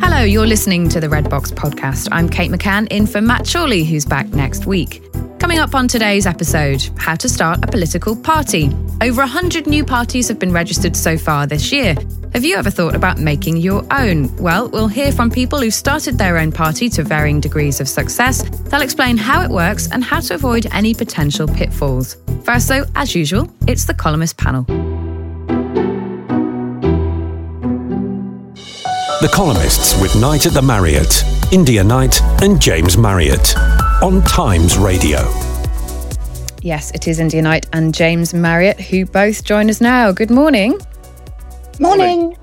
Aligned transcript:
Hello, 0.00 0.22
you're 0.22 0.46
listening 0.46 0.88
to 0.90 1.00
the 1.00 1.08
Red 1.08 1.30
Box 1.30 1.50
podcast. 1.50 2.08
I'm 2.12 2.28
Kate 2.28 2.50
McCann 2.50 2.86
in 2.90 3.06
for 3.06 3.20
Matt 3.20 3.48
Chorley, 3.50 3.84
who's 3.84 4.04
back 4.04 4.26
next 4.28 4.66
week. 4.66 5.02
Coming 5.38 5.58
up 5.58 5.74
on 5.74 5.88
today's 5.88 6.26
episode, 6.26 6.88
how 6.96 7.14
to 7.16 7.28
start 7.28 7.62
a 7.62 7.66
political 7.66 8.16
party. 8.16 8.70
Over 9.02 9.22
100 9.22 9.66
new 9.66 9.84
parties 9.84 10.28
have 10.28 10.38
been 10.38 10.52
registered 10.52 10.96
so 10.96 11.16
far 11.16 11.46
this 11.46 11.72
year. 11.72 11.94
Have 12.32 12.44
you 12.44 12.56
ever 12.56 12.70
thought 12.70 12.94
about 12.94 13.18
making 13.18 13.56
your 13.58 13.84
own? 13.92 14.34
Well, 14.36 14.68
we'll 14.68 14.88
hear 14.88 15.12
from 15.12 15.30
people 15.30 15.60
who 15.60 15.70
started 15.70 16.18
their 16.18 16.38
own 16.38 16.52
party 16.52 16.88
to 16.90 17.02
varying 17.02 17.40
degrees 17.40 17.80
of 17.80 17.88
success. 17.88 18.42
They'll 18.68 18.82
explain 18.82 19.16
how 19.16 19.42
it 19.42 19.50
works 19.50 19.90
and 19.90 20.02
how 20.04 20.20
to 20.20 20.34
avoid 20.34 20.66
any 20.72 20.94
potential 20.94 21.48
pitfalls. 21.48 22.16
First, 22.44 22.68
though, 22.68 22.84
as 22.94 23.14
usual, 23.14 23.48
it's 23.66 23.84
the 23.84 23.94
columnist 23.94 24.36
panel. 24.36 24.66
The 29.22 29.28
Columnists 29.32 29.98
with 30.02 30.14
Night 30.20 30.44
at 30.44 30.52
the 30.52 30.60
Marriott, 30.60 31.24
India 31.50 31.82
Knight, 31.82 32.20
and 32.42 32.60
James 32.60 32.98
Marriott 32.98 33.56
on 34.02 34.20
Times 34.24 34.76
Radio. 34.76 35.20
Yes, 36.60 36.90
it 36.90 37.08
is 37.08 37.18
India 37.18 37.40
Knight 37.40 37.66
and 37.72 37.94
James 37.94 38.34
Marriott 38.34 38.78
who 38.78 39.06
both 39.06 39.42
join 39.42 39.70
us 39.70 39.80
now. 39.80 40.12
Good 40.12 40.30
morning. 40.30 40.78
Morning. 41.80 42.36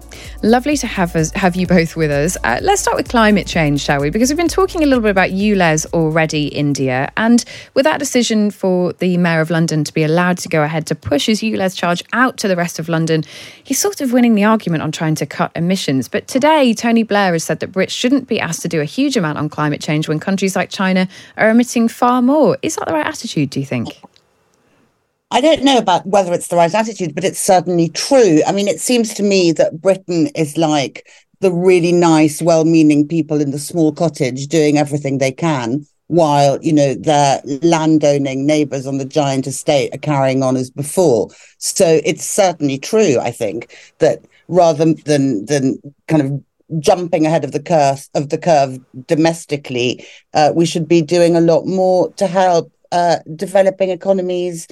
Lovely 0.45 0.75
to 0.75 0.87
have 0.87 1.15
us, 1.15 1.31
have 1.31 1.55
you 1.55 1.65
both 1.65 1.95
with 1.95 2.11
us. 2.11 2.35
Uh, 2.43 2.59
let's 2.61 2.81
start 2.81 2.97
with 2.97 3.07
climate 3.07 3.47
change, 3.47 3.79
shall 3.79 4.01
we? 4.01 4.09
Because 4.09 4.29
we've 4.29 4.35
been 4.35 4.49
talking 4.49 4.83
a 4.83 4.85
little 4.85 5.01
bit 5.01 5.11
about 5.11 5.29
ULEZ 5.29 5.85
already, 5.93 6.47
India, 6.47 7.09
and 7.15 7.45
with 7.75 7.85
that 7.85 7.97
decision 7.97 8.51
for 8.51 8.91
the 8.91 9.15
Mayor 9.15 9.39
of 9.39 9.49
London 9.49 9.85
to 9.85 9.93
be 9.93 10.03
allowed 10.03 10.37
to 10.39 10.49
go 10.49 10.61
ahead 10.61 10.85
to 10.87 10.95
push 10.95 11.27
his 11.27 11.39
ULEZ 11.39 11.77
charge 11.77 12.03
out 12.11 12.35
to 12.39 12.49
the 12.49 12.57
rest 12.57 12.77
of 12.77 12.89
London, 12.89 13.23
he's 13.63 13.79
sort 13.79 14.01
of 14.01 14.11
winning 14.11 14.35
the 14.35 14.43
argument 14.43 14.83
on 14.83 14.91
trying 14.91 15.15
to 15.15 15.25
cut 15.25 15.49
emissions. 15.55 16.09
But 16.09 16.27
today, 16.27 16.73
Tony 16.73 17.03
Blair 17.03 17.31
has 17.31 17.45
said 17.45 17.61
that 17.61 17.71
Brits 17.71 17.91
shouldn't 17.91 18.27
be 18.27 18.41
asked 18.41 18.63
to 18.63 18.67
do 18.67 18.81
a 18.81 18.85
huge 18.85 19.15
amount 19.15 19.37
on 19.37 19.47
climate 19.47 19.79
change 19.79 20.09
when 20.09 20.19
countries 20.19 20.57
like 20.57 20.69
China 20.69 21.07
are 21.37 21.51
emitting 21.51 21.87
far 21.87 22.21
more. 22.21 22.57
Is 22.61 22.75
that 22.75 22.89
the 22.89 22.93
right 22.93 23.07
attitude? 23.07 23.49
Do 23.49 23.61
you 23.61 23.65
think? 23.65 23.97
I 25.33 25.41
don't 25.41 25.63
know 25.63 25.79
about 25.79 26.05
whether 26.05 26.31
it's 26.31 26.49
the 26.49 26.55
right 26.55 26.73
attitude, 26.73 27.15
but 27.15 27.23
it's 27.23 27.39
certainly 27.39 27.89
true. 27.89 28.41
I 28.45 28.51
mean, 28.51 28.67
it 28.67 28.79
seems 28.79 29.15
to 29.15 29.23
me 29.23 29.51
that 29.53 29.81
Britain 29.81 30.27
is 30.35 30.57
like 30.57 31.07
the 31.39 31.51
really 31.51 31.91
nice, 31.91 32.39
well 32.39 32.65
meaning 32.65 33.07
people 33.07 33.41
in 33.41 33.49
the 33.49 33.57
small 33.57 33.91
cottage 33.91 34.45
doing 34.45 34.77
everything 34.77 35.17
they 35.17 35.31
can 35.31 35.87
while, 36.05 36.59
you 36.61 36.71
know, 36.71 36.93
their 36.93 37.41
landowning 37.63 38.45
neighbors 38.45 38.85
on 38.85 38.99
the 38.99 39.05
giant 39.05 39.47
estate 39.47 39.89
are 39.95 39.97
carrying 39.97 40.43
on 40.43 40.55
as 40.55 40.69
before. 40.69 41.29
So 41.57 41.99
it's 42.05 42.29
certainly 42.29 42.77
true, 42.77 43.17
I 43.19 43.31
think, 43.31 43.75
that 43.97 44.23
rather 44.47 44.93
than 44.93 45.45
than 45.45 45.79
kind 46.07 46.21
of 46.21 46.43
jumping 46.79 47.25
ahead 47.25 47.43
of 47.43 47.53
the 47.53 47.63
curve 47.63 48.07
of 48.13 48.29
the 48.29 48.37
curve 48.37 48.79
domestically, 49.07 50.05
uh, 50.35 50.51
we 50.53 50.67
should 50.67 50.87
be 50.87 51.01
doing 51.01 51.35
a 51.35 51.41
lot 51.41 51.65
more 51.65 52.13
to 52.13 52.27
help 52.27 52.71
uh, 52.91 53.17
developing 53.35 53.89
economies 53.89 54.67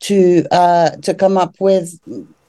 to 0.00 0.44
uh, 0.50 0.90
to 1.02 1.14
come 1.14 1.36
up 1.36 1.56
with 1.60 1.98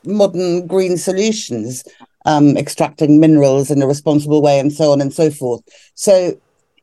modern 0.06 0.67
green 0.67 0.97
solutions, 0.97 1.84
um, 2.25 2.57
extracting 2.57 3.19
minerals 3.19 3.69
in 3.69 3.81
a 3.81 3.88
responsible 3.88 4.41
way, 4.41 4.59
and 4.59 4.73
so 4.73 4.91
on 4.91 5.01
and 5.01 5.13
so 5.13 5.29
forth. 5.29 5.62
So, 5.95 6.39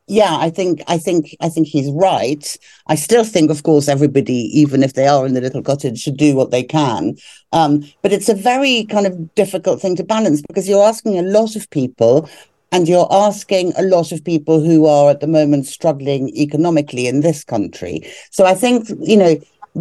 yeah, 0.07 0.37
I 0.37 0.49
think 0.49 0.81
I 0.87 0.97
think 0.97 1.35
I 1.41 1.49
think 1.49 1.67
he's 1.67 1.91
right. 1.91 2.57
I 2.87 2.95
still 2.95 3.23
think, 3.23 3.51
of 3.51 3.63
course, 3.63 3.87
everybody, 3.87 4.49
even 4.59 4.83
if 4.83 4.93
they 4.93 5.07
are 5.07 5.25
in 5.25 5.33
the 5.33 5.41
little 5.41 5.63
cottage, 5.63 5.99
should 5.99 6.17
do 6.17 6.35
what 6.35 6.51
they 6.51 6.63
can. 6.63 7.15
Um, 7.51 7.83
but 8.01 8.13
it's 8.13 8.29
a 8.29 8.35
very 8.35 8.85
kind 8.85 9.07
of 9.07 9.33
difficult 9.35 9.81
thing 9.81 9.95
to 9.97 10.03
balance 10.03 10.41
because 10.47 10.69
you're 10.69 10.87
asking 10.87 11.17
a 11.17 11.23
lot 11.23 11.55
of 11.55 11.69
people 11.69 12.29
and 12.71 12.87
you're 12.87 13.07
asking 13.11 13.73
a 13.77 13.81
lot 13.81 14.11
of 14.11 14.23
people 14.23 14.59
who 14.59 14.85
are 14.85 15.09
at 15.09 15.21
the 15.21 15.27
moment 15.27 15.65
struggling 15.65 16.29
economically 16.29 17.07
in 17.07 17.21
this 17.21 17.43
country. 17.43 18.01
So 18.29 18.45
I 18.45 18.53
think, 18.53 18.89
you 18.99 19.17
know, 19.17 19.39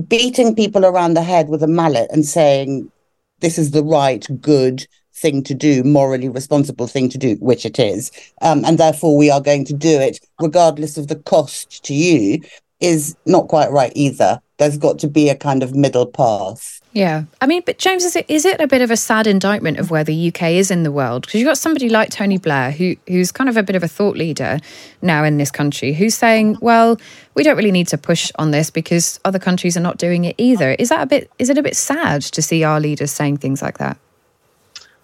beating 0.08 0.54
people 0.54 0.84
around 0.84 1.14
the 1.14 1.22
head 1.22 1.48
with 1.48 1.62
a 1.62 1.66
mallet 1.66 2.10
and 2.10 2.24
saying 2.24 2.90
this 3.40 3.58
is 3.58 3.70
the 3.70 3.84
right, 3.84 4.26
good 4.40 4.86
thing 5.14 5.42
to 5.44 5.54
do, 5.54 5.82
morally 5.82 6.28
responsible 6.28 6.86
thing 6.86 7.08
to 7.08 7.18
do, 7.18 7.36
which 7.40 7.64
it 7.66 7.78
is, 7.78 8.10
um, 8.42 8.64
and 8.64 8.78
therefore 8.78 9.16
we 9.16 9.30
are 9.30 9.40
going 9.40 9.64
to 9.64 9.74
do 9.74 10.00
it 10.00 10.18
regardless 10.40 10.96
of 10.96 11.08
the 11.08 11.16
cost 11.16 11.84
to 11.84 11.94
you, 11.94 12.40
is 12.80 13.16
not 13.26 13.48
quite 13.48 13.70
right 13.70 13.92
either. 13.94 14.40
There's 14.58 14.78
got 14.78 14.98
to 15.00 15.08
be 15.08 15.28
a 15.28 15.36
kind 15.36 15.62
of 15.62 15.74
middle 15.74 16.06
path. 16.06 16.77
Yeah, 16.92 17.24
I 17.40 17.46
mean, 17.46 17.62
but 17.66 17.78
James, 17.78 18.04
is 18.04 18.16
it 18.16 18.24
is 18.28 18.46
it 18.46 18.60
a 18.60 18.66
bit 18.66 18.80
of 18.80 18.90
a 18.90 18.96
sad 18.96 19.26
indictment 19.26 19.78
of 19.78 19.90
where 19.90 20.04
the 20.04 20.28
UK 20.28 20.52
is 20.52 20.70
in 20.70 20.84
the 20.84 20.90
world? 20.90 21.22
Because 21.22 21.38
you've 21.38 21.46
got 21.46 21.58
somebody 21.58 21.88
like 21.88 22.08
Tony 22.08 22.38
Blair, 22.38 22.70
who 22.70 22.96
who's 23.06 23.30
kind 23.30 23.50
of 23.50 23.56
a 23.58 23.62
bit 23.62 23.76
of 23.76 23.82
a 23.82 23.88
thought 23.88 24.16
leader 24.16 24.58
now 25.02 25.22
in 25.22 25.36
this 25.36 25.50
country, 25.50 25.92
who's 25.92 26.14
saying, 26.14 26.56
"Well, 26.60 26.98
we 27.34 27.42
don't 27.42 27.56
really 27.56 27.72
need 27.72 27.88
to 27.88 27.98
push 27.98 28.32
on 28.38 28.52
this 28.52 28.70
because 28.70 29.20
other 29.24 29.38
countries 29.38 29.76
are 29.76 29.80
not 29.80 29.98
doing 29.98 30.24
it 30.24 30.34
either." 30.38 30.72
Is 30.78 30.88
that 30.88 31.02
a 31.02 31.06
bit? 31.06 31.30
Is 31.38 31.50
it 31.50 31.58
a 31.58 31.62
bit 31.62 31.76
sad 31.76 32.22
to 32.22 32.40
see 32.40 32.64
our 32.64 32.80
leaders 32.80 33.12
saying 33.12 33.36
things 33.36 33.60
like 33.60 33.78
that? 33.78 33.98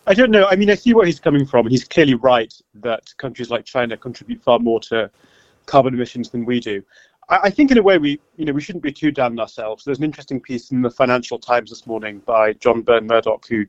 I 0.06 0.14
don't 0.14 0.30
know. 0.30 0.46
I 0.46 0.56
mean, 0.56 0.70
I 0.70 0.74
see 0.74 0.94
where 0.94 1.06
he's 1.06 1.20
coming 1.20 1.46
from. 1.46 1.66
He's 1.68 1.84
clearly 1.84 2.14
right 2.14 2.52
that 2.76 3.14
countries 3.18 3.50
like 3.50 3.66
China 3.66 3.96
contribute 3.96 4.42
far 4.42 4.58
more 4.58 4.80
to 4.80 5.10
carbon 5.66 5.94
emissions 5.94 6.30
than 6.30 6.44
we 6.44 6.60
do. 6.60 6.82
I 7.28 7.50
think 7.50 7.70
in 7.70 7.78
a 7.78 7.82
way 7.82 7.98
we 7.98 8.20
you 8.36 8.44
know 8.44 8.52
we 8.52 8.60
shouldn't 8.60 8.84
be 8.84 8.92
too 8.92 9.10
down 9.10 9.32
on 9.32 9.40
ourselves. 9.40 9.84
There's 9.84 9.98
an 9.98 10.04
interesting 10.04 10.40
piece 10.40 10.70
in 10.70 10.82
the 10.82 10.90
Financial 10.90 11.38
Times 11.38 11.70
this 11.70 11.86
morning 11.86 12.20
by 12.20 12.52
John 12.54 12.82
Burn-Murdoch 12.82 13.46
who 13.48 13.64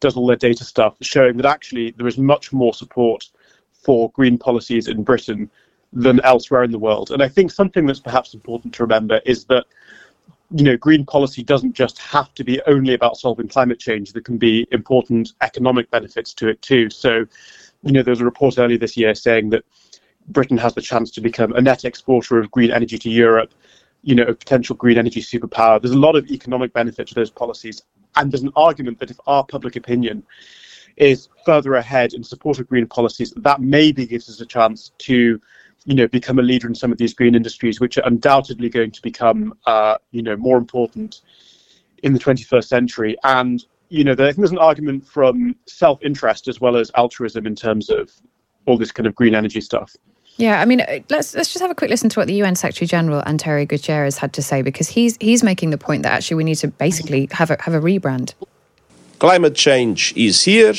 does 0.00 0.16
all 0.16 0.26
their 0.26 0.36
data 0.36 0.64
stuff, 0.64 0.96
showing 1.00 1.36
that 1.36 1.46
actually 1.46 1.92
there 1.92 2.08
is 2.08 2.18
much 2.18 2.52
more 2.52 2.74
support 2.74 3.30
for 3.72 4.10
green 4.10 4.36
policies 4.36 4.88
in 4.88 5.04
Britain 5.04 5.48
than 5.92 6.20
elsewhere 6.20 6.64
in 6.64 6.72
the 6.72 6.78
world. 6.78 7.10
And 7.10 7.22
I 7.22 7.28
think 7.28 7.50
something 7.50 7.86
that's 7.86 8.00
perhaps 8.00 8.34
important 8.34 8.74
to 8.74 8.82
remember 8.82 9.20
is 9.24 9.44
that 9.46 9.64
you 10.54 10.64
know 10.64 10.76
green 10.76 11.06
policy 11.06 11.42
doesn't 11.42 11.74
just 11.74 11.98
have 11.98 12.34
to 12.34 12.44
be 12.44 12.60
only 12.66 12.94
about 12.94 13.16
solving 13.16 13.48
climate 13.48 13.78
change. 13.78 14.12
There 14.12 14.22
can 14.22 14.38
be 14.38 14.66
important 14.72 15.32
economic 15.40 15.90
benefits 15.90 16.34
to 16.34 16.48
it 16.48 16.60
too. 16.62 16.90
So, 16.90 17.26
you 17.82 17.92
know, 17.92 18.02
there 18.02 18.12
was 18.12 18.20
a 18.20 18.24
report 18.24 18.58
earlier 18.58 18.78
this 18.78 18.96
year 18.96 19.14
saying 19.14 19.50
that 19.50 19.64
Britain 20.28 20.58
has 20.58 20.74
the 20.74 20.80
chance 20.80 21.10
to 21.12 21.20
become 21.20 21.52
a 21.52 21.60
net 21.60 21.84
exporter 21.84 22.38
of 22.38 22.50
green 22.50 22.70
energy 22.70 22.98
to 22.98 23.10
Europe, 23.10 23.54
you 24.02 24.14
know, 24.14 24.24
a 24.24 24.34
potential 24.34 24.76
green 24.76 24.98
energy 24.98 25.20
superpower. 25.20 25.80
There's 25.80 25.94
a 25.94 25.98
lot 25.98 26.16
of 26.16 26.30
economic 26.30 26.72
benefit 26.72 27.06
to 27.08 27.14
those 27.14 27.30
policies. 27.30 27.82
And 28.16 28.30
there's 28.30 28.42
an 28.42 28.52
argument 28.56 28.98
that 29.00 29.10
if 29.10 29.18
our 29.26 29.44
public 29.44 29.76
opinion 29.76 30.22
is 30.96 31.28
further 31.46 31.74
ahead 31.74 32.12
in 32.12 32.22
support 32.22 32.58
of 32.58 32.68
green 32.68 32.86
policies, 32.86 33.32
that 33.36 33.60
maybe 33.60 34.06
gives 34.06 34.28
us 34.28 34.40
a 34.40 34.46
chance 34.46 34.92
to, 34.98 35.40
you 35.84 35.94
know, 35.94 36.06
become 36.08 36.38
a 36.38 36.42
leader 36.42 36.68
in 36.68 36.74
some 36.74 36.92
of 36.92 36.98
these 36.98 37.14
green 37.14 37.34
industries, 37.34 37.80
which 37.80 37.96
are 37.96 38.06
undoubtedly 38.06 38.68
going 38.68 38.90
to 38.90 39.02
become, 39.02 39.54
uh, 39.66 39.96
you 40.10 40.22
know, 40.22 40.36
more 40.36 40.58
important 40.58 41.22
in 42.02 42.12
the 42.12 42.18
21st 42.18 42.64
century. 42.64 43.16
And 43.24 43.64
you 43.92 44.04
know, 44.04 44.12
I 44.12 44.16
think 44.16 44.38
there's 44.38 44.52
an 44.52 44.56
argument 44.56 45.06
from 45.06 45.54
self-interest 45.66 46.48
as 46.48 46.62
well 46.62 46.76
as 46.76 46.90
altruism 46.96 47.46
in 47.46 47.54
terms 47.54 47.90
of 47.90 48.10
all 48.64 48.78
this 48.78 48.90
kind 48.90 49.06
of 49.06 49.14
green 49.14 49.34
energy 49.34 49.60
stuff. 49.60 49.94
Yeah, 50.36 50.60
I 50.60 50.64
mean, 50.64 50.80
uh, 50.80 51.00
let's 51.10 51.34
let's 51.34 51.52
just 51.52 51.60
have 51.60 51.70
a 51.70 51.74
quick 51.74 51.90
listen 51.90 52.08
to 52.10 52.20
what 52.20 52.26
the 52.26 52.34
UN 52.34 52.56
Secretary 52.56 52.86
General 52.86 53.22
Antonio 53.26 53.66
Guterres 53.66 54.16
had 54.18 54.32
to 54.34 54.42
say 54.42 54.62
because 54.62 54.88
he's 54.88 55.16
he's 55.20 55.42
making 55.42 55.70
the 55.70 55.78
point 55.78 56.02
that 56.04 56.12
actually 56.12 56.36
we 56.36 56.44
need 56.44 56.56
to 56.56 56.68
basically 56.68 57.28
have 57.32 57.50
a 57.50 57.56
have 57.60 57.74
a 57.74 57.80
rebrand. 57.80 58.34
Climate 59.18 59.54
change 59.54 60.12
is 60.16 60.42
here. 60.42 60.74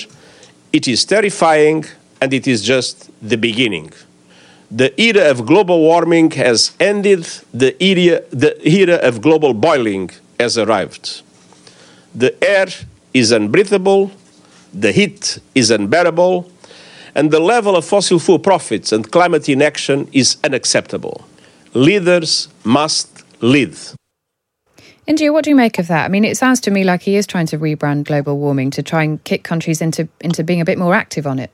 It 0.71 0.87
is 0.87 1.05
terrifying, 1.05 1.85
and 2.19 2.33
it 2.33 2.47
is 2.47 2.63
just 2.63 3.11
the 3.21 3.37
beginning. 3.37 3.93
The 4.71 4.99
era 4.99 5.29
of 5.29 5.45
global 5.45 5.79
warming 5.79 6.31
has 6.31 6.71
ended. 6.79 7.25
The 7.53 7.71
era 7.81 8.23
the 8.31 8.53
era 8.67 8.95
of 8.95 9.21
global 9.21 9.53
boiling 9.53 10.09
has 10.39 10.57
arrived. 10.57 11.21
The 12.15 12.33
air 12.43 12.67
is 13.13 13.31
unbreathable. 13.31 14.11
The 14.73 14.91
heat 14.91 15.37
is 15.53 15.69
unbearable 15.69 16.51
and 17.15 17.31
the 17.31 17.39
level 17.39 17.75
of 17.75 17.85
fossil 17.85 18.19
fuel 18.19 18.39
profits 18.39 18.91
and 18.91 19.11
climate 19.11 19.47
inaction 19.49 20.07
is 20.11 20.37
unacceptable. 20.43 21.25
Leaders 21.73 22.49
must 22.63 23.23
lead. 23.41 23.77
India, 25.05 25.33
what 25.33 25.43
do 25.43 25.49
you 25.49 25.55
make 25.55 25.79
of 25.79 25.87
that? 25.87 26.05
I 26.05 26.07
mean, 26.07 26.23
it 26.23 26.37
sounds 26.37 26.61
to 26.61 26.71
me 26.71 26.83
like 26.83 27.01
he 27.01 27.17
is 27.17 27.27
trying 27.27 27.47
to 27.47 27.59
rebrand 27.59 28.05
global 28.05 28.37
warming 28.37 28.71
to 28.71 28.83
try 28.83 29.03
and 29.03 29.21
kick 29.25 29.43
countries 29.43 29.81
into, 29.81 30.07
into 30.21 30.43
being 30.43 30.61
a 30.61 30.65
bit 30.65 30.77
more 30.77 30.93
active 30.93 31.27
on 31.27 31.39
it. 31.39 31.51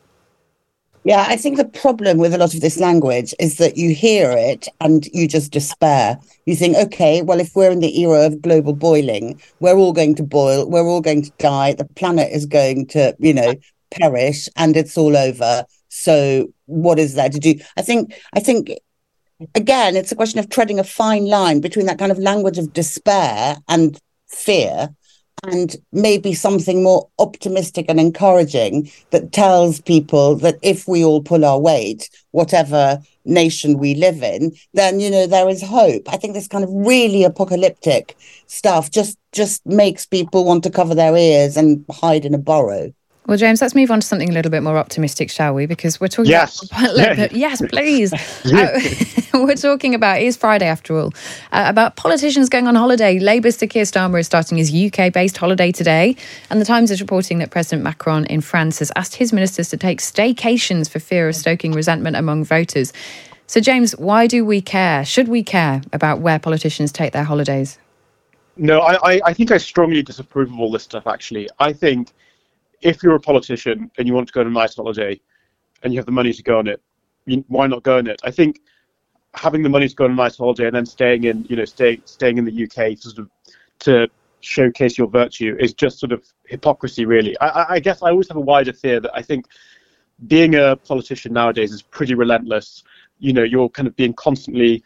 Yeah, 1.06 1.26
I 1.28 1.38
think 1.38 1.58
the 1.58 1.66
problem 1.66 2.18
with 2.18 2.34
a 2.34 2.38
lot 2.38 2.54
of 2.54 2.62
this 2.62 2.78
language 2.78 3.34
is 3.40 3.58
that 3.58 3.78
you 3.78 3.96
hear 3.96 4.32
it 4.32 4.68
and 4.82 5.08
you 5.14 5.28
just 5.28 5.52
despair. 5.52 6.20
You 6.46 6.56
think, 6.56 6.76
okay, 6.76 7.22
well, 7.22 7.40
if 7.40 7.56
we're 7.56 7.72
in 7.72 7.80
the 7.80 8.02
era 8.02 8.26
of 8.26 8.42
global 8.42 8.74
boiling, 8.74 9.42
we're 9.62 9.78
all 9.78 9.94
going 9.94 10.14
to 10.16 10.24
boil, 10.24 10.70
we're 10.70 10.86
all 10.86 11.02
going 11.02 11.24
to 11.24 11.32
die, 11.40 11.74
the 11.74 11.86
planet 11.86 12.32
is 12.32 12.46
going 12.46 12.86
to, 12.88 13.16
you 13.18 13.34
know, 13.34 13.56
perish 13.92 14.50
and 14.56 14.76
it's 14.76 14.98
all 14.98 15.16
over. 15.16 15.66
So 15.90 16.54
what 16.66 17.00
is 17.00 17.16
there 17.16 17.30
to 17.30 17.40
do? 17.40 17.56
I 17.78 17.82
think 17.82 18.14
I 18.34 18.40
think 18.40 18.72
again 19.56 19.96
it's 19.96 20.12
a 20.12 20.16
question 20.16 20.40
of 20.40 20.50
treading 20.50 20.80
a 20.80 20.84
fine 20.84 21.26
line 21.26 21.62
between 21.62 21.86
that 21.88 22.00
kind 22.00 22.12
of 22.12 22.20
language 22.20 22.58
of 22.58 22.74
despair 22.74 23.58
and 23.68 24.00
fear 24.28 24.90
and 25.44 25.76
maybe 25.92 26.34
something 26.34 26.84
more 26.84 27.10
optimistic 27.20 27.86
and 27.88 28.00
encouraging 28.00 28.92
that 29.12 29.32
tells 29.32 29.82
people 29.82 30.36
that 30.36 30.58
if 30.62 30.88
we 30.88 31.04
all 31.04 31.22
pull 31.22 31.46
our 31.46 31.60
weight, 31.60 32.10
whatever 32.32 33.02
nation 33.26 33.78
we 33.78 33.96
live 33.96 34.22
in, 34.22 34.52
then 34.74 35.00
you 35.00 35.10
know 35.10 35.28
there 35.28 35.50
is 35.50 35.62
hope. 35.62 36.04
I 36.10 36.18
think 36.18 36.34
this 36.34 36.48
kind 36.48 36.64
of 36.64 36.70
really 36.72 37.24
apocalyptic 37.24 38.18
stuff 38.48 38.92
just 38.92 39.18
just 39.32 39.66
makes 39.66 40.06
people 40.06 40.46
want 40.46 40.64
to 40.64 40.70
cover 40.70 40.96
their 40.96 41.16
ears 41.16 41.56
and 41.56 41.86
hide 41.92 42.26
in 42.26 42.34
a 42.34 42.40
burrow. 42.40 42.94
Well, 43.30 43.38
James, 43.38 43.62
let's 43.62 43.76
move 43.76 43.92
on 43.92 44.00
to 44.00 44.08
something 44.08 44.32
a 44.32 44.34
little 44.34 44.50
bit 44.50 44.64
more 44.64 44.76
optimistic, 44.76 45.30
shall 45.30 45.54
we? 45.54 45.68
Because 45.68 46.02
we're 46.02 46.08
talking 46.08 46.32
yes. 46.32 46.64
about 46.72 47.32
yes, 47.32 47.62
please. 47.70 48.12
uh, 48.46 48.80
we're 49.36 49.54
talking 49.54 49.94
about 49.94 50.18
it 50.18 50.24
is 50.24 50.36
Friday 50.36 50.66
after 50.66 50.98
all 50.98 51.14
uh, 51.52 51.66
about 51.68 51.96
politicians 51.96 52.50
going 52.50 52.66
on 52.66 52.74
holiday. 52.74 53.20
Labour's 53.20 53.56
Sir 53.56 53.68
Keir 53.68 53.84
Starmer 53.84 54.20
is 54.20 54.26
starting 54.26 54.58
his 54.58 54.74
UK-based 54.74 55.38
holiday 55.38 55.72
today, 55.72 56.16
and 56.50 56.60
the 56.60 56.66
Times 56.66 56.90
is 56.90 57.02
reporting 57.02 57.38
that 57.38 57.52
President 57.52 57.84
Macron 57.84 58.26
in 58.26 58.42
France 58.42 58.80
has 58.80 58.92
asked 58.96 59.14
his 59.14 59.32
ministers 59.32 59.70
to 59.70 59.78
take 59.78 60.00
staycations 60.00 60.90
for 60.90 60.98
fear 60.98 61.30
of 61.30 61.36
stoking 61.36 61.72
resentment 61.74 62.16
among 62.16 62.46
voters. 62.46 62.94
So, 63.46 63.62
James, 63.62 63.96
why 63.98 64.26
do 64.26 64.44
we 64.44 64.60
care? 64.60 65.06
Should 65.06 65.28
we 65.28 65.44
care 65.44 65.84
about 65.94 66.20
where 66.20 66.40
politicians 66.40 66.92
take 66.92 67.14
their 67.14 67.26
holidays? 67.26 67.78
No, 68.58 68.80
I, 68.82 69.22
I 69.24 69.34
think 69.34 69.52
I 69.52 69.60
strongly 69.60 70.02
disapprove 70.02 70.52
of 70.52 70.60
all 70.60 70.72
this 70.72 70.82
stuff. 70.82 71.06
Actually, 71.06 71.48
I 71.60 71.74
think 71.74 72.12
if 72.82 73.04
you're 73.04 73.16
a 73.16 73.20
politician 73.20 73.92
and 73.98 74.08
you 74.08 74.14
want 74.14 74.28
to 74.28 74.34
go 74.34 74.42
on 74.42 74.48
a 74.48 74.52
nice 74.52 74.76
holiday 74.76 75.20
and 75.84 75.94
you 75.94 76.00
have 76.00 76.06
the 76.06 76.12
money 76.12 76.34
to 76.34 76.44
go 76.44 76.60
on 76.60 76.68
it, 76.68 76.82
you, 77.26 77.44
why 77.48 77.68
not 77.68 77.84
go 77.84 77.98
on 77.98 78.08
it? 78.08 78.20
I 78.24 78.32
think 78.32 78.62
having 79.34 79.64
the 79.64 79.70
money 79.70 79.88
to 79.88 79.96
go 79.96 80.06
on 80.06 80.12
a 80.12 80.16
nice 80.16 80.38
holiday 80.38 80.68
and 80.68 80.76
then 80.76 80.86
staying 80.86 81.26
in, 81.26 81.46
you 81.50 81.56
know, 81.56 81.66
stay, 81.66 82.02
staying 82.06 82.38
in 82.38 82.46
the 82.46 82.64
UK 82.64 82.98
sort 82.98 83.20
of 83.20 83.30
to 83.80 84.08
showcase 84.42 84.98
your 84.98 85.08
virtue 85.08 85.56
is 85.60 85.74
just 85.74 86.00
sort 86.00 86.12
of 86.12 86.24
hypocrisy, 86.46 87.06
really. 87.06 87.38
I, 87.40 87.76
I 87.76 87.80
guess 87.80 88.02
I 88.02 88.10
always 88.10 88.28
have 88.30 88.38
a 88.38 88.42
wider 88.42 88.74
fear 88.74 89.00
that 89.00 89.12
I 89.14 89.22
think 89.22 89.46
being 90.28 90.56
a 90.56 90.76
politician 90.76 91.34
nowadays 91.34 91.72
is 91.72 91.82
pretty 91.82 92.14
relentless. 92.14 92.84
You 93.20 93.34
know, 93.34 93.44
you're 93.44 93.70
kind 93.70 93.88
of 93.88 93.96
being 93.96 94.14
constantly, 94.14 94.84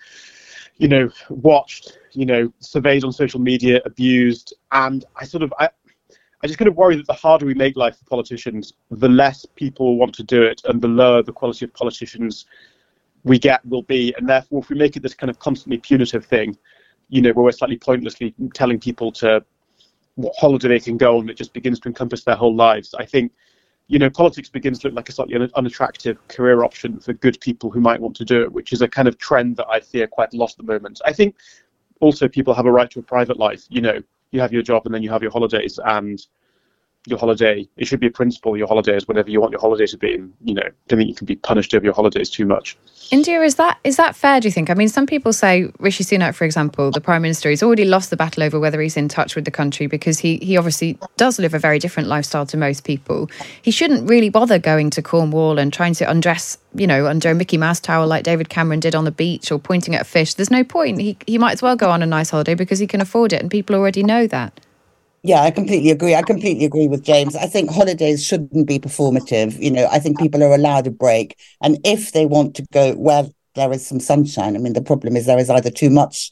you 0.78 0.88
know, 0.88 1.10
watched, 1.30 1.98
you 2.12 2.26
know, 2.26 2.52
surveyed 2.60 3.04
on 3.04 3.12
social 3.12 3.40
media, 3.40 3.82
abused, 3.86 4.54
and 4.72 5.06
I 5.16 5.26
sort 5.26 5.44
of 5.44 5.54
I, 5.60 5.70
I 6.44 6.48
just 6.48 6.60
kind 6.60 6.68
of 6.68 6.76
worry 6.76 6.98
that 6.98 7.08
the 7.08 7.14
harder 7.14 7.46
we 7.46 7.54
make 7.54 7.78
life 7.78 7.98
for 7.98 8.06
politicians, 8.06 8.74
the 8.92 9.08
less 9.08 9.46
people 9.56 9.98
want 9.98 10.14
to 10.16 10.24
do 10.24 10.44
it, 10.44 10.62
and 10.66 10.82
the 10.82 10.90
lower 10.90 11.24
the 11.24 11.32
quality 11.32 11.64
of 11.64 11.74
politicians 11.74 12.46
we 13.24 13.40
get 13.40 13.66
will 13.66 13.84
be. 13.84 14.14
And 14.18 14.28
therefore, 14.28 14.60
if 14.60 14.70
we 14.70 14.76
make 14.76 14.98
it 14.98 15.04
this 15.04 15.14
kind 15.14 15.30
of 15.30 15.40
constantly 15.40 15.78
punitive 15.78 16.26
thing, 16.26 16.58
you 17.08 17.22
know, 17.22 17.32
where 17.32 17.46
we're 17.46 17.52
slightly 17.54 17.78
pointlessly 17.78 18.36
telling 18.54 18.78
people 18.78 19.10
to 19.14 19.44
what 20.16 20.34
holiday 20.38 20.68
they 20.68 20.80
can 20.82 20.98
go 20.98 21.18
on, 21.18 21.30
it 21.30 21.38
just 21.38 21.54
begins 21.54 21.80
to 21.80 21.88
encompass 21.88 22.26
their 22.26 22.36
whole 22.36 22.54
lives. 22.54 22.94
I 23.00 23.06
think, 23.06 23.32
you 23.88 23.98
know, 23.98 24.10
politics 24.10 24.50
begins 24.50 24.80
to 24.80 24.90
look 24.90 24.96
like 24.98 25.08
a 25.08 25.14
slightly 25.14 25.50
unattractive 25.56 26.28
career 26.28 26.66
option 26.66 27.00
for 27.00 27.14
good 27.14 27.40
people 27.40 27.72
who 27.72 27.80
might 27.80 28.02
want 28.02 28.18
to 28.18 28.26
do 28.26 28.42
it, 28.42 28.52
which 28.52 28.74
is 28.74 28.82
a 28.82 28.88
kind 28.88 29.08
of 29.08 29.18
trend 29.18 29.56
that 29.58 29.68
I 29.70 29.80
fear 29.80 30.08
quite 30.08 30.34
a 30.34 30.38
lot 30.38 30.52
at 30.52 30.58
the 30.58 30.64
moment. 30.64 31.00
I 31.06 31.14
think 31.14 31.36
also 32.02 32.28
people 32.28 32.54
have 32.54 32.66
a 32.66 32.72
right 32.72 32.92
to 32.92 33.00
a 33.00 33.04
private 33.04 33.40
life. 33.40 33.64
You 33.70 33.82
know, 33.82 34.02
you 34.34 34.42
have 34.42 34.52
your 34.52 34.64
job 34.64 34.82
and 34.86 34.94
then 34.94 35.04
you 35.04 35.10
have 35.12 35.22
your 35.22 35.32
holidays 35.32 35.80
and 35.86 36.20
your 37.06 37.20
holiday 37.20 37.68
it 37.78 37.86
should 37.86 38.00
be 38.00 38.08
a 38.08 38.12
principle 38.12 38.56
your 38.58 38.68
holidays 38.68 39.08
whatever 39.08 39.30
you 39.30 39.42
want 39.42 39.52
your 39.52 39.60
holidays 39.60 39.92
to 39.92 39.98
be 39.98 40.14
and 40.14 40.34
you 40.44 40.54
know 40.54 40.64
I 40.64 40.72
don't 40.88 41.00
think 41.00 41.10
you 41.10 41.16
can 41.16 41.26
be 41.26 41.36
punished 41.36 41.74
over 41.74 41.84
your 41.84 41.94
holidays 41.94 42.30
too 42.30 42.46
much. 42.46 42.78
India 43.12 43.42
is 43.42 43.56
that 43.56 43.78
is 43.84 43.98
that 43.98 44.16
fair 44.16 44.40
do 44.40 44.48
you 44.48 44.52
think? 44.52 44.70
I 44.70 44.74
mean 44.74 44.88
some 44.88 45.06
people 45.06 45.34
say 45.34 45.70
Rishi 45.80 46.04
Sunak 46.04 46.34
for 46.34 46.46
example 46.46 46.92
the 46.92 47.02
prime 47.02 47.22
minister 47.22 47.50
he's 47.50 47.62
already 47.64 47.86
lost 47.86 48.10
the 48.10 48.16
battle 48.16 48.44
over 48.44 48.60
whether 48.60 48.80
he's 48.80 48.96
in 48.96 49.10
touch 49.10 49.36
with 49.36 49.44
the 49.46 49.52
country 49.52 49.88
because 49.88 50.20
he 50.20 50.38
he 50.38 50.56
obviously 50.56 50.98
does 51.18 51.40
live 51.40 51.54
a 51.54 51.60
very 51.60 51.80
different 51.80 52.08
lifestyle 52.08 52.46
to 52.46 52.58
most 52.58 52.86
people. 52.86 53.30
He 53.62 53.72
shouldn't 53.72 54.10
really 54.10 54.30
bother 54.30 54.58
going 54.58 54.90
to 54.92 55.02
Cornwall 55.02 55.60
and 55.60 55.74
trying 55.74 55.94
to 55.96 56.10
undress 56.10 56.58
you 56.74 56.88
know 56.88 57.08
under 57.08 57.32
a 57.32 57.36
Mickey 57.36 57.58
Mouse 57.58 57.82
towel 57.82 58.08
like 58.08 58.24
David 58.24 58.48
Cameron 58.50 58.80
did 58.80 58.96
on 58.96 59.04
the 59.04 59.12
beach 59.12 59.52
or 59.52 59.60
pointing 59.60 59.94
at 59.94 60.02
a 60.02 60.06
fish. 60.06 60.36
There's 60.36 60.52
no 60.52 60.64
point. 60.64 61.02
He 61.02 61.18
he 61.28 61.38
might 61.38 61.54
as 61.54 61.62
well 61.62 61.76
go 61.76 61.90
on 61.90 62.02
a 62.02 62.06
nice 62.06 62.30
holiday 62.30 62.56
because 62.56 62.80
he 62.80 62.88
can 62.88 63.02
afford 63.02 63.34
it 63.34 63.42
and 63.42 63.52
people 63.52 63.76
already 63.76 64.04
know 64.04 64.26
that 64.28 64.60
yeah, 65.24 65.42
I 65.42 65.52
completely 65.52 65.90
agree. 65.90 66.16
I 66.16 66.22
completely 66.22 66.66
agree 66.66 66.90
with 66.90 67.04
James. 67.04 67.36
I 67.36 67.48
think 67.48 67.72
holidays 67.72 68.26
shouldn't 68.26 68.68
be 68.68 68.78
performative. 68.78 69.58
You 69.58 69.72
know, 69.72 69.88
I 69.90 70.00
think 70.00 70.20
people 70.20 70.44
are 70.44 70.54
allowed 70.54 70.86
a 70.86 70.92
break. 70.92 71.38
And 71.62 71.80
if 71.86 72.12
they 72.12 72.26
want 72.26 72.56
to 72.56 72.66
go 72.74 72.94
where 72.96 73.26
there 73.56 73.72
is 73.72 73.88
some 73.88 74.02
sunshine, 74.02 74.56
I 74.56 74.60
mean, 74.60 74.74
the 74.74 74.82
problem 74.82 75.16
is 75.16 75.26
there 75.26 75.40
is 75.40 75.50
either 75.50 75.72
too 75.72 75.90
much 75.90 76.30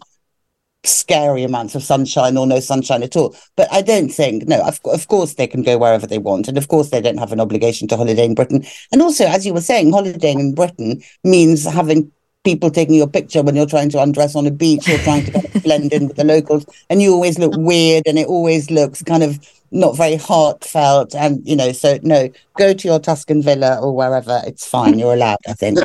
scary 0.84 1.44
amounts 1.44 1.74
of 1.76 1.84
sunshine 1.84 2.36
or 2.36 2.46
no 2.46 2.60
sunshine 2.60 3.02
at 3.02 3.16
all. 3.16 3.34
But 3.56 3.72
I 3.72 3.82
don't 3.82 4.10
think, 4.10 4.48
no, 4.50 4.62
of, 4.62 4.82
of 4.86 5.08
course 5.08 5.36
they 5.36 5.48
can 5.48 5.62
go 5.62 5.78
wherever 5.78 6.06
they 6.06 6.18
want. 6.18 6.50
And 6.50 6.58
of 6.58 6.68
course 6.68 6.90
they 6.90 7.00
don't 7.00 7.20
have 7.20 7.32
an 7.32 7.40
obligation 7.40 7.88
to 7.90 7.98
holiday 7.98 8.26
in 8.26 8.36
Britain. 8.36 8.66
And 8.92 9.02
also, 9.02 9.26
as 9.26 9.46
you 9.46 9.54
were 9.54 9.62
saying, 9.62 9.92
holidaying 9.92 10.40
in 10.40 10.54
Britain 10.54 11.02
means 11.24 11.66
having 11.66 12.12
people 12.44 12.72
taking 12.72 12.96
your 12.96 13.08
picture 13.08 13.44
when 13.44 13.56
you're 13.56 13.68
trying 13.68 13.90
to 13.90 14.02
undress 14.02 14.36
on 14.36 14.48
a 14.48 14.52
beach 14.52 14.90
or 14.90 14.98
trying 15.00 15.26
to 15.26 15.32
kind 15.32 15.46
of 15.46 15.64
blend 15.64 15.94
in 15.94 16.08
with 16.08 16.18
the 16.18 16.24
locals 16.24 16.66
and 16.90 17.02
you 17.02 17.14
always 17.14 17.38
look 17.38 17.54
weird 17.56 18.04
and 18.08 18.18
it 18.18 18.28
always 18.28 18.72
looks 18.72 19.04
kind 19.04 19.22
of 19.22 19.40
not 19.70 19.96
very 19.96 20.16
heartfelt 20.16 21.14
and 21.16 21.46
you 21.48 21.56
know 21.56 21.72
so 21.72 22.00
no 22.02 22.30
go 22.58 22.74
to 22.74 22.88
your 22.88 23.00
tuscan 23.00 23.42
villa 23.42 23.80
or 23.80 23.96
wherever 23.96 24.42
it's 24.46 24.68
fine 24.68 24.98
you're 24.98 25.14
allowed 25.14 25.38
i 25.48 25.54
think. 25.54 25.80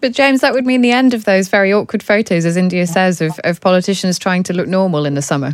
But 0.00 0.12
james 0.12 0.40
that 0.40 0.52
would 0.52 0.66
mean 0.66 0.82
the 0.82 0.90
end 0.90 1.14
of 1.14 1.24
those 1.24 1.48
very 1.48 1.72
awkward 1.72 2.02
photos 2.02 2.44
as 2.44 2.56
india 2.56 2.86
says 2.86 3.20
of, 3.20 3.38
of 3.44 3.60
politicians 3.60 4.18
trying 4.18 4.42
to 4.44 4.52
look 4.52 4.66
normal 4.66 5.06
in 5.06 5.14
the 5.14 5.22
summer. 5.22 5.52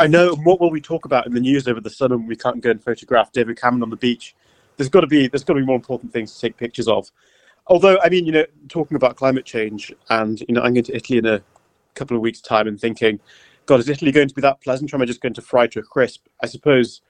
I 0.00 0.08
know 0.08 0.34
what 0.42 0.58
will 0.60 0.70
we 0.70 0.80
talk 0.80 1.04
about 1.04 1.26
in 1.26 1.34
the 1.34 1.40
news 1.40 1.68
over 1.68 1.80
the 1.80 1.90
summer 1.90 2.16
when 2.16 2.26
we 2.26 2.34
can't 2.34 2.60
go 2.60 2.70
and 2.70 2.82
photograph 2.82 3.30
david 3.30 3.60
cameron 3.60 3.82
on 3.82 3.90
the 3.90 3.96
beach? 3.96 4.34
There's 4.76 4.88
got 4.88 5.02
to 5.02 5.06
be 5.06 5.28
there's 5.28 5.44
got 5.44 5.54
to 5.54 5.60
be 5.60 5.66
more 5.66 5.76
important 5.76 6.12
things 6.12 6.34
to 6.34 6.40
take 6.40 6.56
pictures 6.56 6.88
of 6.88 7.10
although 7.68 7.98
I 8.02 8.08
mean, 8.08 8.26
you 8.26 8.32
know, 8.32 8.46
talking 8.68 8.96
about 8.96 9.16
climate 9.16 9.44
change, 9.44 9.92
and 10.10 10.40
you 10.40 10.54
know, 10.54 10.62
I'm 10.62 10.74
going 10.74 10.84
to 10.84 10.96
Italy 10.96 11.18
in 11.18 11.26
a 11.26 11.42
couple 11.94 12.16
of 12.16 12.22
weeks' 12.22 12.40
time, 12.40 12.66
and 12.66 12.80
thinking, 12.80 13.20
God, 13.66 13.80
is 13.80 13.88
Italy 13.88 14.12
going 14.12 14.28
to 14.28 14.34
be 14.34 14.42
that 14.42 14.60
pleasant, 14.60 14.92
or 14.92 14.96
am 14.96 15.02
I 15.02 15.06
just 15.06 15.20
going 15.20 15.34
to 15.34 15.42
fry 15.42 15.66
to 15.68 15.80
a 15.80 15.82
crisp? 15.82 16.26
I 16.42 16.46
suppose, 16.46 17.02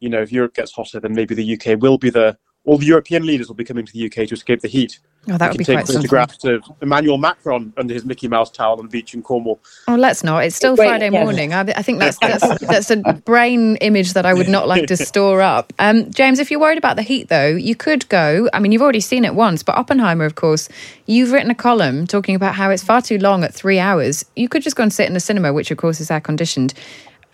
you 0.00 0.08
know, 0.08 0.20
if 0.22 0.32
Europe 0.32 0.54
gets 0.54 0.72
hotter, 0.72 1.00
then 1.00 1.14
maybe 1.14 1.34
the 1.34 1.54
UK 1.54 1.80
will 1.80 1.98
be 1.98 2.10
the 2.10 2.36
all 2.64 2.78
the 2.78 2.86
European 2.86 3.26
leaders 3.26 3.48
will 3.48 3.54
be 3.54 3.64
coming 3.64 3.84
to 3.84 3.92
the 3.92 4.06
UK 4.06 4.28
to 4.28 4.34
escape 4.34 4.60
the 4.60 4.68
heat. 4.68 5.00
Oh, 5.28 5.38
that 5.38 5.50
would 5.50 5.58
be 5.58 5.64
take 5.64 5.86
photographs 5.86 6.42
of 6.44 6.64
Emmanuel 6.80 7.16
Macron 7.16 7.72
under 7.76 7.94
his 7.94 8.04
Mickey 8.04 8.26
Mouse 8.26 8.50
towel 8.50 8.78
on 8.78 8.86
the 8.86 8.90
beach 8.90 9.14
in 9.14 9.22
Cornwall. 9.22 9.60
Oh, 9.86 9.94
let's 9.94 10.24
not. 10.24 10.44
It's 10.44 10.56
still 10.56 10.74
Wait, 10.74 10.86
Friday 10.88 11.10
yeah. 11.10 11.22
morning. 11.22 11.54
I, 11.54 11.60
I, 11.60 11.82
think 11.82 12.00
that's, 12.00 12.18
that's 12.18 12.60
that's 12.60 12.90
a 12.90 12.96
brain 13.24 13.76
image 13.76 14.14
that 14.14 14.26
I 14.26 14.34
would 14.34 14.48
not 14.48 14.66
like 14.66 14.88
to 14.88 14.96
store 15.06 15.40
up. 15.40 15.72
Um, 15.78 16.10
James, 16.10 16.40
if 16.40 16.50
you're 16.50 16.58
worried 16.58 16.78
about 16.78 16.96
the 16.96 17.02
heat, 17.02 17.28
though, 17.28 17.48
you 17.48 17.76
could 17.76 18.08
go. 18.08 18.48
I 18.52 18.58
mean, 18.58 18.72
you've 18.72 18.82
already 18.82 19.00
seen 19.00 19.24
it 19.24 19.36
once, 19.36 19.62
but 19.62 19.76
Oppenheimer, 19.76 20.24
of 20.24 20.34
course, 20.34 20.68
you've 21.06 21.30
written 21.30 21.52
a 21.52 21.56
column 21.56 22.06
talking 22.08 22.34
about 22.34 22.56
how 22.56 22.70
it's 22.70 22.82
far 22.82 23.00
too 23.00 23.18
long 23.18 23.44
at 23.44 23.54
three 23.54 23.78
hours. 23.78 24.24
You 24.34 24.48
could 24.48 24.62
just 24.62 24.74
go 24.74 24.82
and 24.82 24.92
sit 24.92 25.06
in 25.06 25.14
the 25.14 25.20
cinema, 25.20 25.52
which 25.52 25.70
of 25.70 25.78
course 25.78 26.00
is 26.00 26.10
air 26.10 26.20
conditioned. 26.20 26.74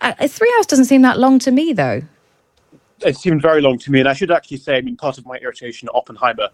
Uh, 0.01 0.13
three 0.27 0.53
hours 0.57 0.67
doesn't 0.67 0.85
seem 0.85 1.01
that 1.01 1.17
long 1.17 1.39
to 1.39 1.51
me, 1.51 1.73
though. 1.73 2.03
It 3.05 3.17
seemed 3.17 3.41
very 3.41 3.61
long 3.61 3.77
to 3.79 3.91
me. 3.91 3.99
And 3.99 4.09
I 4.09 4.13
should 4.13 4.31
actually 4.31 4.57
say, 4.57 4.77
I 4.77 4.81
mean, 4.81 4.97
part 4.97 5.17
of 5.17 5.25
my 5.25 5.37
irritation 5.37 5.89
at 5.89 5.95
Oppenheimer, 5.95 6.49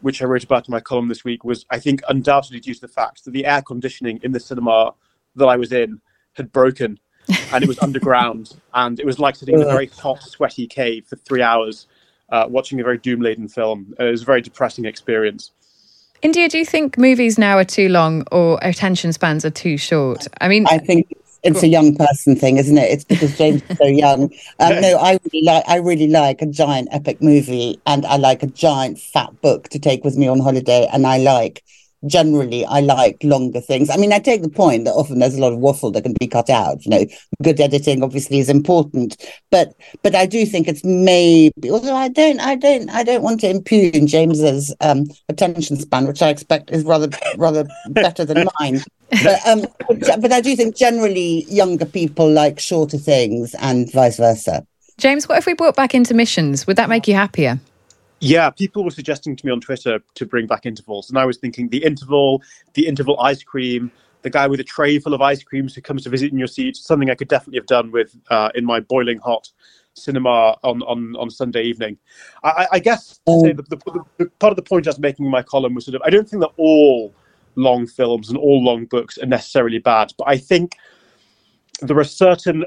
which 0.00 0.22
I 0.22 0.24
wrote 0.26 0.44
about 0.44 0.68
in 0.68 0.72
my 0.72 0.80
column 0.80 1.08
this 1.08 1.24
week, 1.24 1.44
was 1.44 1.64
I 1.70 1.78
think 1.78 2.02
undoubtedly 2.08 2.60
due 2.60 2.74
to 2.74 2.80
the 2.80 2.88
fact 2.88 3.24
that 3.24 3.30
the 3.32 3.46
air 3.46 3.62
conditioning 3.62 4.20
in 4.22 4.32
the 4.32 4.40
cinema 4.40 4.94
that 5.36 5.46
I 5.46 5.56
was 5.56 5.72
in 5.72 6.00
had 6.34 6.52
broken 6.52 6.98
and 7.52 7.62
it 7.62 7.68
was 7.68 7.78
underground 7.82 8.56
and 8.74 8.98
it 8.98 9.06
was 9.06 9.18
like 9.18 9.36
sitting 9.36 9.54
in 9.54 9.62
a 9.62 9.66
very 9.66 9.86
hot, 9.86 10.22
sweaty 10.22 10.66
cave 10.66 11.06
for 11.06 11.16
three 11.16 11.42
hours 11.42 11.86
uh, 12.30 12.46
watching 12.48 12.80
a 12.80 12.82
very 12.82 12.98
doom 12.98 13.20
laden 13.20 13.48
film. 13.48 13.94
It 13.98 14.04
was 14.04 14.22
a 14.22 14.24
very 14.24 14.40
depressing 14.40 14.86
experience. 14.86 15.52
India, 16.22 16.48
do 16.48 16.56
you 16.56 16.64
think 16.64 16.96
movies 16.96 17.36
now 17.36 17.58
are 17.58 17.64
too 17.64 17.88
long 17.88 18.24
or 18.30 18.58
attention 18.62 19.12
spans 19.12 19.44
are 19.44 19.50
too 19.50 19.76
short? 19.76 20.28
I 20.40 20.48
mean, 20.48 20.66
I 20.68 20.78
think 20.78 21.12
it's 21.42 21.62
a 21.62 21.68
young 21.68 21.94
person 21.96 22.36
thing, 22.36 22.56
isn't 22.56 22.78
it? 22.78 22.90
It's 22.90 23.04
because 23.04 23.36
James 23.36 23.62
is 23.62 23.76
so 23.78 23.86
young. 23.86 24.30
Um, 24.60 24.80
no, 24.80 24.96
I 24.96 25.18
really 25.24 25.44
like 25.44 25.64
I 25.66 25.76
really 25.76 26.06
like 26.08 26.40
a 26.42 26.46
giant 26.46 26.88
epic 26.92 27.20
movie, 27.20 27.80
and 27.86 28.06
I 28.06 28.16
like 28.16 28.42
a 28.42 28.46
giant 28.46 28.98
fat 29.00 29.40
book 29.40 29.68
to 29.70 29.78
take 29.78 30.04
with 30.04 30.16
me 30.16 30.28
on 30.28 30.38
holiday, 30.40 30.88
and 30.92 31.06
I 31.06 31.18
like 31.18 31.64
generally 32.06 32.64
I 32.64 32.80
like 32.80 33.18
longer 33.22 33.60
things. 33.60 33.90
I 33.90 33.96
mean, 33.96 34.12
I 34.12 34.18
take 34.18 34.42
the 34.42 34.48
point 34.48 34.84
that 34.84 34.92
often 34.92 35.18
there's 35.18 35.36
a 35.36 35.40
lot 35.40 35.52
of 35.52 35.58
waffle 35.58 35.90
that 35.92 36.02
can 36.02 36.14
be 36.18 36.26
cut 36.26 36.50
out. 36.50 36.84
You 36.84 36.90
know, 36.90 37.06
good 37.42 37.60
editing 37.60 38.02
obviously 38.02 38.38
is 38.38 38.48
important, 38.48 39.16
but 39.50 39.74
but 40.02 40.14
I 40.14 40.26
do 40.26 40.44
think 40.46 40.68
it's 40.68 40.84
maybe. 40.84 41.70
Although 41.70 41.96
I 41.96 42.08
don't, 42.08 42.40
I 42.40 42.54
don't, 42.54 42.90
I 42.90 43.02
don't 43.02 43.22
want 43.22 43.40
to 43.40 43.50
impugn 43.50 44.06
James's 44.06 44.74
um, 44.80 45.04
attention 45.28 45.76
span, 45.76 46.06
which 46.06 46.22
I 46.22 46.28
expect 46.28 46.70
is 46.70 46.84
rather 46.84 47.08
rather 47.36 47.66
better 47.90 48.24
than 48.24 48.46
mine. 48.60 48.82
But, 49.22 49.46
um, 49.46 49.66
but, 50.20 50.32
I 50.32 50.40
do 50.40 50.56
think 50.56 50.74
generally 50.74 51.44
younger 51.44 51.84
people 51.84 52.30
like 52.30 52.58
shorter 52.58 52.96
things 52.96 53.54
and 53.56 53.92
vice 53.92 54.16
versa. 54.16 54.66
James, 54.96 55.28
what 55.28 55.36
if 55.36 55.44
we 55.44 55.52
brought 55.52 55.76
back 55.76 55.94
intermissions? 55.94 56.66
Would 56.66 56.76
that 56.76 56.88
make 56.88 57.06
you 57.06 57.14
happier? 57.14 57.60
Yeah, 58.24 58.50
people 58.50 58.84
were 58.84 58.92
suggesting 58.92 59.34
to 59.34 59.44
me 59.44 59.50
on 59.50 59.60
Twitter 59.60 59.98
to 60.14 60.26
bring 60.26 60.46
back 60.46 60.64
intervals, 60.64 61.10
and 61.10 61.18
I 61.18 61.24
was 61.24 61.38
thinking 61.38 61.70
the 61.70 61.82
interval, 61.82 62.40
the 62.74 62.86
interval 62.86 63.18
ice 63.18 63.42
cream, 63.42 63.90
the 64.22 64.30
guy 64.30 64.46
with 64.46 64.60
a 64.60 64.64
tray 64.64 65.00
full 65.00 65.12
of 65.12 65.20
ice 65.20 65.42
creams 65.42 65.74
who 65.74 65.80
comes 65.80 66.04
to 66.04 66.08
visit 66.08 66.30
in 66.30 66.38
your 66.38 66.46
seat, 66.46 66.76
something 66.76 67.10
I 67.10 67.16
could 67.16 67.26
definitely 67.26 67.58
have 67.58 67.66
done 67.66 67.90
with 67.90 68.16
uh, 68.30 68.50
in 68.54 68.64
my 68.64 68.78
boiling 68.78 69.18
hot 69.18 69.50
cinema 69.94 70.56
on 70.62 70.82
on, 70.82 71.16
on 71.16 71.30
Sunday 71.30 71.64
evening. 71.64 71.98
I, 72.44 72.68
I 72.70 72.78
guess 72.78 73.18
the, 73.26 73.54
the, 73.56 73.76
the, 73.76 74.04
the, 74.18 74.26
part 74.38 74.52
of 74.52 74.56
the 74.56 74.62
point 74.62 74.86
I 74.86 74.90
was 74.90 75.00
making 75.00 75.24
in 75.24 75.30
my 75.32 75.42
column 75.42 75.74
was 75.74 75.86
sort 75.86 75.96
of 75.96 76.02
I 76.04 76.10
don't 76.10 76.28
think 76.28 76.42
that 76.42 76.52
all 76.58 77.12
long 77.56 77.88
films 77.88 78.28
and 78.28 78.38
all 78.38 78.62
long 78.62 78.84
books 78.84 79.18
are 79.18 79.26
necessarily 79.26 79.80
bad, 79.80 80.12
but 80.16 80.28
I 80.28 80.38
think 80.38 80.76
there 81.80 81.98
are 81.98 82.04
certain 82.04 82.66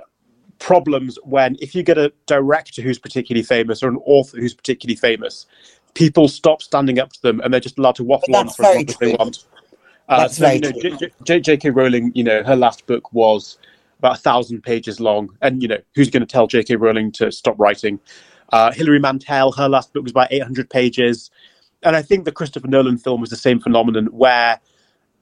problems 0.60 1.18
when 1.24 1.56
if 1.60 1.76
you 1.76 1.84
get 1.84 1.98
a 1.98 2.12
director 2.26 2.82
who's 2.82 3.00
particularly 3.00 3.44
famous 3.44 3.84
or 3.84 3.90
an 3.90 3.98
author 4.06 4.38
who's 4.38 4.54
particularly 4.54 4.96
famous, 4.96 5.46
people 5.94 6.28
stop 6.28 6.62
standing 6.62 7.00
up 7.00 7.12
to 7.14 7.22
them 7.22 7.40
and 7.42 7.54
they're 7.54 7.60
just 7.60 7.78
allowed 7.78 7.96
to 7.96 8.04
waffle 8.04 8.36
on 8.36 8.50
for 8.50 8.66
as 8.66 8.76
long 8.76 8.86
as 8.88 8.98
they 8.98 9.16
want. 9.16 9.46
Uh, 10.08 10.28
so, 10.28 10.50
you 10.50 10.60
know, 10.60 10.72
J- 11.24 11.40
J.K. 11.40 11.72
Rowling, 11.72 12.12
you 12.14 12.24
know, 12.24 12.44
her 12.44 12.56
last 12.56 12.86
book 12.86 13.12
was 13.12 13.58
about 14.00 14.18
a 14.18 14.20
thousand 14.20 14.62
pages 14.62 15.00
long, 15.00 15.36
and 15.42 15.62
you 15.62 15.68
know, 15.68 15.80
who's 15.96 16.10
going 16.10 16.22
to 16.22 16.28
tell 16.28 16.48
J.K. 16.48 16.76
Rowling 16.76 17.12
to 17.14 17.32
stop 17.32 17.56
writing? 17.58 18.00
Uh, 18.52 18.72
Hilary 18.72 19.00
Mantel, 19.00 19.52
her 19.54 19.68
last 19.68 19.94
book 19.94 20.04
was 20.04 20.12
about 20.12 20.32
800 20.32 20.70
pages, 20.70 21.32
and 21.82 21.96
I 21.96 22.04
think 22.04 22.26
the 22.26 22.32
Christopher 22.32 22.68
Nolan 22.68 23.00
film 23.00 23.20
was 23.20 23.32
the 23.32 23.36
same 23.36 23.60
phenomenon 23.60 24.06
where 24.08 24.60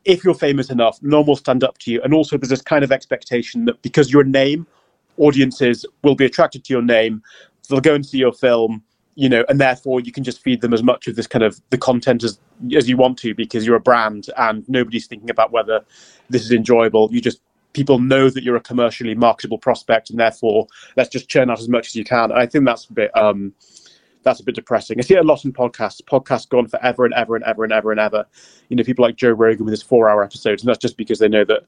if 0.03 0.25
you're 0.25 0.33
famous 0.33 0.69
enough, 0.69 0.99
no 1.01 1.19
one 1.19 1.27
will 1.27 1.35
stand 1.37 1.63
up 1.63 1.77
to 1.79 1.91
you, 1.91 2.01
and 2.01 2.13
also 2.13 2.37
there's 2.37 2.49
this 2.49 2.61
kind 2.61 2.83
of 2.83 2.91
expectation 2.91 3.65
that 3.65 3.81
because 3.83 4.11
you're 4.11 4.25
name 4.25 4.67
audiences 5.17 5.85
will 6.03 6.15
be 6.15 6.25
attracted 6.25 6.63
to 6.65 6.73
your 6.73 6.81
name. 6.81 7.21
They'll 7.69 7.81
go 7.81 7.93
and 7.93 8.05
see 8.05 8.17
your 8.17 8.33
film, 8.33 8.83
you 9.15 9.29
know, 9.29 9.45
and 9.49 9.59
therefore 9.59 9.99
you 10.01 10.11
can 10.11 10.23
just 10.23 10.41
feed 10.41 10.61
them 10.61 10.73
as 10.73 10.83
much 10.83 11.07
of 11.07 11.15
this 11.15 11.27
kind 11.27 11.43
of 11.43 11.61
the 11.69 11.77
content 11.77 12.23
as 12.23 12.39
as 12.75 12.87
you 12.89 12.97
want 12.97 13.17
to 13.19 13.33
because 13.33 13.65
you're 13.65 13.75
a 13.75 13.81
brand 13.81 14.27
and 14.37 14.67
nobody's 14.67 15.07
thinking 15.07 15.29
about 15.29 15.51
whether 15.51 15.81
this 16.29 16.43
is 16.43 16.51
enjoyable. 16.51 17.09
You 17.11 17.21
just 17.21 17.41
people 17.73 17.99
know 17.99 18.29
that 18.29 18.43
you're 18.43 18.55
a 18.55 18.61
commercially 18.61 19.15
marketable 19.15 19.57
prospect 19.57 20.09
and 20.09 20.19
therefore 20.19 20.67
let's 20.95 21.09
just 21.09 21.27
churn 21.27 21.49
out 21.49 21.59
as 21.59 21.69
much 21.69 21.87
as 21.87 21.95
you 21.95 22.03
can. 22.03 22.31
And 22.31 22.39
I 22.39 22.45
think 22.45 22.65
that's 22.65 22.85
a 22.85 22.93
bit 22.93 23.15
um 23.17 23.53
that's 24.23 24.39
a 24.39 24.43
bit 24.43 24.55
depressing. 24.55 24.97
I 24.99 25.01
see 25.01 25.15
it 25.15 25.19
a 25.19 25.23
lot 25.23 25.45
in 25.45 25.53
podcasts. 25.53 26.01
Podcasts 26.01 26.47
go 26.47 26.57
on 26.57 26.67
forever 26.67 27.05
and 27.05 27.13
ever 27.13 27.35
and 27.35 27.43
ever 27.43 27.63
and 27.63 27.73
ever 27.73 27.91
and 27.91 27.99
ever. 27.99 28.25
You 28.69 28.77
know, 28.77 28.83
people 28.83 29.03
like 29.03 29.15
Joe 29.15 29.31
Rogan 29.31 29.65
with 29.65 29.73
his 29.73 29.83
four 29.83 30.09
hour 30.09 30.23
episodes, 30.23 30.63
and 30.63 30.69
that's 30.69 30.79
just 30.79 30.97
because 30.97 31.19
they 31.19 31.27
know 31.27 31.43
that 31.45 31.63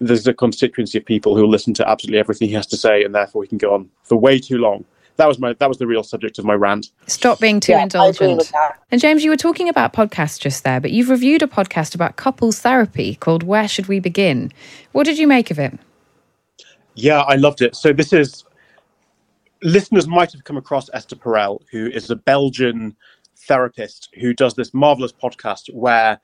there's 0.00 0.26
a 0.26 0.34
constituency 0.34 0.98
of 0.98 1.04
people 1.04 1.36
who 1.36 1.46
listen 1.46 1.74
to 1.74 1.88
absolutely 1.88 2.18
everything 2.18 2.48
he 2.48 2.54
has 2.54 2.66
to 2.68 2.76
say, 2.76 3.04
and 3.04 3.14
therefore 3.14 3.42
he 3.42 3.48
can 3.48 3.58
go 3.58 3.74
on 3.74 3.88
for 4.02 4.16
way 4.16 4.38
too 4.38 4.58
long. 4.58 4.84
That 5.16 5.28
was 5.28 5.38
my 5.38 5.52
that 5.54 5.68
was 5.68 5.78
the 5.78 5.86
real 5.86 6.02
subject 6.02 6.38
of 6.38 6.44
my 6.44 6.54
rant. 6.54 6.90
Stop 7.06 7.38
being 7.38 7.60
too 7.60 7.72
yeah, 7.72 7.84
indulgent. 7.84 8.50
And 8.90 9.00
James, 9.00 9.22
you 9.22 9.30
were 9.30 9.36
talking 9.36 9.68
about 9.68 9.92
podcasts 9.92 10.40
just 10.40 10.64
there, 10.64 10.80
but 10.80 10.90
you've 10.90 11.08
reviewed 11.08 11.42
a 11.42 11.46
podcast 11.46 11.94
about 11.94 12.16
couples 12.16 12.58
therapy 12.58 13.14
called 13.14 13.44
"Where 13.44 13.68
Should 13.68 13.86
We 13.86 14.00
Begin." 14.00 14.52
What 14.90 15.04
did 15.04 15.18
you 15.18 15.28
make 15.28 15.52
of 15.52 15.58
it? 15.58 15.78
Yeah, 16.94 17.20
I 17.20 17.36
loved 17.36 17.62
it. 17.62 17.76
So 17.76 17.92
this 17.92 18.12
is 18.12 18.44
listeners 19.62 20.08
might 20.08 20.32
have 20.32 20.44
come 20.44 20.56
across 20.56 20.90
Esther 20.92 21.16
Perel, 21.16 21.60
who 21.70 21.86
is 21.86 22.10
a 22.10 22.16
Belgian 22.16 22.96
therapist 23.36 24.08
who 24.20 24.32
does 24.32 24.54
this 24.54 24.74
marvelous 24.74 25.12
podcast 25.12 25.72
where 25.72 26.20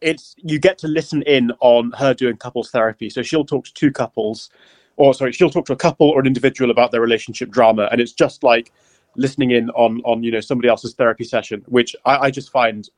it's 0.00 0.34
you 0.38 0.58
get 0.58 0.78
to 0.78 0.88
listen 0.88 1.22
in 1.22 1.52
on 1.60 1.92
her 1.98 2.14
doing 2.14 2.36
couples 2.36 2.70
therapy. 2.70 3.10
So 3.10 3.22
she'll 3.22 3.44
talk 3.44 3.64
to 3.66 3.74
two 3.74 3.92
couples, 3.92 4.50
or 4.96 5.14
sorry, 5.14 5.32
she'll 5.32 5.50
talk 5.50 5.66
to 5.66 5.72
a 5.72 5.76
couple 5.76 6.08
or 6.08 6.20
an 6.20 6.26
individual 6.26 6.70
about 6.70 6.90
their 6.90 7.00
relationship 7.00 7.50
drama, 7.50 7.88
and 7.92 8.00
it's 8.00 8.12
just 8.12 8.42
like 8.42 8.72
listening 9.16 9.50
in 9.50 9.70
on 9.70 10.00
on 10.04 10.22
you 10.22 10.30
know 10.30 10.40
somebody 10.40 10.68
else's 10.68 10.94
therapy 10.94 11.24
session, 11.24 11.62
which 11.66 11.94
I, 12.04 12.16
I 12.16 12.30
just 12.30 12.50
find 12.50 12.88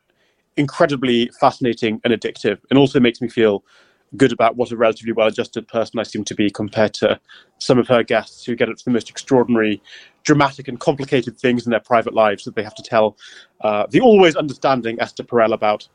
incredibly 0.57 1.31
fascinating 1.41 2.01
and 2.05 2.13
addictive, 2.13 2.59
and 2.71 2.79
also 2.79 3.01
makes 3.01 3.21
me 3.21 3.29
feel 3.29 3.65
good 4.17 4.33
about 4.33 4.57
what 4.57 4.71
a 4.71 4.77
relatively 4.77 5.13
well-adjusted 5.13 5.67
person 5.69 5.99
I 5.99 6.03
seem 6.03 6.25
to 6.25 6.35
be 6.35 6.51
compared 6.51 6.93
to 6.95 7.19
some 7.59 7.79
of 7.79 7.89
her 7.89 8.03
guests 8.03 8.45
who 8.45 8.55
get 8.55 8.69
up 8.69 8.77
to 8.77 8.85
the 8.85 8.91
most 8.91 9.09
extraordinary, 9.09 9.83
dramatic, 10.23 10.69
and 10.69 10.79
complicated 10.79 11.39
things 11.39 11.65
in 11.65 11.71
their 11.71 11.81
private 11.81 12.13
lives 12.13 12.45
that 12.45 12.55
they 12.55 12.63
have 12.63 12.75
to 12.75 12.83
tell 12.83 13.17
uh, 13.63 13.87
the 13.89 14.01
always 14.01 14.37
understanding 14.37 15.01
Esther 15.01 15.23
Perel 15.23 15.55
about. 15.55 15.89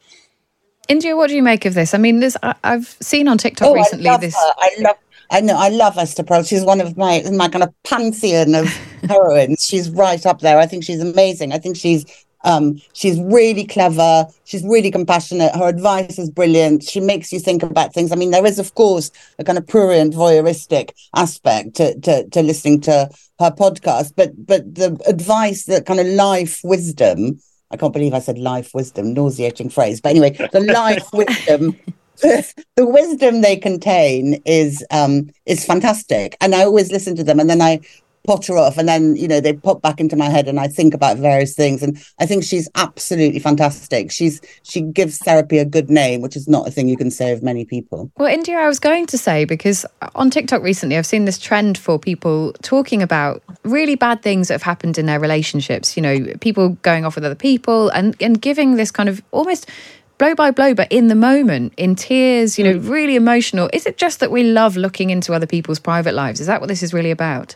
India, 0.87 1.15
what 1.15 1.27
do 1.27 1.35
you 1.35 1.43
make 1.43 1.65
of 1.65 1.73
this? 1.73 1.93
I 1.93 1.97
mean, 1.97 2.19
this 2.19 2.37
I, 2.43 2.55
have 2.63 2.87
seen 3.01 3.27
on 3.27 3.37
TikTok 3.37 3.69
oh, 3.69 3.73
recently. 3.73 4.07
I 4.07 4.17
this 4.17 4.35
her. 4.35 4.53
I 4.57 4.75
love. 4.79 4.95
I 5.29 5.41
know. 5.41 5.57
I 5.57 5.69
love 5.69 5.97
Esther 5.97 6.23
Perel. 6.23 6.47
She's 6.47 6.63
one 6.63 6.79
of 6.79 6.95
my 6.97 7.23
my 7.33 7.49
kind 7.49 7.63
of 7.63 7.73
pantheon 7.83 8.55
of 8.55 8.67
heroines. 9.09 9.65
She's 9.65 9.89
right 9.89 10.25
up 10.25 10.39
there. 10.39 10.57
I 10.57 10.65
think 10.65 10.83
she's 10.83 11.01
amazing. 11.01 11.51
I 11.51 11.57
think 11.57 11.75
she's 11.75 12.05
um, 12.43 12.79
she's 12.93 13.19
really 13.19 13.65
clever. 13.65 14.25
She's 14.45 14.63
really 14.63 14.91
compassionate. 14.91 15.53
Her 15.55 15.67
advice 15.67 16.17
is 16.17 16.29
brilliant. 16.29 16.83
She 16.83 17.01
makes 17.01 17.33
you 17.33 17.39
think 17.39 17.61
about 17.63 17.93
things. 17.93 18.11
I 18.11 18.15
mean, 18.15 18.31
there 18.31 18.45
is, 18.45 18.57
of 18.57 18.73
course, 18.75 19.11
a 19.37 19.43
kind 19.43 19.57
of 19.57 19.67
prurient, 19.67 20.13
voyeuristic 20.13 20.91
aspect 21.15 21.75
to, 21.75 21.99
to, 21.99 22.29
to 22.29 22.41
listening 22.41 22.79
to 22.81 23.09
her 23.39 23.51
podcast, 23.51 24.13
but 24.15 24.31
but 24.45 24.75
the 24.75 24.97
advice, 25.07 25.65
the 25.65 25.81
kind 25.81 25.99
of 25.99 26.07
life 26.07 26.61
wisdom 26.63 27.39
I 27.71 27.77
can't 27.77 27.93
believe 27.93 28.13
I 28.13 28.19
said 28.19 28.37
life 28.37 28.73
wisdom, 28.73 29.13
nauseating 29.13 29.69
phrase. 29.69 30.01
But 30.01 30.09
anyway, 30.09 30.31
the 30.51 30.61
life 30.61 31.07
wisdom, 31.13 31.75
the, 32.21 32.53
the, 32.75 32.85
wisdom 32.85 33.41
they 33.41 33.57
contain 33.57 34.41
is 34.45 34.85
um, 34.91 35.29
is 35.45 35.65
fantastic. 35.65 36.37
And 36.41 36.55
I 36.55 36.63
always 36.63 36.91
listen 36.91 37.15
to 37.17 37.23
them, 37.23 37.39
and 37.39 37.49
then 37.49 37.61
I 37.61 37.81
potter 38.27 38.57
off 38.57 38.77
and 38.77 38.87
then 38.87 39.15
you 39.15 39.27
know 39.27 39.39
they 39.39 39.53
pop 39.53 39.81
back 39.81 39.99
into 39.99 40.15
my 40.15 40.25
head 40.25 40.47
and 40.47 40.59
i 40.59 40.67
think 40.67 40.93
about 40.93 41.17
various 41.17 41.55
things 41.55 41.81
and 41.81 41.97
i 42.19 42.25
think 42.25 42.43
she's 42.43 42.69
absolutely 42.75 43.39
fantastic 43.39 44.11
she's 44.11 44.41
she 44.63 44.81
gives 44.81 45.17
therapy 45.19 45.57
a 45.57 45.65
good 45.65 45.89
name 45.89 46.21
which 46.21 46.35
is 46.35 46.47
not 46.47 46.67
a 46.67 46.71
thing 46.71 46.89
you 46.89 46.97
can 46.97 47.09
say 47.09 47.31
of 47.31 47.41
many 47.41 47.63
people 47.63 48.11
well 48.17 48.31
india 48.31 48.57
i 48.57 48.67
was 48.67 48.79
going 48.79 49.05
to 49.05 49.17
say 49.17 49.45
because 49.45 49.85
on 50.13 50.29
tiktok 50.29 50.61
recently 50.61 50.97
i've 50.97 51.05
seen 51.05 51.23
this 51.23 51.39
trend 51.39 51.77
for 51.77 51.97
people 51.97 52.51
talking 52.61 53.01
about 53.01 53.41
really 53.63 53.95
bad 53.95 54.21
things 54.21 54.49
that 54.49 54.55
have 54.55 54.61
happened 54.61 54.97
in 54.97 55.05
their 55.05 55.19
relationships 55.19 55.95
you 55.95 56.03
know 56.03 56.25
people 56.41 56.69
going 56.81 57.05
off 57.05 57.15
with 57.15 57.23
other 57.23 57.35
people 57.35 57.89
and 57.89 58.15
and 58.21 58.41
giving 58.41 58.75
this 58.75 58.91
kind 58.91 59.07
of 59.07 59.23
almost 59.31 59.69
blow 60.17 60.33
by 60.33 60.49
blow, 60.49 60.73
but 60.73 60.91
in 60.91 61.09
the 61.09 61.15
moment, 61.15 61.73
in 61.77 61.93
tears, 61.95 62.57
you 62.57 62.63
know, 62.63 62.73
mm. 62.73 62.89
really 62.89 63.15
emotional. 63.15 63.69
Is 63.71 63.85
it 63.85 63.97
just 63.97 64.19
that 64.19 64.31
we 64.31 64.41
love 64.41 64.75
looking 64.75 65.11
into 65.11 65.31
other 65.31 65.45
people's 65.45 65.77
private 65.77 66.15
lives? 66.15 66.39
Is 66.39 66.47
that 66.47 66.59
what 66.59 66.67
this 66.69 66.81
is 66.81 66.91
really 66.91 67.11
about? 67.11 67.55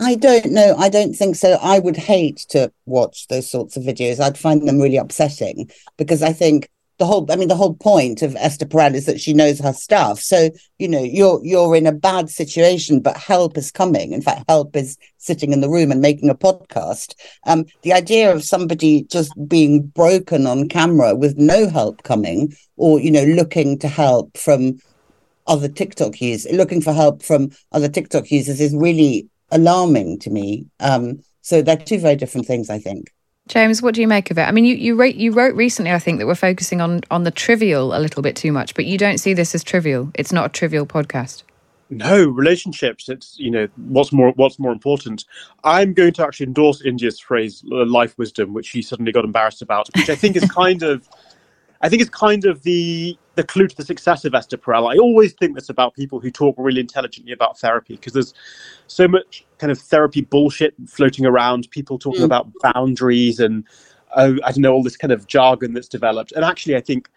I 0.00 0.14
don't 0.14 0.52
know. 0.52 0.76
I 0.76 0.88
don't 0.88 1.14
think 1.14 1.36
so. 1.36 1.58
I 1.60 1.78
would 1.78 1.96
hate 1.96 2.46
to 2.50 2.72
watch 2.86 3.26
those 3.28 3.50
sorts 3.50 3.76
of 3.76 3.82
videos. 3.82 4.20
I'd 4.20 4.38
find 4.38 4.66
them 4.66 4.78
really 4.80 4.96
upsetting 4.96 5.70
because 5.96 6.22
I 6.22 6.32
think 6.32 6.68
the 6.98 7.06
whole 7.06 7.26
I 7.30 7.36
mean 7.36 7.48
the 7.48 7.56
whole 7.56 7.74
point 7.74 8.22
of 8.22 8.36
Esther 8.36 8.66
Perel 8.66 8.94
is 8.94 9.06
that 9.06 9.20
she 9.20 9.32
knows 9.32 9.60
her 9.60 9.72
stuff. 9.72 10.20
So, 10.20 10.50
you 10.78 10.88
know, 10.88 11.02
you're 11.02 11.40
you're 11.44 11.74
in 11.74 11.86
a 11.86 11.92
bad 11.92 12.28
situation, 12.30 13.00
but 13.00 13.16
help 13.16 13.56
is 13.56 13.70
coming. 13.70 14.12
In 14.12 14.22
fact, 14.22 14.44
help 14.48 14.76
is 14.76 14.98
sitting 15.16 15.52
in 15.52 15.60
the 15.60 15.68
room 15.70 15.90
and 15.90 16.00
making 16.00 16.28
a 16.28 16.34
podcast. 16.34 17.14
Um, 17.46 17.66
the 17.82 17.92
idea 17.92 18.32
of 18.32 18.44
somebody 18.44 19.04
just 19.04 19.32
being 19.48 19.82
broken 19.82 20.46
on 20.46 20.68
camera 20.68 21.14
with 21.14 21.38
no 21.38 21.68
help 21.68 22.02
coming, 22.02 22.54
or, 22.76 23.00
you 23.00 23.10
know, 23.10 23.24
looking 23.24 23.78
to 23.78 23.88
help 23.88 24.36
from 24.36 24.78
other 25.46 25.68
TikTok 25.68 26.20
users, 26.20 26.52
looking 26.52 26.82
for 26.82 26.92
help 26.92 27.22
from 27.22 27.50
other 27.72 27.88
TikTok 27.88 28.30
users 28.30 28.60
is 28.60 28.74
really 28.74 29.28
alarming 29.50 30.18
to 30.20 30.30
me. 30.30 30.66
Um, 30.80 31.22
so 31.42 31.62
they're 31.62 31.76
two 31.76 31.98
very 31.98 32.16
different 32.16 32.46
things, 32.46 32.70
I 32.70 32.78
think. 32.78 33.12
James, 33.48 33.80
what 33.80 33.94
do 33.94 34.02
you 34.02 34.08
make 34.08 34.30
of 34.30 34.38
it? 34.38 34.42
I 34.42 34.50
mean, 34.50 34.66
you 34.66 34.74
you 34.74 34.94
wrote 34.94 35.14
you 35.14 35.32
wrote 35.32 35.54
recently, 35.54 35.90
I 35.90 35.98
think, 35.98 36.18
that 36.18 36.26
we're 36.26 36.34
focusing 36.34 36.82
on 36.82 37.00
on 37.10 37.24
the 37.24 37.30
trivial 37.30 37.96
a 37.96 37.98
little 37.98 38.22
bit 38.22 38.36
too 38.36 38.52
much, 38.52 38.74
but 38.74 38.84
you 38.84 38.98
don't 38.98 39.18
see 39.18 39.32
this 39.32 39.54
as 39.54 39.64
trivial. 39.64 40.10
It's 40.14 40.32
not 40.32 40.46
a 40.46 40.48
trivial 40.50 40.86
podcast. 40.86 41.44
No 41.88 42.26
relationships. 42.26 43.08
It's 43.08 43.38
you 43.38 43.50
know 43.50 43.66
what's 43.76 44.12
more 44.12 44.32
what's 44.32 44.58
more 44.58 44.72
important. 44.72 45.24
I'm 45.64 45.94
going 45.94 46.12
to 46.14 46.24
actually 46.24 46.46
endorse 46.46 46.82
India's 46.82 47.18
phrase 47.18 47.62
"life 47.64 48.18
wisdom," 48.18 48.52
which 48.52 48.66
she 48.66 48.82
suddenly 48.82 49.12
got 49.12 49.24
embarrassed 49.24 49.62
about, 49.62 49.88
which 49.96 50.10
I 50.10 50.14
think 50.14 50.36
is 50.36 50.50
kind 50.50 50.82
of, 50.82 51.08
I 51.80 51.88
think 51.88 52.02
it's 52.02 52.10
kind 52.10 52.44
of 52.44 52.62
the 52.64 53.16
the 53.38 53.44
clue 53.44 53.68
to 53.68 53.76
the 53.76 53.84
success 53.84 54.24
of 54.24 54.34
Esther 54.34 54.56
Perel. 54.56 54.92
I 54.92 54.98
always 54.98 55.32
think 55.32 55.54
that's 55.54 55.68
about 55.68 55.94
people 55.94 56.18
who 56.18 56.28
talk 56.28 56.56
really 56.58 56.80
intelligently 56.80 57.32
about 57.32 57.56
therapy 57.56 57.94
because 57.94 58.12
there's 58.12 58.34
so 58.88 59.06
much 59.06 59.46
kind 59.58 59.70
of 59.70 59.78
therapy 59.78 60.22
bullshit 60.22 60.74
floating 60.88 61.24
around. 61.24 61.70
People 61.70 62.00
talking 62.00 62.22
mm. 62.22 62.24
about 62.24 62.48
boundaries 62.74 63.38
and 63.38 63.62
oh, 64.16 64.36
I 64.44 64.50
don't 64.50 64.58
know 64.58 64.72
all 64.72 64.82
this 64.82 64.96
kind 64.96 65.12
of 65.12 65.28
jargon 65.28 65.72
that's 65.72 65.86
developed. 65.86 66.32
And 66.32 66.44
actually, 66.44 66.74
I 66.74 66.80
think 66.80 67.08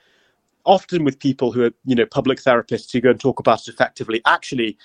often 0.63 1.03
with 1.03 1.17
people 1.17 1.51
who 1.51 1.63
are 1.63 1.71
you 1.85 1.95
know 1.95 2.05
public 2.05 2.37
therapists 2.37 2.91
who 2.91 3.01
go 3.01 3.09
and 3.09 3.19
talk 3.19 3.39
about 3.39 3.61
it 3.61 3.69
effectively, 3.69 4.21
actually 4.27 4.77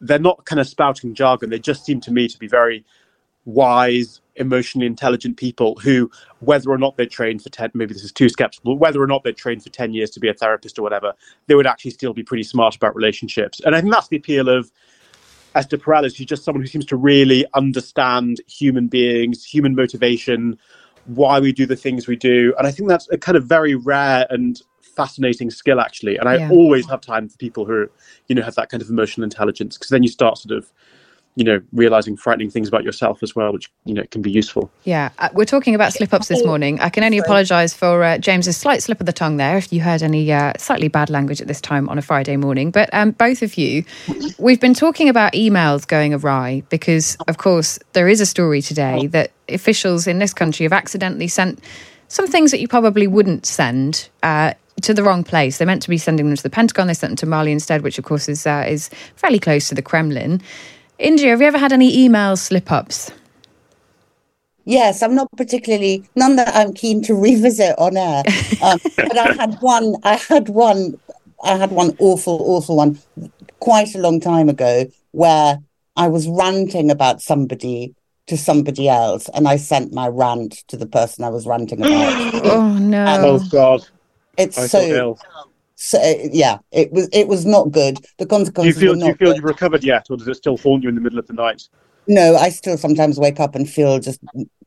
they're 0.00 0.18
not 0.18 0.46
kind 0.46 0.58
of 0.58 0.66
spouting 0.66 1.12
jargon. 1.12 1.50
They 1.50 1.58
just 1.58 1.84
seem 1.84 2.00
to 2.00 2.10
me 2.10 2.28
to 2.28 2.38
be 2.38 2.48
very 2.48 2.82
wise, 3.48 4.20
emotionally 4.36 4.86
intelligent 4.86 5.38
people 5.38 5.74
who, 5.82 6.10
whether 6.40 6.70
or 6.70 6.76
not 6.76 6.96
they're 6.96 7.06
trained 7.06 7.42
for 7.42 7.48
10, 7.48 7.70
maybe 7.74 7.94
this 7.94 8.04
is 8.04 8.12
too 8.12 8.28
skeptical, 8.28 8.76
whether 8.76 9.02
or 9.02 9.06
not 9.06 9.24
they're 9.24 9.32
trained 9.32 9.62
for 9.62 9.70
10 9.70 9.94
years 9.94 10.10
to 10.10 10.20
be 10.20 10.28
a 10.28 10.34
therapist 10.34 10.78
or 10.78 10.82
whatever, 10.82 11.14
they 11.46 11.54
would 11.54 11.66
actually 11.66 11.90
still 11.90 12.12
be 12.12 12.22
pretty 12.22 12.42
smart 12.42 12.76
about 12.76 12.94
relationships. 12.94 13.60
And 13.64 13.74
I 13.74 13.80
think 13.80 13.92
that's 13.92 14.08
the 14.08 14.18
appeal 14.18 14.50
of 14.50 14.70
Esther 15.54 15.78
Perel. 15.78 16.14
She's 16.14 16.26
just 16.26 16.44
someone 16.44 16.60
who 16.60 16.68
seems 16.68 16.84
to 16.86 16.96
really 16.96 17.46
understand 17.54 18.42
human 18.46 18.86
beings, 18.86 19.44
human 19.44 19.74
motivation, 19.74 20.58
why 21.06 21.40
we 21.40 21.50
do 21.50 21.64
the 21.64 21.76
things 21.76 22.06
we 22.06 22.16
do. 22.16 22.54
And 22.58 22.66
I 22.66 22.70
think 22.70 22.90
that's 22.90 23.08
a 23.10 23.16
kind 23.16 23.36
of 23.36 23.44
very 23.44 23.74
rare 23.74 24.26
and 24.28 24.60
fascinating 24.94 25.48
skill 25.48 25.78
actually 25.78 26.16
and 26.16 26.28
i 26.28 26.38
yeah. 26.38 26.50
always 26.50 26.84
have 26.88 27.00
time 27.00 27.28
for 27.28 27.36
people 27.36 27.64
who 27.64 27.86
you 28.26 28.34
know 28.34 28.42
have 28.42 28.56
that 28.56 28.68
kind 28.68 28.82
of 28.82 28.90
emotional 28.90 29.22
intelligence 29.22 29.78
because 29.78 29.90
then 29.90 30.02
you 30.02 30.08
start 30.08 30.36
sort 30.36 30.58
of 30.58 30.72
you 31.38 31.44
know 31.44 31.60
realizing 31.72 32.16
frightening 32.16 32.50
things 32.50 32.66
about 32.66 32.82
yourself 32.82 33.22
as 33.22 33.34
well 33.36 33.52
which 33.52 33.70
you 33.84 33.94
know 33.94 34.02
can 34.10 34.20
be 34.20 34.30
useful 34.30 34.70
yeah 34.84 35.10
uh, 35.18 35.28
we're 35.32 35.44
talking 35.44 35.74
about 35.74 35.92
slip 35.92 36.12
ups 36.12 36.26
this 36.26 36.44
morning 36.44 36.80
i 36.80 36.88
can 36.88 37.04
only 37.04 37.18
apologize 37.18 37.72
for 37.72 38.02
uh, 38.02 38.18
james's 38.18 38.56
slight 38.56 38.82
slip 38.82 38.98
of 38.98 39.06
the 39.06 39.12
tongue 39.12 39.36
there 39.36 39.56
if 39.56 39.72
you 39.72 39.80
heard 39.80 40.02
any 40.02 40.30
uh, 40.32 40.52
slightly 40.58 40.88
bad 40.88 41.08
language 41.08 41.40
at 41.40 41.46
this 41.46 41.60
time 41.60 41.88
on 41.88 41.96
a 41.96 42.02
friday 42.02 42.36
morning 42.36 42.72
but 42.72 42.92
um, 42.92 43.12
both 43.12 43.40
of 43.42 43.54
you 43.54 43.84
we've 44.38 44.60
been 44.60 44.74
talking 44.74 45.08
about 45.08 45.32
emails 45.32 45.86
going 45.86 46.12
awry 46.12 46.62
because 46.70 47.16
of 47.28 47.38
course 47.38 47.78
there 47.92 48.08
is 48.08 48.20
a 48.20 48.26
story 48.26 48.60
today 48.60 49.06
that 49.06 49.30
officials 49.48 50.08
in 50.08 50.18
this 50.18 50.34
country 50.34 50.64
have 50.64 50.72
accidentally 50.72 51.28
sent 51.28 51.62
some 52.08 52.26
things 52.26 52.50
that 52.50 52.58
you 52.58 52.66
probably 52.66 53.06
wouldn't 53.06 53.46
send 53.46 54.08
uh, 54.22 54.54
to 54.82 54.94
the 54.94 55.02
wrong 55.02 55.24
place. 55.24 55.58
They're 55.58 55.66
meant 55.66 55.82
to 55.82 55.90
be 55.90 55.98
sending 55.98 56.26
them 56.26 56.36
to 56.36 56.42
the 56.42 56.50
Pentagon. 56.50 56.86
They 56.86 56.94
sent 56.94 57.10
them 57.10 57.16
to 57.16 57.26
Mali 57.26 57.52
instead, 57.52 57.82
which 57.82 57.98
of 57.98 58.04
course 58.04 58.28
is 58.28 58.46
uh, 58.46 58.64
is 58.66 58.88
fairly 59.16 59.38
close 59.38 59.68
to 59.68 59.74
the 59.74 59.82
Kremlin. 59.82 60.40
India, 60.98 61.30
have 61.30 61.40
you 61.40 61.46
ever 61.46 61.58
had 61.58 61.72
any 61.72 62.04
email 62.04 62.36
slip 62.36 62.72
ups? 62.72 63.10
Yes, 64.64 65.02
I'm 65.02 65.14
not 65.14 65.28
particularly 65.36 66.04
none 66.16 66.36
that 66.36 66.54
I'm 66.54 66.74
keen 66.74 67.02
to 67.04 67.14
revisit 67.26 67.78
on 67.78 67.96
air. 67.96 68.22
Um, 68.62 68.78
but 68.96 69.16
I 69.16 69.32
had 69.32 69.56
one. 69.60 69.94
I 70.02 70.16
had 70.16 70.48
one. 70.48 70.98
I 71.44 71.56
had 71.56 71.70
one 71.70 71.96
awful, 72.00 72.38
awful 72.42 72.76
one 72.76 72.98
quite 73.60 73.94
a 73.94 73.98
long 73.98 74.20
time 74.20 74.48
ago 74.48 74.86
where 75.12 75.60
I 75.96 76.08
was 76.08 76.28
ranting 76.28 76.90
about 76.90 77.22
somebody 77.22 77.94
to 78.26 78.36
somebody 78.36 78.88
else, 78.88 79.30
and 79.30 79.48
I 79.48 79.56
sent 79.56 79.92
my 79.92 80.08
rant 80.08 80.64
to 80.68 80.76
the 80.76 80.86
person 80.86 81.24
I 81.24 81.30
was 81.30 81.46
ranting 81.46 81.80
about. 81.80 82.34
oh 82.44 82.72
no! 82.78 83.06
And, 83.06 83.24
oh 83.24 83.40
God! 83.50 83.86
It's 84.36 84.58
I 84.58 84.66
so, 84.66 85.16
so 85.80 86.00
yeah, 86.32 86.58
it 86.72 86.90
was 86.92 87.08
it 87.12 87.28
was 87.28 87.46
not 87.46 87.70
good. 87.70 88.04
The 88.18 88.26
consequences. 88.26 88.74
Do 88.74 88.80
you 88.80 88.94
feel 88.94 89.00
do 89.00 89.06
you 89.06 89.14
feel 89.14 89.28
good. 89.28 89.36
you've 89.36 89.44
recovered 89.44 89.84
yet, 89.84 90.08
or 90.10 90.16
does 90.16 90.26
it 90.26 90.34
still 90.34 90.56
haunt 90.56 90.82
you 90.82 90.88
in 90.88 90.96
the 90.96 91.00
middle 91.00 91.20
of 91.20 91.28
the 91.28 91.34
night? 91.34 91.68
No, 92.08 92.34
I 92.34 92.48
still 92.48 92.76
sometimes 92.76 93.16
wake 93.20 93.38
up 93.38 93.54
and 93.54 93.70
feel 93.70 94.00
just 94.00 94.18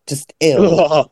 just 0.07 0.33
ill. 0.39 0.79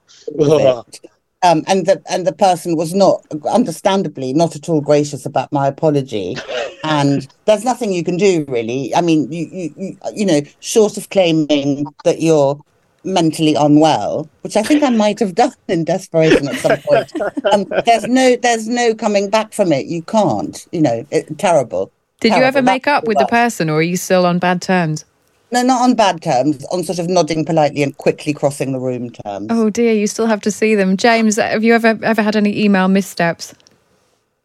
um, 1.43 1.65
and 1.67 1.85
the 1.85 2.01
and 2.09 2.25
the 2.25 2.31
person 2.31 2.77
was 2.77 2.93
not, 2.93 3.25
understandably, 3.51 4.31
not 4.31 4.55
at 4.55 4.69
all 4.69 4.79
gracious 4.79 5.25
about 5.25 5.51
my 5.51 5.67
apology. 5.67 6.37
and 6.85 7.27
there's 7.43 7.65
nothing 7.65 7.91
you 7.91 8.05
can 8.05 8.15
do 8.15 8.45
really. 8.47 8.95
I 8.95 9.01
mean, 9.01 9.29
you 9.29 9.49
you 9.75 9.97
you 10.13 10.25
know, 10.25 10.39
short 10.61 10.95
of 10.95 11.09
claiming 11.09 11.85
that 12.05 12.21
you're 12.21 12.57
mentally 13.03 13.55
unwell, 13.55 14.29
which 14.41 14.55
I 14.57 14.63
think 14.63 14.83
I 14.83 14.89
might 14.89 15.19
have 15.19 15.35
done 15.35 15.53
in 15.67 15.83
desperation 15.83 16.47
at 16.47 16.55
some 16.55 16.77
point. 16.79 17.11
Um, 17.51 17.65
there's 17.85 18.05
no, 18.05 18.35
there's 18.35 18.67
no 18.67 18.93
coming 18.93 19.29
back 19.29 19.53
from 19.53 19.71
it. 19.71 19.85
You 19.85 20.01
can't. 20.03 20.67
You 20.71 20.81
know, 20.81 21.05
it, 21.09 21.37
terrible. 21.37 21.91
Did 22.19 22.29
terrible. 22.29 22.41
you 22.41 22.47
ever 22.47 22.61
make 22.61 22.85
up 22.85 23.07
with 23.07 23.17
the 23.17 23.25
person, 23.25 23.69
or 23.69 23.77
are 23.79 23.81
you 23.81 23.97
still 23.97 24.25
on 24.25 24.39
bad 24.39 24.61
terms? 24.61 25.05
No, 25.51 25.63
not 25.63 25.81
on 25.81 25.95
bad 25.95 26.21
terms. 26.21 26.63
On 26.65 26.83
sort 26.83 26.99
of 26.99 27.09
nodding 27.09 27.45
politely 27.45 27.81
and 27.81 27.97
quickly 27.97 28.33
crossing 28.33 28.71
the 28.71 28.79
room 28.79 29.09
terms. 29.09 29.47
Oh 29.49 29.69
dear, 29.69 29.93
you 29.93 30.05
still 30.05 30.27
have 30.27 30.41
to 30.41 30.51
see 30.51 30.75
them. 30.75 30.97
James, 30.97 31.37
have 31.37 31.63
you 31.63 31.73
ever 31.73 31.97
ever 32.03 32.21
had 32.21 32.35
any 32.35 32.63
email 32.63 32.87
missteps? 32.87 33.55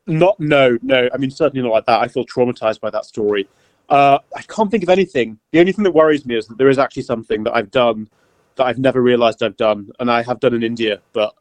Not, 0.07 0.39
no, 0.39 0.79
no. 0.83 1.09
I 1.13 1.17
mean, 1.17 1.31
certainly 1.31 1.63
not 1.63 1.73
like 1.73 1.87
that. 1.87 2.01
I 2.01 2.09
feel 2.09 2.27
traumatized 2.27 2.81
by 2.81 2.91
that 2.91 3.07
story. 3.07 3.49
Uh, 3.89 4.19
I 4.37 4.43
can't 4.43 4.71
think 4.71 4.83
of 4.83 4.89
anything. 4.89 5.39
The 5.53 5.61
only 5.61 5.73
thing 5.73 5.85
that 5.85 5.93
worries 5.93 6.27
me 6.27 6.37
is 6.37 6.47
that 6.47 6.59
there 6.59 6.69
is 6.69 6.79
actually 6.79 7.03
something 7.03 7.45
that 7.45 7.55
I've 7.55 7.71
done 7.71 8.09
that 8.57 8.65
I've 8.65 8.79
never 8.79 9.03
realized 9.03 9.43
I've 9.43 9.57
done, 9.57 9.91
and 10.01 10.11
I 10.11 10.23
have 10.23 10.41
done 10.41 10.55
in 10.55 10.63
India, 10.63 11.01
but 11.13 11.35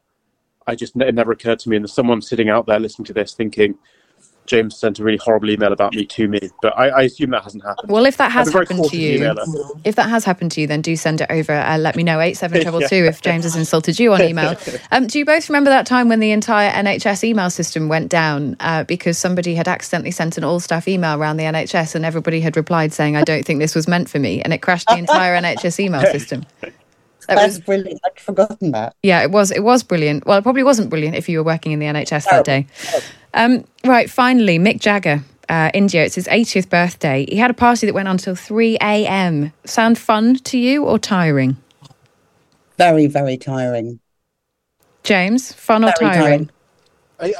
I 0.66 0.74
just 0.74 0.96
it 0.96 1.14
never 1.14 1.32
occurred 1.32 1.58
to 1.60 1.68
me. 1.68 1.76
And 1.76 1.84
there's 1.84 1.92
someone 1.92 2.22
sitting 2.22 2.48
out 2.48 2.66
there 2.66 2.80
listening 2.80 3.06
to 3.06 3.12
this 3.12 3.34
thinking, 3.34 3.76
James 4.46 4.76
sent 4.76 4.98
a 4.98 5.04
really 5.04 5.18
horrible 5.18 5.50
email 5.50 5.72
about 5.72 5.94
me 5.94 6.04
to 6.04 6.28
me, 6.28 6.38
but 6.60 6.76
I, 6.76 6.88
I 6.88 7.02
assume 7.02 7.30
that 7.30 7.44
hasn't 7.44 7.64
happened. 7.64 7.90
Well, 7.90 8.04
if 8.04 8.18
that 8.18 8.30
has 8.30 8.52
happened 8.52 8.84
to 8.90 8.96
you, 8.96 9.20
emailer. 9.20 9.80
if 9.84 9.96
that 9.96 10.10
has 10.10 10.24
happened 10.24 10.52
to 10.52 10.60
you, 10.60 10.66
then 10.66 10.82
do 10.82 10.96
send 10.96 11.22
it 11.22 11.28
over. 11.30 11.52
Uh, 11.52 11.78
let 11.78 11.96
me 11.96 12.02
know 12.02 12.20
eight 12.20 12.34
seven 12.34 12.62
two 12.62 12.76
if 13.04 13.22
James 13.22 13.44
has 13.44 13.56
insulted 13.56 13.98
you 13.98 14.12
on 14.12 14.22
email. 14.22 14.56
Um, 14.90 15.06
do 15.06 15.18
you 15.18 15.24
both 15.24 15.48
remember 15.48 15.70
that 15.70 15.86
time 15.86 16.08
when 16.08 16.20
the 16.20 16.30
entire 16.30 16.70
NHS 16.70 17.24
email 17.24 17.48
system 17.48 17.88
went 17.88 18.10
down 18.10 18.56
uh, 18.60 18.84
because 18.84 19.18
somebody 19.18 19.54
had 19.54 19.66
accidentally 19.66 20.10
sent 20.10 20.36
an 20.36 20.44
all 20.44 20.60
staff 20.60 20.86
email 20.86 21.18
around 21.18 21.36
the 21.36 21.44
NHS 21.44 21.94
and 21.94 22.04
everybody 22.04 22.40
had 22.40 22.56
replied 22.56 22.92
saying, 22.92 23.16
"I 23.16 23.22
don't 23.22 23.44
think 23.44 23.60
this 23.60 23.74
was 23.74 23.88
meant 23.88 24.08
for 24.08 24.18
me," 24.18 24.42
and 24.42 24.52
it 24.52 24.58
crashed 24.58 24.88
the 24.88 24.96
entire 24.96 25.36
NHS 25.36 25.80
email 25.80 26.02
system. 26.12 26.44
That 27.26 27.36
That's 27.36 27.56
was 27.56 27.60
brilliant. 27.60 28.00
I'd 28.04 28.18
forgotten 28.18 28.72
that. 28.72 28.96
Yeah, 29.02 29.22
it 29.22 29.30
was. 29.30 29.50
It 29.50 29.62
was 29.62 29.82
brilliant. 29.82 30.26
Well, 30.26 30.38
it 30.38 30.42
probably 30.42 30.62
wasn't 30.62 30.90
brilliant 30.90 31.16
if 31.16 31.28
you 31.28 31.38
were 31.38 31.44
working 31.44 31.72
in 31.72 31.78
the 31.78 31.86
NHS 31.86 32.24
that 32.30 32.44
day. 32.44 32.66
Um, 33.32 33.64
right. 33.84 34.10
Finally, 34.10 34.58
Mick 34.58 34.80
Jagger. 34.80 35.22
Uh, 35.46 35.70
India. 35.74 36.02
It's 36.02 36.14
his 36.14 36.26
80th 36.28 36.70
birthday. 36.70 37.26
He 37.28 37.36
had 37.36 37.50
a 37.50 37.54
party 37.54 37.86
that 37.86 37.92
went 37.92 38.08
on 38.08 38.14
until 38.14 38.34
3 38.34 38.78
a.m. 38.80 39.52
Sound 39.66 39.98
fun 39.98 40.36
to 40.36 40.56
you 40.56 40.84
or 40.84 40.98
tiring? 40.98 41.58
Very, 42.78 43.06
very 43.06 43.36
tiring. 43.36 44.00
James, 45.02 45.52
fun 45.52 45.82
very 45.82 45.92
or 45.92 45.96
tiring? 45.98 46.48
tiring? 46.48 46.50
I, 47.20 47.34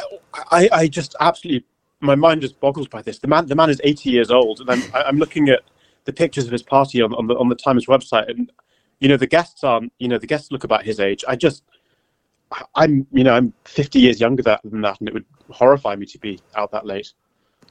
I, 0.50 0.68
I 0.72 0.86
just 0.86 1.16
absolutely, 1.18 1.64
my 2.00 2.14
mind 2.14 2.42
just 2.42 2.60
boggles 2.60 2.88
by 2.88 3.02
this. 3.02 3.18
The 3.18 3.26
man, 3.26 3.46
the 3.46 3.54
man 3.54 3.70
is 3.70 3.80
80 3.82 4.10
years 4.10 4.30
old, 4.30 4.60
and 4.60 4.70
I'm, 4.70 4.82
I'm 4.94 5.16
looking 5.16 5.48
at 5.48 5.62
the 6.04 6.12
pictures 6.12 6.44
of 6.44 6.52
his 6.52 6.62
party 6.62 7.00
on, 7.00 7.14
on 7.14 7.26
the 7.26 7.36
on 7.36 7.48
the 7.48 7.54
Times 7.54 7.86
website, 7.86 8.28
and 8.28 8.52
you 9.00 9.08
know 9.08 9.16
the 9.16 9.26
guests 9.26 9.64
aren't 9.64 9.92
you 9.98 10.08
know 10.08 10.18
the 10.18 10.26
guests 10.26 10.50
look 10.50 10.64
about 10.64 10.84
his 10.84 11.00
age 11.00 11.24
i 11.28 11.36
just 11.36 11.64
i'm 12.74 13.06
you 13.12 13.24
know 13.24 13.34
i'm 13.34 13.52
50 13.64 13.98
years 13.98 14.20
younger 14.20 14.42
than 14.42 14.80
that 14.82 15.00
and 15.00 15.08
it 15.08 15.14
would 15.14 15.24
horrify 15.50 15.94
me 15.94 16.06
to 16.06 16.18
be 16.18 16.40
out 16.56 16.70
that 16.72 16.86
late 16.86 17.12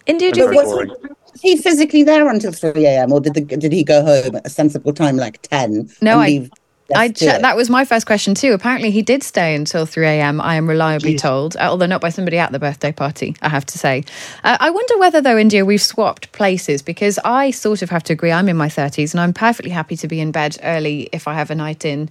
India 0.05 0.31
was 0.35 0.97
he 1.41 1.55
physically 1.55 2.03
there 2.03 2.27
until 2.27 2.51
3 2.51 2.85
a.m 2.85 3.11
or 3.13 3.21
did 3.21 3.33
the, 3.35 3.41
did 3.41 3.71
he 3.71 3.83
go 3.83 4.03
home 4.03 4.35
at 4.35 4.45
a 4.45 4.49
sensible 4.49 4.93
time 4.93 5.15
like 5.17 5.41
10 5.43 5.89
no 6.01 6.19
i 6.19 6.27
leave? 6.27 6.51
I 6.95 7.09
che- 7.09 7.39
that 7.41 7.55
was 7.55 7.69
my 7.69 7.85
first 7.85 8.05
question 8.05 8.35
too. 8.35 8.53
Apparently, 8.53 8.91
he 8.91 9.01
did 9.01 9.23
stay 9.23 9.55
until 9.55 9.85
3 9.85 10.05
a.m. 10.05 10.41
I 10.41 10.55
am 10.55 10.67
reliably 10.67 11.15
Jeez. 11.15 11.21
told, 11.21 11.55
uh, 11.55 11.61
although 11.61 11.85
not 11.85 12.01
by 12.01 12.09
somebody 12.09 12.37
at 12.37 12.51
the 12.51 12.59
birthday 12.59 12.91
party, 12.91 13.35
I 13.41 13.49
have 13.49 13.65
to 13.67 13.77
say. 13.77 14.03
Uh, 14.43 14.57
I 14.59 14.69
wonder 14.69 14.97
whether, 14.97 15.21
though, 15.21 15.37
India, 15.37 15.65
we've 15.65 15.81
swapped 15.81 16.31
places 16.31 16.81
because 16.81 17.19
I 17.23 17.51
sort 17.51 17.81
of 17.81 17.89
have 17.89 18.03
to 18.03 18.13
agree. 18.13 18.31
I'm 18.31 18.49
in 18.49 18.57
my 18.57 18.67
30s 18.67 19.13
and 19.13 19.21
I'm 19.21 19.33
perfectly 19.33 19.71
happy 19.71 19.95
to 19.97 20.07
be 20.07 20.19
in 20.19 20.31
bed 20.31 20.57
early 20.63 21.09
if 21.11 21.27
I 21.27 21.33
have 21.33 21.49
a 21.51 21.55
night 21.55 21.85
in 21.85 22.09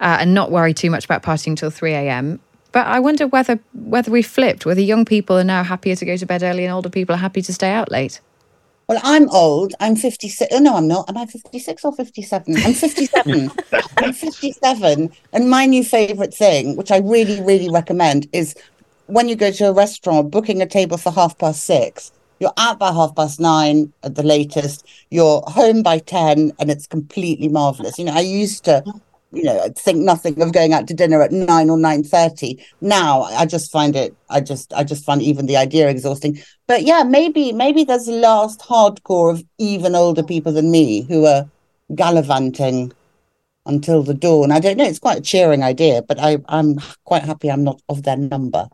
uh, 0.00 0.18
and 0.20 0.34
not 0.34 0.50
worry 0.50 0.74
too 0.74 0.90
much 0.90 1.04
about 1.04 1.22
partying 1.22 1.48
until 1.48 1.70
3 1.70 1.92
a.m. 1.92 2.40
But 2.72 2.88
I 2.88 2.98
wonder 2.98 3.28
whether 3.28 3.60
whether 3.72 4.10
we 4.10 4.22
flipped, 4.22 4.66
whether 4.66 4.80
young 4.80 5.04
people 5.04 5.38
are 5.38 5.44
now 5.44 5.62
happier 5.62 5.94
to 5.94 6.04
go 6.04 6.16
to 6.16 6.26
bed 6.26 6.42
early 6.42 6.64
and 6.64 6.74
older 6.74 6.88
people 6.90 7.14
are 7.14 7.18
happy 7.18 7.40
to 7.42 7.52
stay 7.52 7.70
out 7.70 7.90
late. 7.92 8.20
Well, 8.86 9.00
I'm 9.02 9.28
old. 9.30 9.74
I'm 9.80 9.96
56. 9.96 10.52
Oh, 10.54 10.58
no, 10.58 10.76
I'm 10.76 10.86
not. 10.88 11.08
Am 11.08 11.16
I 11.16 11.26
56 11.26 11.84
or 11.84 11.94
57? 11.94 12.56
I'm 12.56 12.74
57. 12.74 13.50
I'm 13.96 14.12
57. 14.12 15.12
And 15.32 15.50
my 15.50 15.66
new 15.66 15.82
favorite 15.82 16.34
thing, 16.34 16.76
which 16.76 16.90
I 16.90 16.98
really, 16.98 17.40
really 17.40 17.70
recommend, 17.70 18.28
is 18.32 18.54
when 19.06 19.28
you 19.28 19.36
go 19.36 19.50
to 19.52 19.68
a 19.68 19.72
restaurant, 19.72 20.30
booking 20.30 20.60
a 20.60 20.66
table 20.66 20.98
for 20.98 21.10
half 21.10 21.38
past 21.38 21.64
six, 21.64 22.12
you're 22.40 22.52
out 22.58 22.78
by 22.78 22.92
half 22.92 23.14
past 23.14 23.40
nine 23.40 23.92
at 24.02 24.16
the 24.16 24.22
latest, 24.22 24.86
you're 25.10 25.42
home 25.46 25.82
by 25.82 25.98
10, 25.98 26.52
and 26.58 26.70
it's 26.70 26.86
completely 26.86 27.48
marvelous. 27.48 27.98
You 27.98 28.04
know, 28.04 28.14
I 28.14 28.20
used 28.20 28.64
to 28.64 28.82
you 29.34 29.42
know 29.42 29.68
think 29.76 29.98
nothing 29.98 30.40
of 30.40 30.52
going 30.52 30.72
out 30.72 30.86
to 30.88 30.94
dinner 30.94 31.22
at 31.22 31.32
9 31.32 31.70
or 31.70 31.76
9.30 31.76 32.62
now 32.80 33.22
i 33.22 33.44
just 33.44 33.70
find 33.70 33.96
it 33.96 34.14
i 34.30 34.40
just 34.40 34.72
i 34.72 34.84
just 34.84 35.04
find 35.04 35.22
even 35.22 35.46
the 35.46 35.56
idea 35.56 35.88
exhausting. 35.88 36.38
But 36.66 36.82
yeah 36.82 37.02
maybe 37.02 37.52
maybe 37.52 37.84
there's 37.84 38.08
a 38.08 38.12
last 38.12 38.60
hardcore 38.60 39.32
of 39.32 39.44
even 39.58 39.94
older 39.94 40.22
people 40.22 40.52
than 40.52 40.70
me 40.70 41.02
who 41.02 41.26
are 41.26 41.48
gallivanting 41.94 42.92
until 43.66 44.02
the 44.02 44.14
dawn. 44.14 44.50
I 44.50 44.60
don't 44.60 44.76
know 44.76 44.84
it's 44.84 44.98
quite 44.98 45.18
a 45.18 45.22
cheering 45.22 45.62
idea 45.62 46.02
but 46.02 46.18
i 46.20 46.38
i'm 46.48 46.78
quite 47.04 47.24
happy 47.24 47.50
i'm 47.50 47.64
not 47.64 47.80
of 47.88 48.02
their 48.02 48.16
number. 48.16 48.68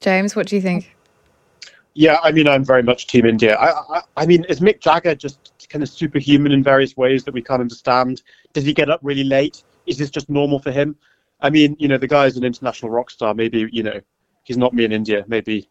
James 0.00 0.36
what 0.36 0.46
do 0.46 0.56
you 0.56 0.62
think? 0.62 0.94
Yeah 1.94 2.18
i 2.22 2.32
mean 2.32 2.48
i'm 2.48 2.64
very 2.64 2.82
much 2.82 3.06
team 3.06 3.26
india. 3.26 3.56
I 3.56 3.70
i, 3.96 4.02
I 4.16 4.26
mean 4.26 4.44
is 4.44 4.60
mick 4.60 4.80
jagger 4.80 5.14
just 5.14 5.52
kind 5.68 5.82
of 5.82 5.88
superhuman 5.88 6.52
in 6.52 6.62
various 6.62 6.96
ways 6.96 7.24
that 7.24 7.34
we 7.34 7.42
can't 7.42 7.60
understand? 7.60 8.22
Does 8.52 8.64
he 8.64 8.72
get 8.72 8.88
up 8.88 9.00
really 9.02 9.24
late 9.24 9.62
is 9.86 9.98
this 9.98 10.10
just 10.10 10.28
normal 10.28 10.58
for 10.58 10.70
him? 10.70 10.96
I 11.40 11.50
mean, 11.50 11.76
you 11.78 11.88
know, 11.88 11.98
the 11.98 12.08
guy 12.08 12.26
is 12.26 12.36
an 12.36 12.44
international 12.44 12.90
rock 12.90 13.10
star. 13.10 13.34
Maybe, 13.34 13.68
you 13.70 13.82
know, 13.82 14.00
he's 14.44 14.56
not 14.56 14.72
me 14.74 14.84
in 14.84 14.92
India. 14.92 15.24
Maybe, 15.28 15.68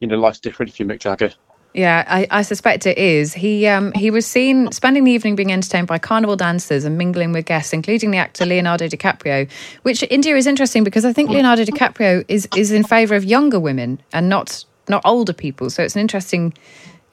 you 0.00 0.08
know, 0.08 0.18
life's 0.18 0.40
different 0.40 0.70
if 0.70 0.80
you 0.80 0.86
Mick 0.86 1.00
Jagger. 1.00 1.32
Yeah, 1.74 2.04
I, 2.08 2.26
I, 2.30 2.42
suspect 2.42 2.86
it 2.86 2.96
is. 2.96 3.34
He 3.34 3.66
um, 3.66 3.92
he 3.92 4.10
was 4.10 4.26
seen 4.26 4.72
spending 4.72 5.04
the 5.04 5.12
evening 5.12 5.36
being 5.36 5.52
entertained 5.52 5.86
by 5.86 5.98
carnival 5.98 6.34
dancers 6.34 6.84
and 6.84 6.96
mingling 6.96 7.32
with 7.32 7.44
guests, 7.44 7.74
including 7.74 8.10
the 8.10 8.16
actor 8.16 8.46
Leonardo 8.46 8.86
DiCaprio. 8.88 9.50
Which 9.82 10.02
India 10.10 10.34
is 10.34 10.46
interesting 10.46 10.82
because 10.82 11.04
I 11.04 11.12
think 11.12 11.28
Leonardo 11.28 11.64
DiCaprio 11.64 12.24
is 12.26 12.48
is 12.56 12.72
in 12.72 12.84
favour 12.84 13.16
of 13.16 13.24
younger 13.24 13.60
women 13.60 14.00
and 14.14 14.30
not 14.30 14.64
not 14.88 15.02
older 15.04 15.34
people. 15.34 15.68
So 15.68 15.82
it's 15.82 15.94
an 15.94 16.00
interesting 16.00 16.54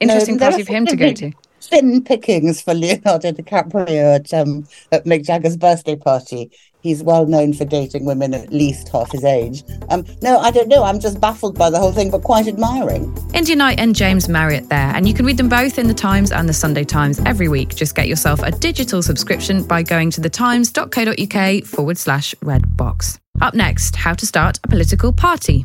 interesting 0.00 0.36
no, 0.36 0.48
party 0.48 0.64
for 0.64 0.72
him 0.72 0.86
to 0.86 0.96
go 0.96 1.12
to 1.12 1.32
thin 1.68 2.02
pickings 2.02 2.60
for 2.60 2.74
Leonardo 2.74 3.32
DiCaprio 3.32 4.16
at 4.16 4.34
um, 4.34 4.66
at 4.92 5.04
Mick 5.04 5.24
Jagger's 5.24 5.56
birthday 5.56 5.96
party. 5.96 6.50
He's 6.80 7.02
well 7.02 7.26
known 7.26 7.52
for 7.52 7.64
dating 7.64 8.04
women 8.04 8.32
at 8.32 8.52
least 8.52 8.88
half 8.90 9.10
his 9.10 9.24
age. 9.24 9.64
Um, 9.88 10.04
no, 10.22 10.38
I 10.38 10.52
don't 10.52 10.68
know. 10.68 10.84
I'm 10.84 11.00
just 11.00 11.20
baffled 11.20 11.58
by 11.58 11.68
the 11.68 11.80
whole 11.80 11.90
thing, 11.90 12.12
but 12.12 12.22
quite 12.22 12.46
admiring. 12.46 13.12
India 13.34 13.56
Knight 13.56 13.80
and 13.80 13.92
James 13.94 14.28
Marriott 14.28 14.68
there, 14.68 14.92
and 14.94 15.08
you 15.08 15.12
can 15.12 15.26
read 15.26 15.36
them 15.36 15.48
both 15.48 15.80
in 15.80 15.88
the 15.88 15.94
Times 15.94 16.30
and 16.30 16.48
the 16.48 16.52
Sunday 16.52 16.84
Times 16.84 17.20
every 17.26 17.48
week. 17.48 17.74
Just 17.74 17.96
get 17.96 18.06
yourself 18.06 18.40
a 18.40 18.52
digital 18.52 19.02
subscription 19.02 19.64
by 19.64 19.82
going 19.82 20.12
to 20.12 20.20
thetimes.co.uk 20.20 21.64
forward 21.64 21.98
slash 21.98 22.34
red 22.42 22.76
box. 22.76 23.18
Up 23.40 23.54
next, 23.54 23.96
how 23.96 24.14
to 24.14 24.24
start 24.24 24.60
a 24.62 24.68
political 24.68 25.12
party. 25.12 25.64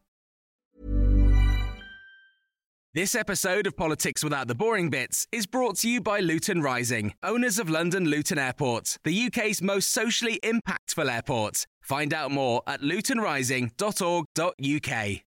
This 2.93 3.15
episode 3.15 3.67
of 3.67 3.77
Politics 3.77 4.21
Without 4.21 4.49
the 4.49 4.55
Boring 4.55 4.89
Bits 4.89 5.25
is 5.31 5.47
brought 5.47 5.77
to 5.77 5.89
you 5.89 6.01
by 6.01 6.19
Luton 6.19 6.61
Rising, 6.61 7.13
owners 7.23 7.57
of 7.57 7.69
London 7.69 8.03
Luton 8.03 8.37
Airport, 8.37 8.97
the 9.05 9.27
UK's 9.27 9.61
most 9.61 9.91
socially 9.91 10.41
impactful 10.43 11.09
airport. 11.09 11.65
Find 11.79 12.13
out 12.13 12.31
more 12.31 12.61
at 12.67 12.81
lutonrising.org.uk. 12.81 15.19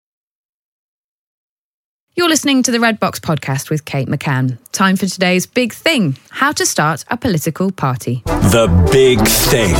You're 2.15 2.27
listening 2.27 2.63
to 2.63 2.71
the 2.71 2.81
Red 2.81 2.99
Box 2.99 3.21
podcast 3.21 3.69
with 3.69 3.85
Kate 3.85 4.09
McCann. 4.09 4.57
Time 4.73 4.97
for 4.97 5.05
today's 5.05 5.45
big 5.45 5.71
thing 5.71 6.17
how 6.31 6.51
to 6.51 6.65
start 6.65 7.05
a 7.09 7.15
political 7.15 7.71
party. 7.71 8.23
The 8.25 8.67
Big 8.91 9.25
Thing 9.25 9.73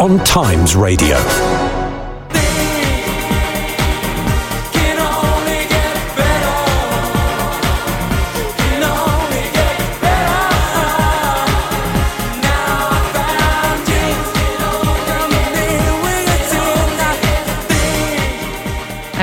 on 0.00 0.18
Times 0.24 0.74
Radio. 0.74 1.14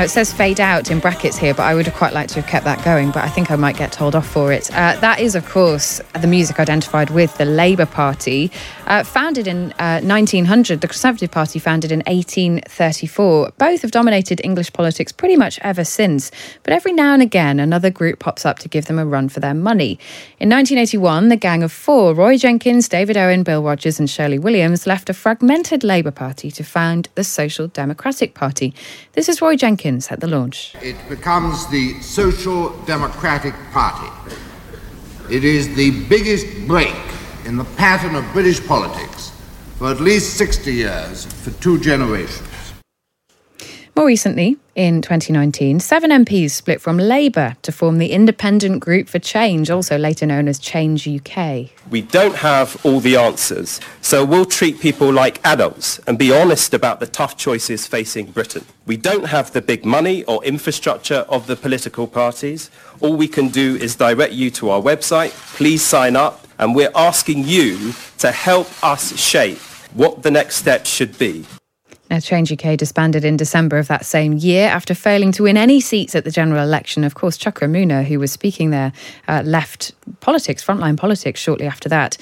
Now 0.02 0.06
it 0.06 0.10
says 0.10 0.34
fade 0.34 0.60
out 0.60 0.90
in 0.90 0.98
brackets 0.98 1.38
here, 1.38 1.54
but 1.54 1.62
I 1.62 1.76
would 1.76 1.86
have 1.86 1.94
quite 1.94 2.12
liked 2.12 2.32
to 2.32 2.42
have 2.42 2.50
kept 2.50 2.66
that 2.66 2.84
going, 2.84 3.12
but 3.12 3.24
I 3.24 3.30
think 3.30 3.52
I 3.52 3.56
might 3.56 3.78
get 3.78 3.92
told 3.92 4.16
off 4.16 4.28
for 4.28 4.52
it. 4.52 4.68
Uh, 4.72 5.00
that 5.00 5.20
is, 5.20 5.36
of 5.36 5.48
course, 5.48 6.02
the 6.20 6.26
music 6.26 6.60
identified 6.60 7.12
with 7.12 7.38
the 7.38 7.46
Labour 7.46 7.86
Party. 7.86 8.50
Uh, 8.91 9.06
founded 9.06 9.47
in 9.47 9.71
uh, 9.80 10.01
1900, 10.04 10.82
the 10.82 10.88
Conservative 10.88 11.32
Party 11.32 11.60
founded 11.60 11.93
in 11.93 11.99
1834. 12.08 13.54
Both 13.58 13.84
have 13.84 13.91
dominated 13.91 14.41
English 14.43 14.73
politics 14.73 15.13
pretty 15.13 15.38
much 15.38 15.58
ever 15.62 15.86
since, 15.86 16.30
but 16.63 16.73
every 16.73 16.91
now 16.91 17.13
and 17.13 17.21
again 17.21 17.62
another 17.62 17.89
group 17.89 18.19
pops 18.19 18.45
up 18.45 18.60
to 18.60 18.67
give 18.67 18.88
them 18.88 18.99
a 18.99 19.06
run 19.06 19.30
for 19.30 19.39
their 19.39 19.54
money. 19.54 19.91
In 20.41 20.49
1981, 20.49 21.30
the 21.30 21.38
Gang 21.38 21.63
of 21.63 21.71
Four, 21.71 22.13
Roy 22.13 22.38
Jenkins, 22.38 22.89
David 22.89 23.15
Owen, 23.15 23.43
Bill 23.43 23.63
Rodgers, 23.63 23.97
and 23.97 24.10
Shirley 24.10 24.38
Williams, 24.38 24.86
left 24.86 25.10
a 25.10 25.13
fragmented 25.13 25.86
Labour 25.86 26.12
Party 26.12 26.51
to 26.51 26.62
found 26.62 27.08
the 27.15 27.23
Social 27.23 27.69
Democratic 27.69 28.34
Party. 28.34 28.73
This 29.13 29.30
is 29.30 29.41
Roy 29.41 29.56
Jenkins 29.56 30.12
at 30.12 30.19
the 30.19 30.27
launch. 30.27 30.75
It 30.82 30.97
becomes 31.08 31.65
the 31.67 31.97
Social 32.01 32.77
Democratic 32.84 33.54
Party. 33.71 34.12
It 35.34 35.45
is 35.45 35.73
the 35.75 35.91
biggest 36.10 36.67
break 36.67 36.93
in 37.52 37.58
the 37.58 37.66
pattern 37.76 38.16
of 38.16 38.24
British 38.32 38.66
politics 38.66 39.34
for 39.76 39.92
at 39.92 40.00
least 40.00 40.38
60 40.38 40.74
years, 40.74 41.26
for 41.26 41.52
two 41.60 41.78
generations. 41.82 42.48
More 43.93 44.06
recently, 44.06 44.58
in 44.73 45.01
2019, 45.01 45.82
seven 45.82 46.12
MPs 46.12 46.51
split 46.51 46.80
from 46.80 46.97
Labour 46.97 47.58
to 47.62 47.73
form 47.73 47.97
the 47.97 48.13
Independent 48.13 48.80
Group 48.80 49.10
for 49.10 49.19
Change, 49.19 49.69
also 49.69 49.97
later 49.97 50.25
known 50.25 50.47
as 50.47 50.60
Change 50.60 51.06
UK. 51.06 51.71
We 51.89 52.01
don't 52.01 52.36
have 52.36 52.84
all 52.86 53.01
the 53.01 53.17
answers, 53.17 53.82
so 54.01 54.23
we'll 54.23 54.45
treat 54.45 54.80
people 54.80 55.12
like 55.12 55.45
adults 55.45 55.99
and 56.08 56.17
be 56.17 56.32
honest 56.32 56.73
about 56.73 57.01
the 57.01 57.06
tough 57.06 57.36
choices 57.36 57.86
facing 57.86 58.32
Britain. 58.32 58.63
We 58.86 58.95
don't 58.95 59.25
have 59.25 59.51
the 59.51 59.62
big 59.62 59.84
money 59.84 60.23
or 60.23 60.41
infrastructure 60.45 61.25
of 61.27 61.47
the 61.47 61.58
political 61.58 62.08
parties. 62.08 62.71
All 63.01 63.17
we 63.17 63.27
can 63.27 63.49
do 63.49 63.75
is 63.75 63.97
direct 63.97 64.32
you 64.32 64.51
to 64.51 64.69
our 64.69 64.82
website. 64.82 65.32
Please 65.58 65.84
sign 65.84 66.15
up, 66.15 66.47
and 66.58 66.75
we're 66.75 66.93
asking 66.95 67.43
you 67.43 67.93
to 68.19 68.32
help 68.32 68.67
us 68.84 69.19
shape 69.19 69.60
what 69.93 70.23
the 70.23 70.32
next 70.32 70.56
steps 70.56 70.89
should 70.89 71.19
be. 71.19 71.45
Now, 72.12 72.19
Change 72.19 72.52
UK 72.52 72.78
disbanded 72.78 73.24
in 73.24 73.38
December 73.38 73.78
of 73.78 73.88
that 73.88 74.06
same 74.06 74.34
year 74.34 74.67
after 74.67 74.93
failing 74.93 75.32
to 75.32 75.43
win 75.43 75.56
any 75.56 75.80
seats 75.80 76.13
at 76.13 76.26
the 76.26 76.30
general 76.30 76.62
election. 76.62 77.06
Of 77.06 77.15
course, 77.15 77.38
Chuka 77.38 77.65
Umunna, 77.65 78.04
who 78.04 78.19
was 78.19 78.34
speaking 78.34 78.69
there, 78.69 78.91
uh, 79.30 79.43
left 79.45 79.93
politics, 80.19 80.62
frontline 80.62 80.97
politics, 80.97 81.39
shortly 81.39 81.67
after 81.67 81.88
that. 81.88 82.17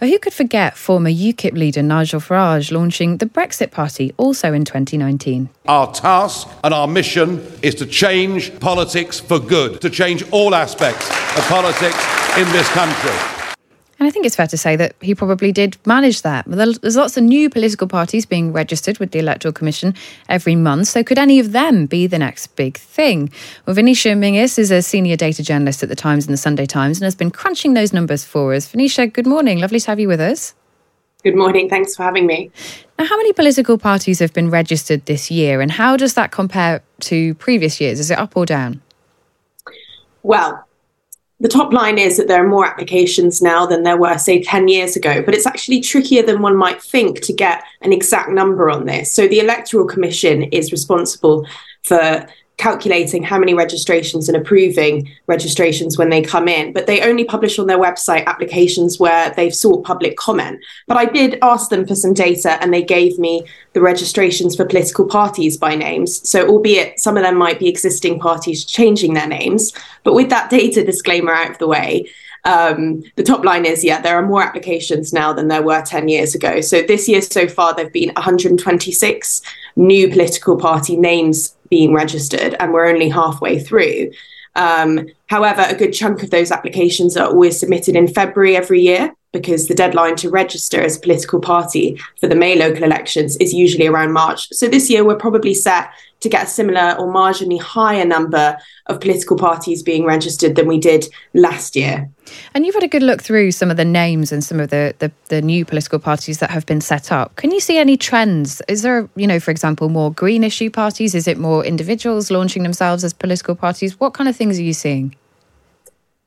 But 0.00 0.08
who 0.08 0.18
could 0.18 0.32
forget 0.32 0.76
former 0.76 1.08
UKIP 1.08 1.52
leader 1.52 1.84
Nigel 1.84 2.18
Farage 2.18 2.72
launching 2.72 3.18
the 3.18 3.26
Brexit 3.26 3.70
Party 3.70 4.12
also 4.16 4.52
in 4.52 4.64
2019? 4.64 5.48
Our 5.68 5.92
task 5.92 6.48
and 6.64 6.74
our 6.74 6.88
mission 6.88 7.40
is 7.62 7.76
to 7.76 7.86
change 7.86 8.58
politics 8.58 9.20
for 9.20 9.38
good, 9.38 9.80
to 9.82 9.88
change 9.90 10.28
all 10.32 10.52
aspects 10.52 11.08
of 11.38 11.44
politics 11.46 12.04
in 12.36 12.50
this 12.50 12.68
country. 12.70 13.37
And 13.98 14.06
I 14.06 14.10
think 14.10 14.26
it's 14.26 14.36
fair 14.36 14.46
to 14.46 14.56
say 14.56 14.76
that 14.76 14.94
he 15.00 15.12
probably 15.12 15.50
did 15.50 15.76
manage 15.84 16.22
that. 16.22 16.44
There's 16.46 16.96
lots 16.96 17.16
of 17.16 17.24
new 17.24 17.50
political 17.50 17.88
parties 17.88 18.26
being 18.26 18.52
registered 18.52 18.98
with 18.98 19.10
the 19.10 19.18
Electoral 19.18 19.52
Commission 19.52 19.92
every 20.28 20.54
month. 20.54 20.86
So 20.86 21.02
could 21.02 21.18
any 21.18 21.40
of 21.40 21.50
them 21.50 21.86
be 21.86 22.06
the 22.06 22.18
next 22.18 22.54
big 22.54 22.76
thing? 22.76 23.32
Well, 23.66 23.74
Venetia 23.74 24.14
Menzies 24.14 24.56
is 24.56 24.70
a 24.70 24.82
senior 24.82 25.16
data 25.16 25.42
journalist 25.42 25.82
at 25.82 25.88
the 25.88 25.96
Times 25.96 26.26
and 26.26 26.32
the 26.32 26.38
Sunday 26.38 26.64
Times 26.64 26.98
and 26.98 27.04
has 27.04 27.16
been 27.16 27.32
crunching 27.32 27.74
those 27.74 27.92
numbers 27.92 28.24
for 28.24 28.54
us. 28.54 28.68
Venetia, 28.68 29.08
good 29.08 29.26
morning. 29.26 29.58
Lovely 29.58 29.80
to 29.80 29.86
have 29.88 29.98
you 29.98 30.06
with 30.06 30.20
us. 30.20 30.54
Good 31.24 31.34
morning. 31.34 31.68
Thanks 31.68 31.96
for 31.96 32.04
having 32.04 32.26
me. 32.26 32.52
Now, 32.96 33.06
how 33.06 33.16
many 33.16 33.32
political 33.32 33.78
parties 33.78 34.20
have 34.20 34.32
been 34.32 34.50
registered 34.50 35.06
this 35.06 35.28
year, 35.28 35.60
and 35.60 35.72
how 35.72 35.96
does 35.96 36.14
that 36.14 36.30
compare 36.30 36.80
to 37.00 37.34
previous 37.34 37.80
years? 37.80 37.98
Is 37.98 38.12
it 38.12 38.18
up 38.18 38.36
or 38.36 38.46
down? 38.46 38.80
Well, 40.22 40.67
the 41.40 41.48
top 41.48 41.72
line 41.72 41.98
is 41.98 42.16
that 42.16 42.26
there 42.26 42.44
are 42.44 42.48
more 42.48 42.66
applications 42.66 43.40
now 43.40 43.64
than 43.64 43.84
there 43.84 43.96
were, 43.96 44.18
say, 44.18 44.42
10 44.42 44.66
years 44.68 44.96
ago, 44.96 45.22
but 45.22 45.34
it's 45.34 45.46
actually 45.46 45.80
trickier 45.80 46.22
than 46.22 46.42
one 46.42 46.56
might 46.56 46.82
think 46.82 47.20
to 47.20 47.32
get 47.32 47.62
an 47.82 47.92
exact 47.92 48.30
number 48.30 48.68
on 48.68 48.86
this. 48.86 49.12
So 49.12 49.28
the 49.28 49.38
Electoral 49.38 49.86
Commission 49.86 50.44
is 50.44 50.72
responsible 50.72 51.46
for 51.84 52.26
calculating 52.58 53.22
how 53.22 53.38
many 53.38 53.54
registrations 53.54 54.28
and 54.28 54.36
approving 54.36 55.08
registrations 55.28 55.96
when 55.96 56.10
they 56.10 56.20
come 56.20 56.48
in, 56.48 56.72
but 56.72 56.86
they 56.86 57.00
only 57.00 57.24
publish 57.24 57.58
on 57.58 57.68
their 57.68 57.78
website 57.78 58.26
applications 58.26 58.98
where 58.98 59.30
they've 59.30 59.54
sought 59.54 59.84
public 59.84 60.16
comment. 60.16 60.60
But 60.86 60.96
I 60.96 61.06
did 61.06 61.38
ask 61.40 61.70
them 61.70 61.86
for 61.86 61.94
some 61.94 62.12
data 62.12 62.60
and 62.60 62.74
they 62.74 62.82
gave 62.82 63.18
me 63.18 63.46
the 63.72 63.80
registrations 63.80 64.56
for 64.56 64.64
political 64.64 65.06
parties 65.06 65.56
by 65.56 65.76
names. 65.76 66.28
So, 66.28 66.48
albeit 66.48 66.98
some 66.98 67.16
of 67.16 67.22
them 67.22 67.36
might 67.36 67.60
be 67.60 67.68
existing 67.68 68.18
parties 68.18 68.64
changing 68.64 69.14
their 69.14 69.28
names, 69.28 69.72
but 70.02 70.14
with 70.14 70.28
that 70.30 70.50
data 70.50 70.84
disclaimer 70.84 71.32
out 71.32 71.52
of 71.52 71.58
the 71.58 71.68
way, 71.68 72.10
um, 72.44 73.02
the 73.16 73.22
top 73.22 73.44
line 73.44 73.64
is 73.66 73.84
yeah, 73.84 74.00
there 74.00 74.16
are 74.16 74.26
more 74.26 74.42
applications 74.42 75.12
now 75.12 75.32
than 75.32 75.48
there 75.48 75.62
were 75.62 75.82
10 75.82 76.08
years 76.08 76.34
ago. 76.34 76.60
So 76.60 76.82
this 76.82 77.08
year 77.08 77.20
so 77.20 77.46
far, 77.46 77.74
there 77.74 77.84
have 77.84 77.92
been 77.92 78.12
126 78.14 79.42
new 79.76 80.08
political 80.08 80.56
party 80.56 80.96
names 80.96 81.54
being 81.68 81.92
registered, 81.92 82.54
and 82.60 82.72
we're 82.72 82.86
only 82.86 83.08
halfway 83.08 83.58
through. 83.58 84.10
Um, 84.56 85.06
however, 85.26 85.64
a 85.68 85.74
good 85.74 85.92
chunk 85.92 86.22
of 86.22 86.30
those 86.30 86.50
applications 86.50 87.16
are 87.16 87.28
always 87.28 87.58
submitted 87.58 87.96
in 87.96 88.08
February 88.08 88.56
every 88.56 88.80
year 88.80 89.14
because 89.32 89.68
the 89.68 89.74
deadline 89.74 90.16
to 90.16 90.30
register 90.30 90.80
as 90.80 90.96
a 90.96 91.00
political 91.00 91.40
party 91.40 92.00
for 92.20 92.28
the 92.28 92.34
May 92.34 92.56
local 92.56 92.84
elections 92.84 93.36
is 93.36 93.52
usually 93.52 93.86
around 93.86 94.12
March. 94.12 94.48
So 94.52 94.68
this 94.68 94.88
year 94.88 95.04
we're 95.04 95.16
probably 95.16 95.54
set 95.54 95.90
to 96.20 96.28
get 96.28 96.44
a 96.44 96.46
similar 96.46 96.96
or 96.98 97.12
marginally 97.12 97.60
higher 97.60 98.04
number 98.04 98.58
of 98.86 99.00
political 99.00 99.36
parties 99.36 99.82
being 99.82 100.04
registered 100.04 100.56
than 100.56 100.66
we 100.66 100.78
did 100.78 101.06
last 101.34 101.76
year. 101.76 102.10
And 102.54 102.66
you've 102.66 102.74
had 102.74 102.82
a 102.82 102.88
good 102.88 103.02
look 103.02 103.22
through 103.22 103.52
some 103.52 103.70
of 103.70 103.76
the 103.76 103.84
names 103.84 104.32
and 104.32 104.42
some 104.42 104.60
of 104.60 104.70
the, 104.70 104.94
the, 104.98 105.12
the, 105.28 105.40
new 105.40 105.64
political 105.64 105.98
parties 105.98 106.38
that 106.38 106.50
have 106.50 106.66
been 106.66 106.80
set 106.80 107.12
up. 107.12 107.36
Can 107.36 107.52
you 107.52 107.60
see 107.60 107.78
any 107.78 107.96
trends? 107.96 108.60
Is 108.68 108.82
there, 108.82 109.08
you 109.14 109.26
know, 109.26 109.40
for 109.40 109.50
example, 109.50 109.88
more 109.88 110.12
green 110.12 110.44
issue 110.44 110.70
parties? 110.70 111.14
Is 111.14 111.28
it 111.28 111.38
more 111.38 111.64
individuals 111.64 112.30
launching 112.30 112.64
themselves 112.64 113.04
as 113.04 113.12
political 113.14 113.54
parties? 113.54 113.98
What 114.00 114.12
kind 114.12 114.28
of 114.28 114.36
things 114.36 114.58
are 114.58 114.62
you 114.62 114.74
seeing? 114.74 115.14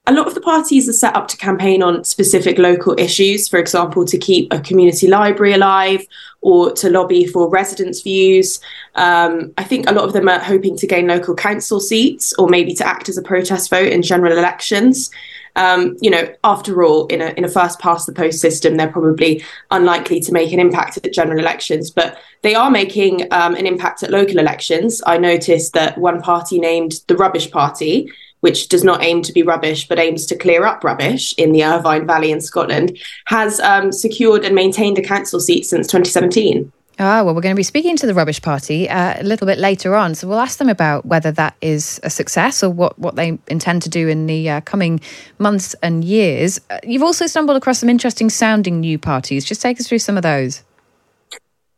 A 0.07 0.13
lot 0.13 0.25
of 0.25 0.33
the 0.33 0.41
parties 0.41 0.89
are 0.89 0.93
set 0.93 1.15
up 1.15 1.27
to 1.27 1.37
campaign 1.37 1.83
on 1.83 2.03
specific 2.03 2.57
local 2.57 2.95
issues, 2.97 3.47
for 3.47 3.59
example, 3.59 4.03
to 4.03 4.17
keep 4.17 4.51
a 4.51 4.59
community 4.59 5.07
library 5.07 5.53
alive 5.53 6.05
or 6.41 6.71
to 6.71 6.89
lobby 6.89 7.27
for 7.27 7.47
residents' 7.49 8.01
views. 8.01 8.59
Um, 8.95 9.53
I 9.59 9.63
think 9.63 9.87
a 9.87 9.93
lot 9.93 10.05
of 10.05 10.13
them 10.13 10.27
are 10.27 10.39
hoping 10.39 10.75
to 10.77 10.87
gain 10.87 11.05
local 11.05 11.35
council 11.35 11.79
seats 11.79 12.33
or 12.39 12.49
maybe 12.49 12.73
to 12.75 12.87
act 12.87 13.09
as 13.09 13.17
a 13.17 13.21
protest 13.21 13.69
vote 13.69 13.91
in 13.91 14.01
general 14.01 14.35
elections. 14.35 15.11
Um, 15.55 15.97
you 16.01 16.09
know, 16.09 16.33
after 16.43 16.81
all, 16.81 17.05
in 17.07 17.21
a 17.21 17.33
in 17.37 17.43
a 17.43 17.49
first 17.49 17.79
past 17.79 18.07
the 18.07 18.13
post 18.13 18.39
system, 18.39 18.77
they're 18.77 18.91
probably 18.91 19.43
unlikely 19.69 20.19
to 20.21 20.31
make 20.31 20.51
an 20.51 20.59
impact 20.59 20.97
at 20.97 21.13
general 21.13 21.39
elections, 21.39 21.91
but 21.91 22.17
they 22.41 22.55
are 22.55 22.71
making 22.71 23.27
um, 23.31 23.53
an 23.53 23.67
impact 23.67 24.01
at 24.01 24.09
local 24.09 24.39
elections. 24.39 25.01
I 25.05 25.17
noticed 25.17 25.73
that 25.73 25.97
one 25.97 26.21
party 26.21 26.57
named 26.57 27.01
the 27.07 27.17
Rubbish 27.17 27.51
Party 27.51 28.09
which 28.41 28.69
does 28.69 28.83
not 28.83 29.03
aim 29.03 29.21
to 29.23 29.33
be 29.33 29.41
rubbish 29.41 29.87
but 29.87 29.97
aims 29.97 30.25
to 30.27 30.35
clear 30.35 30.65
up 30.65 30.83
rubbish 30.83 31.33
in 31.37 31.51
the 31.51 31.63
Irvine 31.63 32.05
Valley 32.05 32.31
in 32.31 32.41
Scotland, 32.41 32.97
has 33.25 33.59
um, 33.61 33.91
secured 33.91 34.43
and 34.43 34.53
maintained 34.53 34.99
a 34.99 35.01
council 35.01 35.39
seat 35.39 35.65
since 35.65 35.87
2017. 35.87 36.71
Ah, 36.99 37.23
well, 37.23 37.33
we're 37.33 37.41
going 37.41 37.55
to 37.55 37.59
be 37.59 37.63
speaking 37.63 37.97
to 37.97 38.05
the 38.05 38.13
Rubbish 38.13 38.41
Party 38.43 38.87
uh, 38.87 39.19
a 39.19 39.23
little 39.23 39.47
bit 39.47 39.57
later 39.57 39.95
on. 39.95 40.13
So 40.13 40.27
we'll 40.27 40.39
ask 40.39 40.59
them 40.59 40.69
about 40.69 41.03
whether 41.03 41.31
that 41.31 41.55
is 41.59 41.99
a 42.03 42.11
success 42.11 42.61
or 42.61 42.69
what, 42.69 42.99
what 42.99 43.15
they 43.15 43.39
intend 43.47 43.81
to 43.83 43.89
do 43.89 44.07
in 44.07 44.27
the 44.27 44.49
uh, 44.49 44.61
coming 44.61 45.01
months 45.39 45.73
and 45.81 46.03
years. 46.03 46.59
Uh, 46.69 46.77
you've 46.83 47.01
also 47.01 47.25
stumbled 47.25 47.57
across 47.57 47.79
some 47.79 47.89
interesting 47.89 48.29
sounding 48.29 48.79
new 48.81 48.99
parties. 48.99 49.45
Just 49.45 49.61
take 49.63 49.79
us 49.79 49.87
through 49.87 49.97
some 49.97 50.15
of 50.15 50.21
those. 50.21 50.63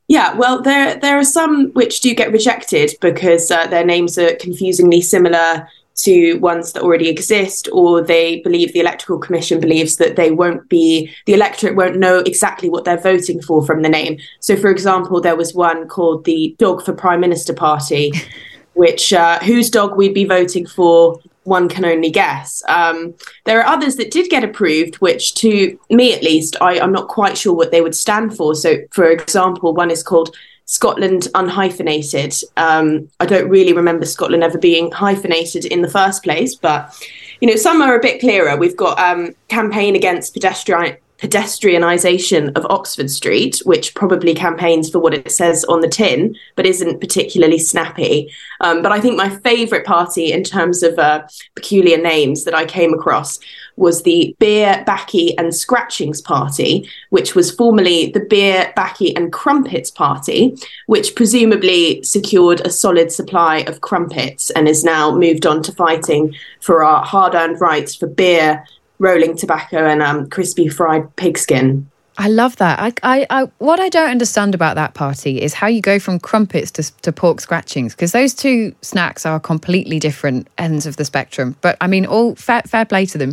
Yeah, 0.09 0.33
well, 0.33 0.61
there 0.61 0.97
there 0.97 1.17
are 1.17 1.23
some 1.23 1.71
which 1.71 2.01
do 2.01 2.13
get 2.13 2.31
rejected 2.31 2.91
because 2.99 3.49
uh, 3.49 3.67
their 3.67 3.85
names 3.85 4.17
are 4.17 4.35
confusingly 4.35 4.99
similar 4.99 5.69
to 5.95 6.35
ones 6.35 6.73
that 6.73 6.83
already 6.83 7.09
exist, 7.09 7.69
or 7.71 8.01
they 8.01 8.39
believe 8.41 8.73
the 8.73 8.79
electoral 8.79 9.19
commission 9.19 9.59
believes 9.59 9.97
that 9.97 10.15
they 10.15 10.31
won't 10.31 10.67
be, 10.69 11.11
the 11.25 11.33
electorate 11.33 11.75
won't 11.75 11.97
know 11.97 12.19
exactly 12.19 12.69
what 12.69 12.83
they're 12.83 12.97
voting 12.97 13.41
for 13.41 13.65
from 13.65 13.81
the 13.81 13.89
name. 13.89 14.17
So, 14.39 14.55
for 14.55 14.69
example, 14.69 15.21
there 15.21 15.35
was 15.35 15.53
one 15.53 15.87
called 15.87 16.25
the 16.25 16.55
Dog 16.57 16.83
for 16.83 16.93
Prime 16.93 17.19
Minister 17.19 17.53
Party, 17.53 18.11
which 18.73 19.13
uh, 19.13 19.39
whose 19.39 19.69
dog 19.69 19.95
we'd 19.95 20.15
be 20.15 20.25
voting 20.25 20.65
for 20.65 21.19
one 21.43 21.69
can 21.69 21.85
only 21.85 22.09
guess. 22.09 22.63
Um, 22.67 23.13
there 23.45 23.59
are 23.59 23.65
others 23.65 23.97
that 23.97 24.11
did 24.11 24.29
get 24.29 24.43
approved, 24.43 24.95
which 24.95 25.35
to 25.35 25.77
me 25.89 26.13
at 26.13 26.23
least, 26.23 26.55
I, 26.61 26.79
I'm 26.79 26.93
not 26.93 27.07
quite 27.07 27.37
sure 27.37 27.53
what 27.53 27.71
they 27.71 27.81
would 27.81 27.95
stand 27.95 28.35
for. 28.35 28.55
So, 28.55 28.77
for 28.91 29.09
example, 29.09 29.73
one 29.73 29.91
is 29.91 30.03
called 30.03 30.35
Scotland 30.65 31.27
unhyphenated. 31.35 32.43
Um, 32.57 33.09
I 33.19 33.25
don't 33.25 33.49
really 33.49 33.73
remember 33.73 34.05
Scotland 34.05 34.43
ever 34.43 34.57
being 34.57 34.91
hyphenated 34.91 35.65
in 35.65 35.81
the 35.81 35.89
first 35.89 36.23
place, 36.23 36.55
but 36.55 36.93
you 37.41 37.47
know 37.47 37.55
some 37.55 37.81
are 37.81 37.95
a 37.95 38.01
bit 38.01 38.19
clearer. 38.19 38.55
We've 38.55 38.77
got 38.77 38.97
um, 38.99 39.35
campaign 39.49 39.95
against 39.95 40.33
pedestrian 40.33 40.97
pedestrianisation 41.23 42.51
of 42.57 42.67
Oxford 42.69 43.09
Street, 43.09 43.61
which 43.63 43.95
probably 43.95 44.35
campaigns 44.35 44.89
for 44.89 44.99
what 44.99 45.13
it 45.13 45.31
says 45.31 45.63
on 45.65 45.79
the 45.79 45.87
tin, 45.87 46.35
but 46.57 46.65
isn't 46.65 46.99
particularly 46.99 47.57
snappy. 47.57 48.29
Um, 48.59 48.81
but 48.81 48.91
I 48.91 48.99
think 48.99 49.15
my 49.15 49.29
favourite 49.29 49.85
party 49.85 50.33
in 50.33 50.43
terms 50.43 50.83
of 50.83 50.99
uh, 50.99 51.25
peculiar 51.55 51.97
names 51.97 52.43
that 52.43 52.53
I 52.53 52.65
came 52.65 52.93
across 52.93 53.39
was 53.77 54.03
the 54.03 54.35
Beer, 54.37 54.83
Baccy 54.85 55.33
and 55.37 55.55
Scratchings 55.55 56.21
Party, 56.21 56.89
which 57.09 57.35
was 57.35 57.55
formerly 57.55 58.11
the 58.11 58.19
Beer, 58.19 58.73
Baccy 58.75 59.15
and 59.15 59.31
Crumpets 59.31 59.91
Party, 59.91 60.57
which 60.87 61.15
presumably 61.15 62.03
secured 62.03 62.59
a 62.61 62.69
solid 62.69 63.13
supply 63.13 63.59
of 63.59 63.79
crumpets 63.79 64.49
and 64.51 64.67
is 64.67 64.83
now 64.83 65.15
moved 65.15 65.45
on 65.45 65.63
to 65.63 65.71
fighting 65.71 66.35
for 66.59 66.83
our 66.83 67.03
hard 67.03 67.33
earned 67.33 67.61
rights 67.61 67.95
for 67.95 68.07
beer, 68.07 68.65
rolling 68.99 69.35
tobacco 69.35 69.85
and 69.85 70.01
um, 70.01 70.29
crispy 70.29 70.67
fried 70.67 71.15
pigskin. 71.15 71.89
I 72.17 72.27
love 72.27 72.57
that. 72.57 72.79
I, 72.79 72.93
I, 73.01 73.25
I, 73.29 73.43
what 73.57 73.79
I 73.79 73.89
don't 73.89 74.09
understand 74.09 74.53
about 74.53 74.75
that 74.75 74.93
party 74.93 75.41
is 75.41 75.55
how 75.55 75.65
you 75.65 75.81
go 75.81 75.97
from 75.97 76.19
crumpets 76.19 76.69
to, 76.71 76.83
to 77.01 77.11
pork 77.11 77.41
scratchings 77.41 77.95
because 77.95 78.11
those 78.11 78.35
two 78.35 78.75
snacks 78.81 79.25
are 79.25 79.39
completely 79.39 79.99
different 79.99 80.47
ends 80.59 80.85
of 80.85 80.97
the 80.97 81.05
spectrum. 81.05 81.55
But 81.61 81.75
I 81.81 81.87
mean, 81.87 82.05
all 82.05 82.35
fair, 82.35 82.61
fair 82.67 82.85
play 82.85 83.07
to 83.07 83.17
them. 83.17 83.31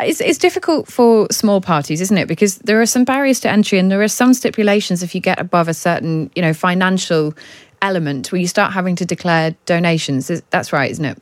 It's, 0.00 0.20
it's 0.20 0.38
difficult 0.38 0.86
for 0.86 1.28
small 1.30 1.62
parties, 1.62 2.02
isn't 2.02 2.18
it? 2.18 2.28
Because 2.28 2.58
there 2.58 2.80
are 2.82 2.86
some 2.86 3.04
barriers 3.04 3.40
to 3.40 3.50
entry 3.50 3.78
and 3.78 3.90
there 3.90 4.02
are 4.02 4.08
some 4.08 4.34
stipulations 4.34 5.02
if 5.02 5.14
you 5.14 5.20
get 5.22 5.40
above 5.40 5.68
a 5.68 5.74
certain, 5.74 6.30
you 6.36 6.42
know, 6.42 6.52
financial 6.52 7.34
element 7.80 8.30
where 8.32 8.40
you 8.40 8.46
start 8.46 8.74
having 8.74 8.96
to 8.96 9.06
declare 9.06 9.56
donations. 9.64 10.30
That's 10.50 10.74
right, 10.74 10.90
isn't 10.90 11.04
it? 11.04 11.18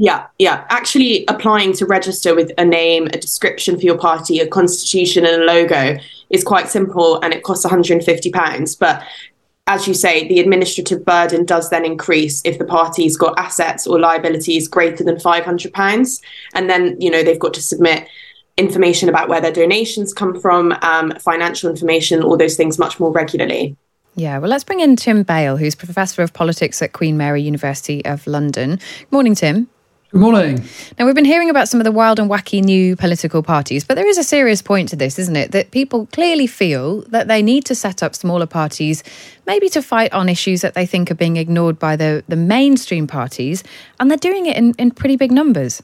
Yeah, 0.00 0.28
yeah. 0.38 0.64
Actually, 0.70 1.24
applying 1.26 1.72
to 1.72 1.84
register 1.84 2.32
with 2.32 2.52
a 2.56 2.64
name, 2.64 3.08
a 3.08 3.18
description 3.18 3.76
for 3.76 3.82
your 3.82 3.98
party, 3.98 4.38
a 4.38 4.46
constitution, 4.46 5.26
and 5.26 5.42
a 5.42 5.44
logo 5.44 5.98
is 6.30 6.44
quite 6.44 6.68
simple 6.68 7.20
and 7.20 7.34
it 7.34 7.42
costs 7.42 7.66
£150. 7.66 8.78
But 8.78 9.02
as 9.66 9.88
you 9.88 9.94
say, 9.94 10.28
the 10.28 10.38
administrative 10.38 11.04
burden 11.04 11.44
does 11.44 11.70
then 11.70 11.84
increase 11.84 12.40
if 12.44 12.58
the 12.58 12.64
party's 12.64 13.16
got 13.16 13.36
assets 13.40 13.88
or 13.88 13.98
liabilities 13.98 14.68
greater 14.68 15.02
than 15.02 15.16
£500. 15.16 16.20
And 16.54 16.70
then, 16.70 16.96
you 17.00 17.10
know, 17.10 17.24
they've 17.24 17.36
got 17.36 17.54
to 17.54 17.62
submit 17.62 18.06
information 18.56 19.08
about 19.08 19.28
where 19.28 19.40
their 19.40 19.52
donations 19.52 20.14
come 20.14 20.40
from, 20.40 20.78
um, 20.82 21.12
financial 21.18 21.68
information, 21.68 22.22
all 22.22 22.36
those 22.36 22.56
things 22.56 22.78
much 22.78 23.00
more 23.00 23.10
regularly. 23.10 23.76
Yeah, 24.14 24.38
well, 24.38 24.48
let's 24.48 24.64
bring 24.64 24.78
in 24.78 24.94
Tim 24.94 25.24
Bale, 25.24 25.56
who's 25.56 25.74
Professor 25.74 26.22
of 26.22 26.32
Politics 26.32 26.80
at 26.82 26.92
Queen 26.92 27.16
Mary 27.16 27.42
University 27.42 28.04
of 28.04 28.24
London. 28.28 28.76
Good 28.76 29.12
morning, 29.12 29.34
Tim. 29.34 29.68
Good 30.10 30.22
morning. 30.22 30.64
Now, 30.98 31.04
we've 31.04 31.14
been 31.14 31.26
hearing 31.26 31.50
about 31.50 31.68
some 31.68 31.80
of 31.80 31.84
the 31.84 31.92
wild 31.92 32.18
and 32.18 32.30
wacky 32.30 32.64
new 32.64 32.96
political 32.96 33.42
parties, 33.42 33.84
but 33.84 33.94
there 33.96 34.06
is 34.06 34.16
a 34.16 34.24
serious 34.24 34.62
point 34.62 34.88
to 34.88 34.96
this, 34.96 35.18
isn't 35.18 35.36
it? 35.36 35.52
That 35.52 35.70
people 35.70 36.06
clearly 36.14 36.46
feel 36.46 37.02
that 37.08 37.28
they 37.28 37.42
need 37.42 37.66
to 37.66 37.74
set 37.74 38.02
up 38.02 38.14
smaller 38.14 38.46
parties, 38.46 39.04
maybe 39.46 39.68
to 39.68 39.82
fight 39.82 40.10
on 40.14 40.30
issues 40.30 40.62
that 40.62 40.72
they 40.72 40.86
think 40.86 41.10
are 41.10 41.14
being 41.14 41.36
ignored 41.36 41.78
by 41.78 41.94
the, 41.94 42.24
the 42.26 42.36
mainstream 42.36 43.06
parties, 43.06 43.62
and 44.00 44.10
they're 44.10 44.16
doing 44.16 44.46
it 44.46 44.56
in, 44.56 44.72
in 44.78 44.92
pretty 44.92 45.16
big 45.16 45.30
numbers. 45.30 45.82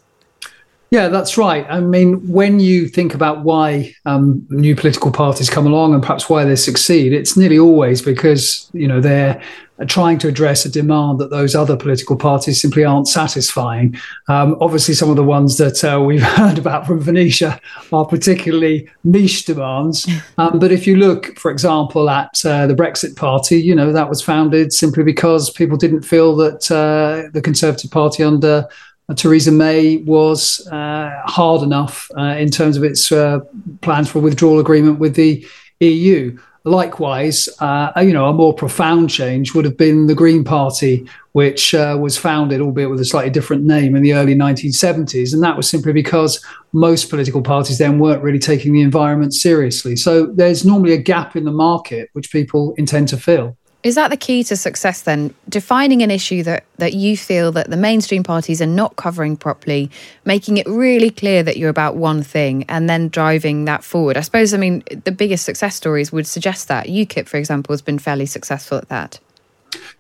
Yeah, 0.91 1.09
that's 1.09 1.37
right. 1.37 1.67
I 1.69 1.81
mean, 1.81 2.27
when 2.27 2.61
you 2.61 2.89
think 2.89 3.15
about 3.15 3.43
why 3.43 3.93
um, 4.07 4.47
new 4.49 4.75
political 4.75 5.11
parties 5.11 5.51
come 5.51 5.67
along 5.67 5.93
and 5.93 6.03
perhaps 6.03 6.31
why 6.31 6.45
they 6.45 6.57
succeed, 6.57 7.13
it's 7.13 7.37
nearly 7.37 7.59
always 7.59 8.01
because 8.01 8.71
you 8.73 8.87
know 8.89 9.01
they're 9.01 9.43
trying 9.87 10.19
to 10.19 10.29
address 10.29 10.65
a 10.65 10.71
demand 10.71 11.19
that 11.19 11.31
those 11.31 11.55
other 11.55 11.77
political 11.77 12.17
parties 12.17 12.61
simply 12.61 12.85
aren't 12.85 13.09
satisfying. 13.09 13.97
Um, 14.29 14.57
obviously, 14.61 14.95
some 14.95 15.11
of 15.11 15.17
the 15.17 15.25
ones 15.25 15.59
that 15.59 15.83
uh, 15.85 16.01
we've 16.01 16.23
heard 16.41 16.59
about 16.59 16.87
from 16.87 17.01
Venetia 17.01 17.61
are 17.93 18.07
particularly 18.07 18.89
niche 19.03 19.45
demands. 19.45 20.09
Um, 20.39 20.59
but 20.59 20.71
if 20.71 20.87
you 20.87 20.97
look, 20.97 21.39
for 21.39 21.51
example, 21.51 22.09
at 22.09 22.45
uh, 22.45 22.67
the 22.67 22.75
Brexit 22.75 23.17
Party, 23.17 23.61
you 23.61 23.75
know 23.75 23.93
that 23.93 24.09
was 24.09 24.23
founded 24.23 24.73
simply 24.73 25.03
because 25.03 25.51
people 25.51 25.77
didn't 25.77 26.03
feel 26.03 26.37
that 26.37 26.71
uh, 26.71 27.31
the 27.33 27.43
Conservative 27.43 27.91
Party 27.91 28.23
under 28.23 28.69
uh, 29.09 29.15
Theresa 29.15 29.53
May 29.53 29.99
was 29.99 30.67
uh, 30.69 31.11
hard 31.27 31.63
enough 31.63 32.11
uh, 32.17 32.37
in 32.39 32.51
terms 32.51 32.77
of 32.77 32.85
its 32.85 33.11
uh, 33.13 33.41
plans 33.83 34.09
for 34.11 34.21
withdrawal 34.21 34.61
agreement 34.61 34.99
with 34.99 35.15
the 35.15 35.47
EU. 35.81 36.39
Likewise, 36.67 37.47
uh, 37.61 37.93
you 37.99 38.15
know, 38.15 38.27
a 38.27 38.33
more 38.33 38.55
profound 38.55 39.11
change 39.11 39.55
would 39.55 39.67
have 39.67 39.77
been 39.77 40.07
the 40.07 40.15
Green 40.15 40.43
Party, 40.43 41.07
which 41.33 41.75
uh, 41.75 41.99
was 42.01 42.17
founded, 42.17 42.63
albeit 42.63 42.89
with 42.89 43.01
a 43.01 43.05
slightly 43.05 43.31
different 43.31 43.65
name, 43.65 43.95
in 43.95 44.03
the 44.03 44.15
early 44.15 44.35
1970s, 44.35 45.35
and 45.35 45.43
that 45.43 45.59
was 45.59 45.69
simply 45.69 45.93
because 45.93 46.43
most 46.73 47.11
political 47.11 47.43
parties 47.43 47.77
then 47.77 47.99
weren't 47.99 48.23
really 48.23 48.39
taking 48.39 48.73
the 48.73 48.81
environment 48.81 49.35
seriously. 49.35 49.95
So 49.95 50.25
there's 50.25 50.65
normally 50.65 50.95
a 50.95 50.99
gap 50.99 51.37
in 51.37 51.45
the 51.45 51.53
market 51.53 52.09
which 52.15 52.33
people 52.33 52.75
intend 52.79 53.09
to 53.09 53.19
fill. 53.19 53.59
Is 53.85 53.97
that 53.97 54.11
the 54.11 54.17
key 54.17 54.43
to 54.45 54.57
success 54.57 55.03
then? 55.03 55.35
Defining 55.47 56.03
an 56.03 56.11
issue 56.11 56.43
that, 56.45 56.65
that 56.79 56.95
you 56.95 57.19
feel 57.19 57.53
that 57.53 57.69
the 57.69 57.77
mainstream 57.77 58.23
parties 58.23 58.63
are 58.63 58.67
not 58.67 58.97
covering 58.97 59.37
properly, 59.37 59.91
making 60.25 60.57
it 60.57 60.67
really 60.67 61.11
clear 61.11 61.43
that 61.43 61.59
you're 61.59 61.69
about 61.69 61.95
one 61.95 62.23
thing 62.23 62.65
and 62.71 62.89
then 62.89 63.09
driving 63.09 63.67
that 63.67 63.85
forward. 63.85 64.17
I 64.17 64.23
suppose, 64.23 64.55
I 64.55 64.57
mean, 64.57 64.83
the 65.05 65.13
biggest 65.13 65.45
success 65.45 65.77
stories 65.77 66.11
would 66.11 66.27
suggest 66.27 66.67
that. 66.69 66.87
UKIP, 66.87 67.29
for 67.29 67.37
example, 67.37 67.75
has 67.75 67.83
been 67.83 67.99
fairly 67.99 68.25
successful 68.25 68.79
at 68.79 68.89
that. 68.89 69.21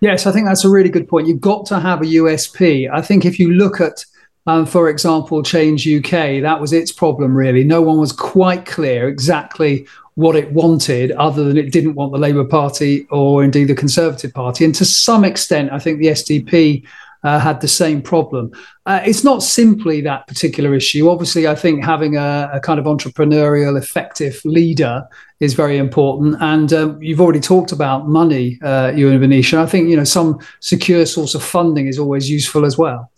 Yes, 0.01 0.27
I 0.27 0.33
think 0.33 0.47
that's 0.47 0.65
a 0.65 0.71
really 0.71 0.89
good 0.89 1.07
point. 1.07 1.29
You've 1.29 1.43
got 1.43 1.67
to 1.67 1.79
have 1.79 2.01
a 2.01 2.07
USP. 2.07 2.91
I 2.91 3.03
think 3.03 3.27
if 3.27 3.39
you 3.39 3.53
look 3.53 3.83
at 3.83 4.07
um, 4.47 4.67
for 4.67 4.91
example, 4.91 5.43
Change 5.43 5.89
UK, 5.89 6.43
that 6.43 6.61
was 6.61 6.73
its 6.73 6.93
problem, 6.93 7.35
really. 7.35 7.65
No 7.65 7.81
one 7.81 7.99
was 7.99 8.13
quite 8.13 8.67
clear 8.67 9.09
exactly 9.09 9.87
what 10.15 10.37
it 10.37 10.53
wanted, 10.53 11.13
other 11.13 11.45
than 11.45 11.57
it 11.57 11.73
didn't 11.73 11.95
want 11.95 12.13
the 12.13 12.19
Labour 12.19 12.45
Party 12.45 13.07
or 13.11 13.43
indeed 13.43 13.65
the 13.65 13.75
Conservative 13.75 14.33
Party. 14.33 14.65
And 14.65 14.75
to 14.77 14.85
some 14.85 15.25
extent, 15.25 15.73
I 15.73 15.79
think 15.79 15.99
the 15.99 16.07
SDP 16.09 16.85
uh, 17.25 17.41
had 17.41 17.61
the 17.61 17.69
same 17.69 18.03
problem. 18.03 18.53
Uh, 18.87 19.01
it's 19.05 19.25
not 19.25 19.43
simply 19.43 20.01
that 20.03 20.27
particular 20.27 20.75
issue. 20.75 21.09
Obviously, 21.09 21.49
I 21.49 21.55
think 21.55 21.83
having 21.83 22.17
a, 22.17 22.51
a 22.53 22.61
kind 22.61 22.79
of 22.79 22.85
entrepreneurial, 22.85 23.79
effective 23.79 24.41
leader 24.45 25.09
is 25.41 25.55
very 25.55 25.79
important. 25.79 26.37
And 26.41 26.73
um, 26.73 27.03
you've 27.03 27.21
already 27.21 27.41
talked 27.41 27.73
about 27.73 28.09
money, 28.09 28.59
uh, 28.63 28.93
you 28.95 29.11
and 29.11 29.19
Venetia. 29.19 29.59
I 29.59 29.67
think 29.67 29.89
you 29.89 29.97
know 29.97 30.05
some 30.05 30.39
secure 30.61 31.07
source 31.07 31.35
of 31.35 31.43
funding 31.43 31.89
is 31.89 31.99
always 31.99 32.31
useful 32.31 32.65
as 32.65 32.77
well. 32.77 33.11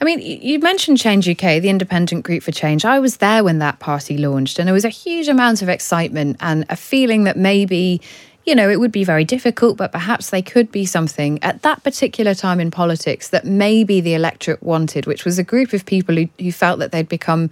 I 0.00 0.04
mean, 0.04 0.20
you 0.20 0.58
mentioned 0.58 0.98
Change 0.98 1.28
UK, 1.28 1.60
the 1.60 1.68
independent 1.68 2.24
group 2.24 2.42
for 2.42 2.52
change. 2.52 2.84
I 2.84 2.98
was 2.98 3.18
there 3.18 3.44
when 3.44 3.58
that 3.58 3.78
party 3.78 4.16
launched, 4.16 4.58
and 4.58 4.66
there 4.66 4.74
was 4.74 4.84
a 4.84 4.90
huge 4.90 5.28
amount 5.28 5.62
of 5.62 5.68
excitement 5.68 6.36
and 6.40 6.64
a 6.68 6.76
feeling 6.76 7.24
that 7.24 7.36
maybe, 7.36 8.00
you 8.44 8.54
know, 8.54 8.70
it 8.70 8.80
would 8.80 8.92
be 8.92 9.04
very 9.04 9.24
difficult, 9.24 9.76
but 9.76 9.92
perhaps 9.92 10.30
they 10.30 10.42
could 10.42 10.72
be 10.72 10.86
something 10.86 11.42
at 11.42 11.62
that 11.62 11.84
particular 11.84 12.34
time 12.34 12.60
in 12.60 12.70
politics 12.70 13.28
that 13.28 13.44
maybe 13.44 14.00
the 14.00 14.14
electorate 14.14 14.62
wanted, 14.62 15.06
which 15.06 15.24
was 15.24 15.38
a 15.38 15.44
group 15.44 15.72
of 15.72 15.84
people 15.84 16.16
who, 16.16 16.28
who 16.38 16.52
felt 16.52 16.78
that 16.78 16.92
they'd 16.92 17.08
become 17.08 17.50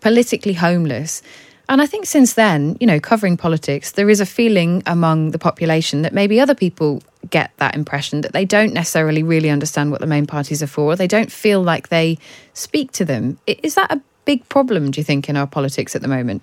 politically 0.00 0.54
homeless. 0.54 1.22
And 1.68 1.82
I 1.82 1.86
think 1.86 2.06
since 2.06 2.32
then, 2.32 2.76
you 2.80 2.86
know, 2.86 2.98
covering 2.98 3.36
politics, 3.36 3.92
there 3.92 4.08
is 4.08 4.20
a 4.20 4.26
feeling 4.26 4.82
among 4.86 5.32
the 5.32 5.38
population 5.38 6.00
that 6.02 6.14
maybe 6.14 6.40
other 6.40 6.54
people 6.54 7.02
get 7.28 7.50
that 7.58 7.74
impression 7.74 8.22
that 8.22 8.32
they 8.32 8.46
don't 8.46 8.72
necessarily 8.72 9.22
really 9.22 9.50
understand 9.50 9.90
what 9.90 10.00
the 10.00 10.06
main 10.06 10.26
parties 10.26 10.62
are 10.62 10.66
for. 10.68 10.96
They 10.96 11.06
don't 11.06 11.30
feel 11.30 11.62
like 11.62 11.88
they 11.88 12.16
speak 12.54 12.92
to 12.92 13.04
them. 13.04 13.38
Is 13.46 13.74
that 13.74 13.92
a 13.92 14.00
big 14.24 14.48
problem, 14.48 14.90
do 14.90 15.00
you 15.00 15.04
think, 15.04 15.28
in 15.28 15.36
our 15.36 15.46
politics 15.46 15.94
at 15.94 16.00
the 16.00 16.08
moment? 16.08 16.40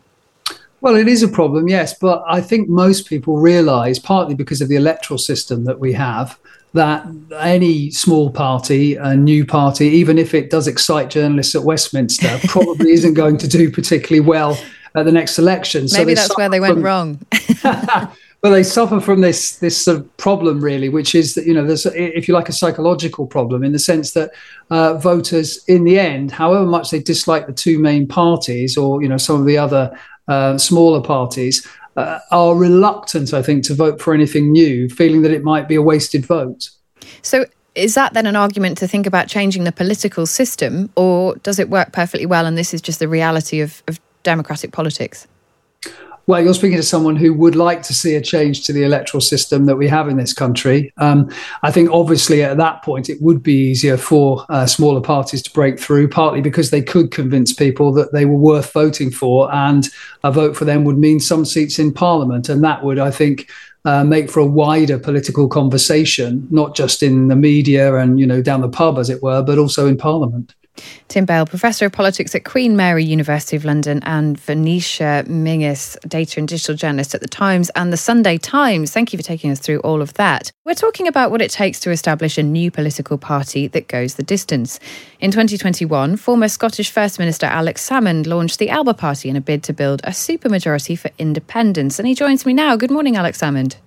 Well, 0.82 0.96
it 0.96 1.08
is 1.08 1.24
a 1.24 1.28
problem, 1.28 1.68
yes. 1.68 1.98
But 1.98 2.24
I 2.28 2.42
think 2.42 2.70
most 2.70 3.08
people 3.08 3.38
realise, 3.38 3.98
partly 3.98 4.36
because 4.36 4.62
of 4.62 4.70
the 4.70 4.76
electoral 4.76 5.18
system 5.18 5.64
that 5.64 5.80
we 5.80 5.94
have, 5.94 6.38
that 6.74 7.08
any 7.40 7.90
small 7.90 8.30
party, 8.30 8.96
a 8.96 9.16
new 9.16 9.46
party, 9.46 9.88
even 9.88 10.20
if 10.20 10.36
it 10.36 10.52
does 10.52 10.68
excite 10.68 11.10
journalists 11.10 11.56
at 11.56 11.64
Westminster, 11.64 12.40
probably 12.48 12.92
isn't 12.92 13.16
going 13.16 13.38
to 13.38 13.48
do 13.48 13.72
particularly 13.72 14.20
well 14.20 14.56
at 14.96 15.06
the 15.06 15.12
next 15.12 15.38
election. 15.38 15.88
So 15.88 16.00
Maybe 16.00 16.14
that's 16.14 16.36
where 16.38 16.50
they 16.50 16.60
went 16.60 16.76
from, 16.76 16.84
wrong. 16.84 17.20
well, 17.64 18.52
they 18.52 18.64
suffer 18.64 19.00
from 19.00 19.22
this 19.22 19.58
this 19.58 19.84
sort 19.84 19.98
of 19.98 20.18
problem, 20.18 20.62
really, 20.62 20.90
which 20.90 21.16
is 21.16 21.36
that 21.36 21.46
you 21.46 21.54
know 21.54 21.66
there's, 21.66 21.86
if 21.88 22.28
you 22.28 22.34
like, 22.34 22.50
a 22.50 22.54
psychological 22.54 23.28
problem 23.28 23.64
in 23.64 23.72
the 23.72 23.80
sense 23.80 24.12
that 24.12 24.32
uh, 24.70 24.96
voters, 24.96 25.64
in 25.66 25.84
the 25.84 26.00
end, 26.00 26.32
however 26.32 26.66
much 26.66 26.92
they 26.92 27.00
dislike 27.00 27.48
the 27.48 27.54
two 27.54 27.80
main 27.80 28.08
parties 28.08 28.78
or 28.78 29.02
you 29.02 29.10
know 29.10 29.18
some 29.18 29.40
of 29.40 29.46
the 29.46 29.58
other 29.58 29.98
uh, 30.28 30.58
smaller 30.58 31.02
parties, 31.02 31.68
uh, 31.98 32.20
are 32.32 32.56
reluctant, 32.56 33.34
I 33.34 33.42
think, 33.42 33.64
to 33.66 33.74
vote 33.74 34.02
for 34.02 34.14
anything 34.14 34.52
new, 34.52 34.90
feeling 34.90 35.22
that 35.24 35.32
it 35.32 35.44
might 35.44 35.68
be 35.68 35.76
a 35.76 35.82
wasted 35.82 36.26
vote. 36.26 36.70
So 37.22 37.46
is 37.76 37.96
that 37.96 38.14
then 38.14 38.26
an 38.26 38.36
argument 38.36 38.78
to 38.78 38.88
think 38.88 39.06
about 39.06 39.28
changing 39.28 39.66
the 39.66 39.72
political 39.72 40.26
system, 40.26 40.90
or 40.96 41.36
does 41.38 41.60
it 41.60 41.70
work 41.70 41.92
perfectly 41.92 42.26
well 42.26 42.46
and 42.46 42.58
this 42.58 42.74
is 42.74 42.82
just 42.82 43.00
the 43.00 43.08
reality 43.08 43.60
of, 43.60 43.84
of 43.88 44.00
democratic 44.26 44.74
politics? 44.74 45.28
Well, 46.28 46.44
you're 46.44 46.56
speaking 46.56 46.78
to 46.78 46.84
someone 46.84 47.16
who 47.16 47.36
would 47.36 47.56
like 47.56 47.84
to 47.84 47.94
see 47.94 48.16
a 48.16 48.22
change 48.22 48.66
to 48.66 48.74
the 48.74 48.82
electoral 48.82 49.22
system 49.22 49.66
that 49.66 49.76
we 49.76 49.88
have 49.88 50.10
in 50.10 50.18
this 50.18 50.34
country. 50.34 50.92
Um, 50.98 51.30
I 51.62 51.70
think, 51.70 51.92
obviously, 51.92 52.42
at 52.42 52.58
that 52.58 52.84
point, 52.84 53.10
it 53.10 53.22
would 53.22 53.44
be 53.44 53.70
easier 53.70 53.96
for 53.96 54.44
uh, 54.50 54.66
smaller 54.66 55.02
parties 55.02 55.44
to 55.44 55.52
break 55.52 55.80
through, 55.80 56.08
partly 56.08 56.42
because 56.42 56.72
they 56.72 56.82
could 56.82 57.12
convince 57.12 57.54
people 57.54 57.94
that 57.94 58.12
they 58.12 58.26
were 58.26 58.38
worth 58.38 58.74
voting 58.74 59.12
for, 59.12 59.54
and 59.54 59.88
a 60.24 60.32
vote 60.32 60.58
for 60.58 60.66
them 60.66 60.84
would 60.84 60.98
mean 60.98 61.20
some 61.20 61.46
seats 61.46 61.78
in 61.78 61.94
Parliament. 61.94 62.50
And 62.50 62.64
that 62.64 62.84
would, 62.84 62.98
I 62.98 63.12
think, 63.12 63.48
uh, 63.86 64.04
make 64.04 64.32
for 64.32 64.40
a 64.40 64.48
wider 64.48 64.98
political 64.98 65.48
conversation, 65.48 66.48
not 66.50 66.76
just 66.76 67.04
in 67.04 67.28
the 67.28 67.36
media 67.36 67.98
and 67.98 68.20
you 68.20 68.26
know 68.26 68.42
down 68.42 68.62
the 68.62 68.70
pub, 68.70 68.98
as 68.98 69.12
it 69.12 69.22
were, 69.22 69.44
but 69.44 69.60
also 69.60 69.88
in 69.88 69.96
Parliament. 69.96 70.56
Tim 71.08 71.26
Bale, 71.26 71.46
Professor 71.46 71.86
of 71.86 71.92
Politics 71.92 72.36
at 72.36 72.46
Queen 72.46 72.76
Mary 72.76 73.04
University 73.04 73.56
of 73.56 73.66
London, 73.66 74.02
and 74.04 74.40
Venetia 74.40 75.24
Menzies, 75.28 75.98
Data 76.08 76.40
and 76.40 76.48
Digital 76.48 76.76
Journalist 76.76 77.16
at 77.16 77.22
The 77.22 77.28
Times 77.28 77.70
and 77.76 77.94
The 77.94 77.98
Sunday 77.98 78.38
Times. 78.38 78.92
Thank 78.92 79.14
you 79.14 79.18
for 79.18 79.24
taking 79.24 79.52
us 79.52 79.60
through 79.60 79.80
all 79.80 80.02
of 80.02 80.14
that. 80.16 80.52
We're 80.66 80.74
talking 80.74 81.08
about 81.08 81.32
what 81.32 81.42
it 81.42 81.52
takes 81.52 81.80
to 81.82 81.92
establish 81.92 82.38
a 82.38 82.44
new 82.44 82.72
political 82.72 83.18
party 83.18 83.68
that 83.68 83.88
goes 83.88 84.16
the 84.16 84.24
distance. 84.24 84.80
In 85.20 85.32
2021, 85.32 86.18
former 86.18 86.48
Scottish 86.48 86.90
First 86.92 87.20
Minister 87.20 87.46
Alex 87.46 87.88
Salmond 87.88 88.28
launched 88.28 88.60
the 88.60 88.70
Alba 88.70 88.94
Party 88.94 89.30
in 89.30 89.36
a 89.36 89.42
bid 89.42 89.64
to 89.64 89.74
build 89.74 90.02
a 90.04 90.10
supermajority 90.10 90.98
for 90.98 91.12
independence. 91.18 92.00
And 92.00 92.08
he 92.08 92.16
joins 92.16 92.46
me 92.46 92.54
now. 92.54 92.76
Good 92.76 92.92
morning, 92.92 93.16
Alex 93.16 93.42
Salmond. 93.42 93.78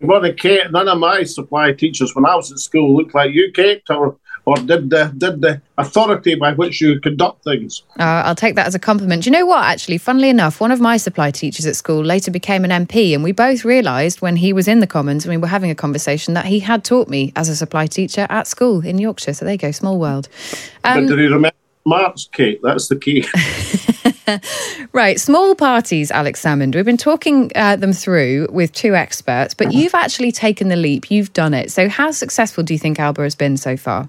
Good 0.00 0.08
morning, 0.08 0.34
Kate. 0.34 0.70
None 0.70 0.88
of 0.88 0.98
my 0.98 1.24
supply 1.24 1.72
teachers 1.72 2.14
when 2.14 2.24
I 2.24 2.34
was 2.34 2.50
at 2.50 2.58
school 2.58 2.96
looked 2.96 3.14
like 3.14 3.32
you, 3.32 3.52
Kate, 3.52 3.82
or 3.90 4.16
or 4.50 4.56
did 4.56 4.90
the 4.90 5.12
did 5.16 5.40
the 5.40 5.62
authority 5.78 6.34
by 6.34 6.52
which 6.52 6.80
you 6.80 6.98
conduct 7.00 7.44
things. 7.44 7.82
Uh, 8.00 8.22
I'll 8.26 8.34
take 8.34 8.56
that 8.56 8.66
as 8.66 8.74
a 8.74 8.80
compliment. 8.80 9.22
Do 9.22 9.30
you 9.30 9.32
know 9.32 9.46
what? 9.46 9.62
Actually, 9.62 9.98
funnily 9.98 10.28
enough, 10.28 10.60
one 10.60 10.72
of 10.72 10.80
my 10.80 10.96
supply 10.96 11.30
teachers 11.30 11.66
at 11.66 11.76
school 11.76 12.04
later 12.04 12.32
became 12.32 12.64
an 12.64 12.86
MP, 12.86 13.14
and 13.14 13.22
we 13.22 13.30
both 13.30 13.64
realised 13.64 14.20
when 14.20 14.34
he 14.34 14.52
was 14.52 14.66
in 14.66 14.80
the 14.80 14.88
Commons 14.88 15.24
and 15.24 15.30
we 15.30 15.36
were 15.36 15.46
having 15.46 15.70
a 15.70 15.74
conversation 15.76 16.34
that 16.34 16.46
he 16.46 16.58
had 16.58 16.82
taught 16.82 17.08
me 17.08 17.32
as 17.36 17.48
a 17.48 17.54
supply 17.54 17.86
teacher 17.86 18.26
at 18.28 18.48
school 18.48 18.84
in 18.84 18.98
Yorkshire. 18.98 19.34
So 19.34 19.44
there 19.44 19.54
you 19.54 19.58
go, 19.58 19.70
small 19.70 20.00
world. 20.00 20.28
Um, 20.82 21.06
but 21.06 21.10
did 21.10 21.20
he 21.20 21.26
remember 21.26 21.52
marks, 21.86 22.28
Kate? 22.32 22.60
That's 22.64 22.88
the 22.88 22.96
key. 22.96 23.24
right, 24.92 25.20
small 25.20 25.54
parties, 25.54 26.10
Alex 26.10 26.42
Salmond. 26.42 26.74
We've 26.74 26.84
been 26.84 26.96
talking 26.96 27.52
uh, 27.54 27.76
them 27.76 27.92
through 27.92 28.48
with 28.50 28.72
two 28.72 28.96
experts, 28.96 29.54
but 29.54 29.72
you've 29.72 29.94
actually 29.94 30.32
taken 30.32 30.68
the 30.68 30.76
leap. 30.76 31.10
You've 31.10 31.32
done 31.32 31.54
it. 31.54 31.70
So, 31.70 31.88
how 31.88 32.10
successful 32.10 32.64
do 32.64 32.74
you 32.74 32.78
think 32.78 32.98
Alba 32.98 33.22
has 33.22 33.34
been 33.34 33.56
so 33.56 33.76
far? 33.76 34.08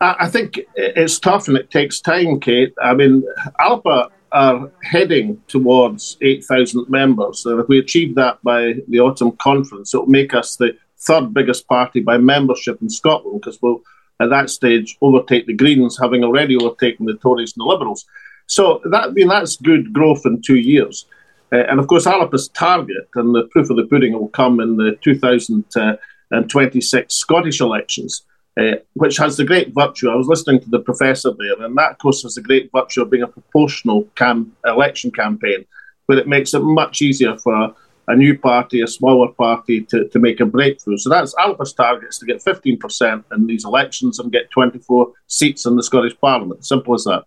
I 0.00 0.28
think 0.28 0.60
it's 0.74 1.18
tough 1.18 1.48
and 1.48 1.56
it 1.56 1.70
takes 1.70 2.00
time, 2.00 2.40
Kate. 2.40 2.74
I 2.82 2.94
mean, 2.94 3.22
Alba 3.60 4.10
are 4.32 4.70
heading 4.82 5.40
towards 5.46 6.16
8,000 6.20 6.90
members. 6.90 7.46
And 7.46 7.60
if 7.60 7.68
we 7.68 7.78
achieve 7.78 8.16
that 8.16 8.42
by 8.42 8.74
the 8.88 9.00
autumn 9.00 9.32
conference, 9.36 9.94
it'll 9.94 10.06
make 10.06 10.34
us 10.34 10.56
the 10.56 10.76
third 10.98 11.32
biggest 11.32 11.68
party 11.68 12.00
by 12.00 12.18
membership 12.18 12.82
in 12.82 12.90
Scotland 12.90 13.40
because 13.40 13.62
we'll, 13.62 13.82
at 14.20 14.30
that 14.30 14.50
stage, 14.50 14.98
overtake 15.00 15.46
the 15.46 15.54
Greens, 15.54 15.96
having 16.00 16.24
already 16.24 16.56
overtaken 16.56 17.06
the 17.06 17.14
Tories 17.14 17.54
and 17.56 17.62
the 17.62 17.66
Liberals. 17.66 18.04
So 18.46 18.80
that 18.90 19.04
I 19.04 19.10
mean, 19.10 19.28
that's 19.28 19.56
good 19.56 19.92
growth 19.92 20.26
in 20.26 20.42
two 20.42 20.56
years. 20.56 21.06
Uh, 21.52 21.64
and 21.68 21.78
of 21.78 21.86
course, 21.86 22.06
Alba's 22.06 22.48
target, 22.48 23.06
and 23.14 23.34
the 23.34 23.44
proof 23.52 23.68
of 23.70 23.76
the 23.76 23.86
pudding 23.86 24.14
will 24.14 24.28
come 24.28 24.60
in 24.60 24.76
the 24.76 24.98
2026 25.02 27.14
Scottish 27.14 27.60
elections 27.60 28.22
uh, 28.56 28.76
which 28.94 29.16
has 29.16 29.36
the 29.36 29.44
great 29.44 29.74
virtue. 29.74 30.08
I 30.08 30.14
was 30.14 30.28
listening 30.28 30.60
to 30.60 30.70
the 30.70 30.80
professor 30.80 31.30
there, 31.36 31.60
and 31.62 31.76
that, 31.76 31.92
of 31.92 31.98
course, 31.98 32.22
has 32.22 32.34
the 32.34 32.42
great 32.42 32.70
virtue 32.72 33.02
of 33.02 33.10
being 33.10 33.22
a 33.22 33.28
proportional 33.28 34.04
cam- 34.14 34.52
election 34.64 35.10
campaign, 35.10 35.64
where 36.06 36.18
it 36.18 36.28
makes 36.28 36.54
it 36.54 36.60
much 36.60 37.02
easier 37.02 37.36
for 37.38 37.52
a, 37.52 37.74
a 38.08 38.16
new 38.16 38.38
party, 38.38 38.80
a 38.82 38.86
smaller 38.86 39.32
party, 39.32 39.82
to, 39.82 40.08
to 40.08 40.18
make 40.18 40.40
a 40.40 40.46
breakthrough. 40.46 40.98
So 40.98 41.10
that's 41.10 41.34
Alba's 41.38 41.72
target 41.72 42.10
is 42.10 42.18
to 42.18 42.26
get 42.26 42.44
15% 42.44 43.24
in 43.32 43.46
these 43.46 43.64
elections 43.64 44.18
and 44.18 44.30
get 44.30 44.50
24 44.50 45.12
seats 45.26 45.66
in 45.66 45.76
the 45.76 45.82
Scottish 45.82 46.16
Parliament. 46.20 46.64
Simple 46.64 46.94
as 46.94 47.04
that. 47.04 47.24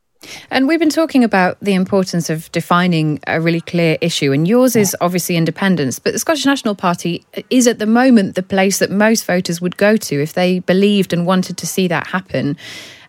And 0.49 0.67
we've 0.67 0.79
been 0.79 0.89
talking 0.89 1.23
about 1.23 1.57
the 1.61 1.73
importance 1.73 2.29
of 2.29 2.51
defining 2.51 3.19
a 3.27 3.39
really 3.39 3.61
clear 3.61 3.97
issue, 4.01 4.31
and 4.31 4.47
yours 4.47 4.75
is 4.75 4.95
obviously 5.01 5.35
independence. 5.35 5.99
But 5.99 6.13
the 6.13 6.19
Scottish 6.19 6.45
National 6.45 6.75
Party 6.75 7.25
is 7.49 7.67
at 7.67 7.79
the 7.79 7.85
moment 7.85 8.35
the 8.35 8.43
place 8.43 8.79
that 8.79 8.91
most 8.91 9.25
voters 9.25 9.61
would 9.61 9.77
go 9.77 9.97
to 9.97 10.21
if 10.21 10.33
they 10.33 10.59
believed 10.59 11.13
and 11.13 11.25
wanted 11.25 11.57
to 11.57 11.67
see 11.67 11.87
that 11.87 12.07
happen. 12.07 12.57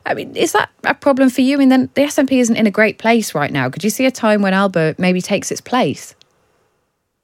I 0.06 0.14
mean, 0.14 0.34
is 0.36 0.52
that 0.52 0.70
a 0.84 0.94
problem 0.94 1.28
for 1.28 1.42
you? 1.42 1.56
I 1.56 1.58
mean, 1.58 1.68
then 1.68 1.90
the 1.94 2.02
SNP 2.02 2.32
isn't 2.32 2.56
in 2.56 2.66
a 2.66 2.70
great 2.70 2.98
place 2.98 3.34
right 3.34 3.52
now. 3.52 3.68
Could 3.68 3.84
you 3.84 3.90
see 3.90 4.06
a 4.06 4.10
time 4.10 4.42
when 4.42 4.54
Alba 4.54 4.94
maybe 4.98 5.20
takes 5.20 5.50
its 5.50 5.60
place? 5.60 6.14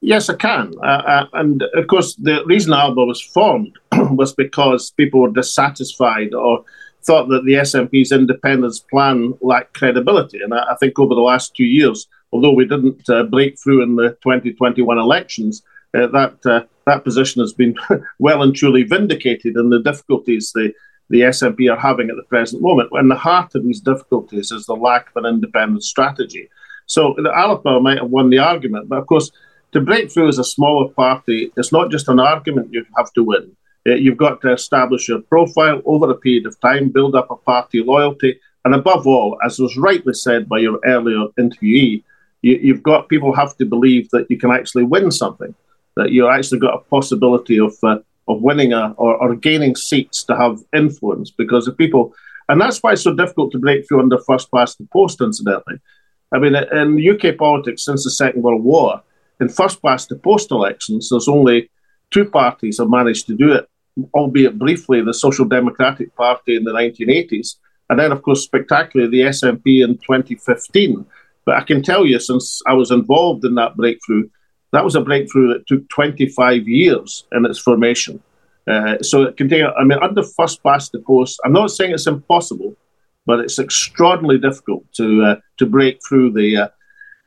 Yes, 0.03 0.28
I 0.28 0.35
can. 0.35 0.74
Uh, 0.82 0.87
uh, 0.87 1.26
and 1.32 1.62
of 1.62 1.87
course, 1.87 2.14
the 2.16 2.45
reason 2.45 2.74
Alba 2.74 3.07
was 3.07 3.22
formed 3.22 3.78
was 4.11 4.35
because 4.35 4.91
people 4.91 5.20
were 5.20 5.30
dissatisfied 5.30 6.35
or 6.35 6.62
thought 7.05 7.28
that 7.28 7.44
the 7.44 7.55
SNP's 7.55 8.12
independence 8.12 8.80
plan 8.80 9.34
lacked 9.40 9.74
credibility. 9.74 10.40
And 10.42 10.55
I, 10.55 10.72
I 10.72 10.76
think 10.76 10.98
over 10.98 11.14
the 11.14 11.20
last 11.20 11.55
two 11.55 11.64
years, 11.64 12.09
although 12.32 12.52
we 12.52 12.66
didn't 12.66 13.09
uh, 13.09 13.24
break 13.24 13.59
through 13.59 13.82
in 13.82 13.96
the 13.96 14.11
2021 14.22 14.98
elections, 14.98 15.62
uh, 15.94 16.07
that 16.09 16.44
uh, 16.46 16.62
that 16.86 17.05
position 17.05 17.40
has 17.40 17.52
been 17.52 17.74
well 18.18 18.42
and 18.42 18.55
truly 18.55 18.82
vindicated 18.82 19.57
in 19.57 19.70
the 19.70 19.82
difficulties 19.82 20.52
the, 20.55 20.72
the 21.11 21.20
SNP 21.20 21.72
are 21.72 21.80
having 21.80 22.11
at 22.11 22.16
the 22.16 22.24
present 22.24 22.62
moment. 22.62 22.90
And 22.92 23.11
the 23.11 23.16
heart 23.16 23.55
of 23.55 23.64
these 23.64 23.80
difficulties 23.80 24.50
is 24.50 24.66
the 24.66 24.74
lack 24.74 25.09
of 25.09 25.24
an 25.24 25.34
independent 25.34 25.84
strategy. 25.84 26.48
So 26.86 27.14
the 27.16 27.34
Alba 27.34 27.80
might 27.80 27.98
have 27.98 28.11
won 28.11 28.30
the 28.30 28.38
argument, 28.38 28.88
but 28.88 28.98
of 28.98 29.07
course, 29.07 29.30
to 29.72 29.80
break 29.80 30.11
through 30.11 30.28
as 30.28 30.38
a 30.38 30.44
smaller 30.44 30.88
party, 30.92 31.52
it's 31.57 31.72
not 31.72 31.90
just 31.90 32.09
an 32.09 32.20
argument 32.20 32.72
you 32.72 32.84
have 32.96 33.12
to 33.14 33.24
win. 33.24 33.57
Uh, 33.87 33.95
you've 33.95 34.16
got 34.16 34.41
to 34.41 34.53
establish 34.53 35.09
your 35.09 35.20
profile 35.20 35.82
over 35.85 36.11
a 36.11 36.14
period 36.14 36.47
of 36.47 36.59
time, 36.61 36.89
build 36.89 37.14
up 37.14 37.30
a 37.30 37.37
party 37.37 37.82
loyalty, 37.82 38.41
and 38.64 38.74
above 38.74 39.07
all, 39.07 39.39
as 39.45 39.59
was 39.59 39.76
rightly 39.76 40.14
said 40.14 40.49
by 40.49 40.59
your 40.59 40.80
earlier 40.87 41.26
interviewee, 41.39 42.03
you, 42.41 42.74
have 42.74 42.82
got 42.82 43.09
people 43.09 43.35
have 43.35 43.57
to 43.57 43.66
believe 43.66 44.09
that 44.11 44.26
you 44.30 44.39
can 44.39 44.51
actually 44.51 44.85
win 44.85 45.11
something, 45.11 45.55
that 45.97 46.12
you 46.12 46.28
actually 46.28 46.61
got 46.61 46.74
a 46.74 46.91
possibility 46.91 47.59
of 47.59 47.74
uh, 47.82 47.99
of 48.26 48.41
winning 48.41 48.72
a, 48.72 48.93
or, 48.97 49.16
or 49.16 49.35
gaining 49.35 49.76
seats 49.76 50.22
to 50.24 50.37
have 50.37 50.59
influence. 50.74 51.30
Because 51.30 51.68
if 51.68 51.76
people, 51.76 52.14
and 52.49 52.59
that's 52.61 52.82
why 52.82 52.93
it's 52.93 53.03
so 53.03 53.14
difficult 53.14 53.53
to 53.53 53.59
break 53.59 53.87
through 53.87 54.01
under 54.01 54.18
first 54.18 54.51
past 54.51 54.78
the 54.78 54.87
post. 54.93 55.20
Incidentally, 55.20 55.78
I 56.32 56.39
mean, 56.39 56.55
in 56.55 57.11
UK 57.11 57.37
politics 57.37 57.85
since 57.85 58.05
the 58.05 58.11
Second 58.11 58.43
World 58.43 58.64
War, 58.64 59.03
in 59.41 59.49
first 59.49 59.82
past 59.82 60.09
the 60.09 60.16
post 60.16 60.51
elections, 60.51 61.11
there's 61.11 61.28
only 61.28 61.70
two 62.11 62.24
parties 62.24 62.78
have 62.78 62.89
managed 62.89 63.26
to 63.26 63.35
do 63.35 63.53
it 63.53 63.68
albeit 64.12 64.59
briefly, 64.59 65.03
the 65.03 65.14
Social 65.14 65.45
Democratic 65.45 66.14
Party 66.16 66.57
in 66.57 66.64
the 66.64 66.72
1980s, 66.72 67.57
and 67.90 67.99
then, 67.99 68.12
of 68.12 68.22
course, 68.22 68.42
spectacularly, 68.42 69.11
the 69.11 69.28
SNP 69.28 69.84
in 69.84 69.99
2015. 69.99 71.05
But 71.45 71.57
I 71.57 71.62
can 71.62 71.82
tell 71.82 72.07
you, 72.07 72.18
since 72.18 72.62
I 72.66 72.72
was 72.72 72.90
involved 72.90 73.45
in 73.45 73.55
that 73.57 73.76
breakthrough, 73.76 74.28
that 74.72 74.84
was 74.84 74.97
a 74.97 75.01
breakthrough 75.01 75.49
that 75.49 75.66
took 75.66 75.88
25 75.90 76.66
years 76.66 77.24
in 77.32 77.45
its 77.45 77.59
formation. 77.59 78.22
Uh, 78.66 78.99
so 79.03 79.22
it 79.22 79.36
can 79.36 79.49
take, 79.49 79.62
I 79.62 79.84
mean, 79.84 79.99
under 80.03 80.22
first 80.22 80.62
past 80.62 80.92
the 80.92 80.99
post, 81.01 81.38
I'm 81.45 81.53
not 81.53 81.70
saying 81.70 81.92
it's 81.92 82.07
impossible, 82.07 82.74
but 83.26 83.40
it's 83.40 83.59
extraordinarily 83.59 84.40
difficult 84.40 84.84
to 84.95 85.22
uh, 85.22 85.36
to 85.59 85.66
break 85.66 86.01
through 86.07 86.32
the 86.32 86.57
uh, 86.57 86.68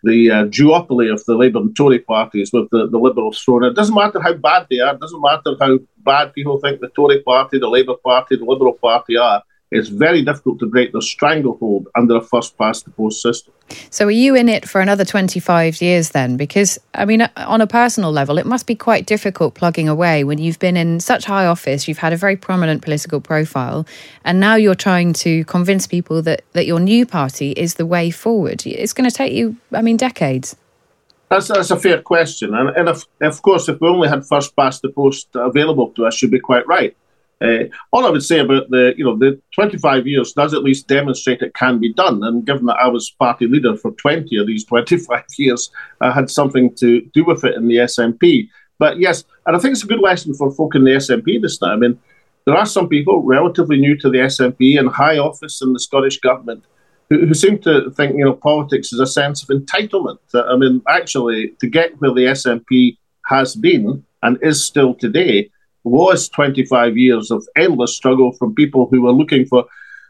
the 0.04 0.32
uh, 0.32 0.46
duopoly 0.46 1.12
of 1.12 1.24
the 1.26 1.36
Labour 1.36 1.60
and 1.60 1.76
Tory 1.76 2.00
parties 2.00 2.52
with 2.54 2.70
the, 2.70 2.88
the 2.88 2.98
Liberals 2.98 3.42
thrown 3.42 3.64
in. 3.64 3.72
It 3.72 3.76
doesn't 3.76 3.96
matter 3.96 4.22
how 4.22 4.34
bad 4.34 4.68
they 4.70 4.80
are, 4.80 4.94
it 4.94 5.00
doesn't 5.00 5.22
matter 5.22 5.56
how 5.60 5.80
bad 6.00 6.34
people 6.34 6.60
think 6.60 6.80
the 6.80 6.90
Tory 6.90 7.22
party, 7.22 7.60
the 7.60 7.70
Labour 7.70 7.96
party, 8.04 8.36
the 8.36 8.46
Liberal 8.46 8.74
party 8.74 9.18
are. 9.18 9.44
It's 9.70 9.90
very 9.90 10.22
difficult 10.22 10.60
to 10.60 10.66
break 10.66 10.94
the 10.94 11.02
stranglehold 11.02 11.88
under 11.96 12.16
a 12.16 12.22
first 12.22 12.58
past 12.58 12.86
the 12.86 12.92
post 12.92 13.22
system. 13.22 13.54
So, 13.90 14.08
are 14.08 14.12
you 14.12 14.34
in 14.34 14.48
it 14.48 14.68
for 14.68 14.80
another 14.80 15.04
25 15.04 15.82
years 15.82 16.12
then? 16.12 16.38
Because, 16.38 16.80
I 16.94 17.04
mean, 17.04 17.22
uh, 17.22 17.30
on 17.36 17.60
a 17.60 17.68
personal 17.68 18.14
level, 18.14 18.38
it 18.38 18.46
must 18.46 18.66
be 18.66 18.76
quite 18.76 19.06
difficult 19.06 19.56
plugging 19.56 19.90
away 19.90 20.24
when 20.24 20.38
you've 20.38 20.60
been 20.60 20.78
in 20.78 21.02
such 21.02 21.26
high 21.26 21.46
office, 21.46 21.86
you've 21.86 21.98
had 21.98 22.14
a 22.14 22.18
very 22.18 22.38
prominent 22.38 22.82
political 22.82 23.20
profile, 23.20 23.86
and 24.24 24.40
now 24.40 24.56
you're 24.56 24.74
trying 24.74 25.12
to 25.14 25.44
convince 25.46 25.86
people 25.86 26.22
that, 26.22 26.46
that 26.54 26.66
your 26.66 26.80
new 26.80 27.06
party 27.06 27.52
is 27.52 27.76
the 27.76 27.86
way 27.86 28.10
forward. 28.10 28.66
It's 28.66 28.94
going 28.94 29.10
to 29.10 29.16
take 29.16 29.34
you, 29.34 29.58
I 29.74 29.82
mean, 29.82 29.98
decades. 29.98 30.56
That's, 31.30 31.50
that's 31.50 31.72
a 31.72 31.80
fair 31.80 32.02
question. 32.02 32.54
And, 32.56 32.70
and 32.70 32.88
if, 32.88 33.04
of 33.20 33.42
course, 33.42 33.68
if 33.68 33.82
we 33.82 33.90
only 33.90 34.08
had 34.08 34.26
first 34.26 34.56
past 34.56 34.82
the 34.82 34.90
post 34.90 35.28
available 35.36 35.92
to 35.92 36.06
us, 36.06 36.22
you'd 36.22 36.32
be 36.32 36.40
quite 36.40 36.66
right. 36.68 36.96
Uh, 37.40 37.66
all 37.92 38.06
I 38.06 38.10
would 38.10 38.24
say 38.24 38.40
about 38.40 38.70
the, 38.70 38.94
you 38.98 39.06
know, 39.06 39.18
the 39.18 39.40
25 39.54 40.08
years 40.08 40.34
does 40.34 40.54
at 40.54 40.64
least 40.64 40.88
demonstrate 40.88 41.42
it 41.42 41.54
can 41.54 41.80
be 41.80 41.94
done. 41.94 42.24
And 42.24 42.46
given 42.46 42.66
that 42.66 42.78
I 42.82 42.88
was 42.88 43.12
party 43.12 43.48
leader 43.48 43.76
for 43.76 43.92
20 43.92 44.36
of 44.38 44.48
these 44.48 44.66
25 44.66 45.24
years, 45.38 45.70
I 46.02 46.12
had 46.12 46.30
something 46.30 46.76
to 46.76 47.02
do 47.14 47.24
with 47.24 47.44
it 47.44 47.56
in 47.56 47.68
the 47.68 47.78
SNP. 47.78 48.50
But 48.80 49.00
yes, 49.00 49.24
and 49.46 49.56
I 49.56 49.60
think 49.60 49.74
it's 49.74 49.84
a 49.84 49.88
good 49.88 50.02
lesson 50.02 50.34
for 50.34 50.52
folk 50.52 50.76
in 50.76 50.84
the 50.84 50.92
SNP 50.92 51.42
this 51.42 51.58
time. 51.58 51.72
I 51.72 51.88
mean, 51.88 52.00
there 52.46 52.56
are 52.56 52.66
some 52.66 52.88
people 52.88 53.24
relatively 53.24 53.78
new 53.78 53.98
to 53.98 54.10
the 54.10 54.20
SNP 54.20 54.80
and 54.80 54.90
high 54.90 55.18
office 55.18 55.62
in 55.62 55.74
the 55.74 55.80
Scottish 55.80 56.20
government 56.20 56.64
who, 57.10 57.26
who 57.26 57.34
seem 57.34 57.60
to 57.60 57.92
think, 57.92 58.16
you 58.18 58.26
know, 58.26 58.34
politics 58.34 58.94
is 58.94 59.00
a 59.00 59.08
sense 59.08 59.44
of 59.44 59.50
entitlement. 59.50 60.20
I 60.34 60.56
mean, 60.56 60.82
actually, 60.88 61.50
to 61.60 61.68
get 61.68 62.00
where 62.00 62.14
the 62.14 62.26
SNP 62.26 62.98
has 63.26 63.56
been 63.56 64.04
and 64.24 64.38
is 64.42 64.66
still 64.66 64.94
today, 64.94 65.50
was 65.88 66.30
25 66.30 66.98
years 66.98 67.32
of 67.32 67.48
endless 67.56 67.96
struggle 67.96 68.32
from 68.34 68.56
people 68.56 68.88
who 68.88 69.02
were 69.02 69.12
looking 69.12 69.46
for 69.46 69.66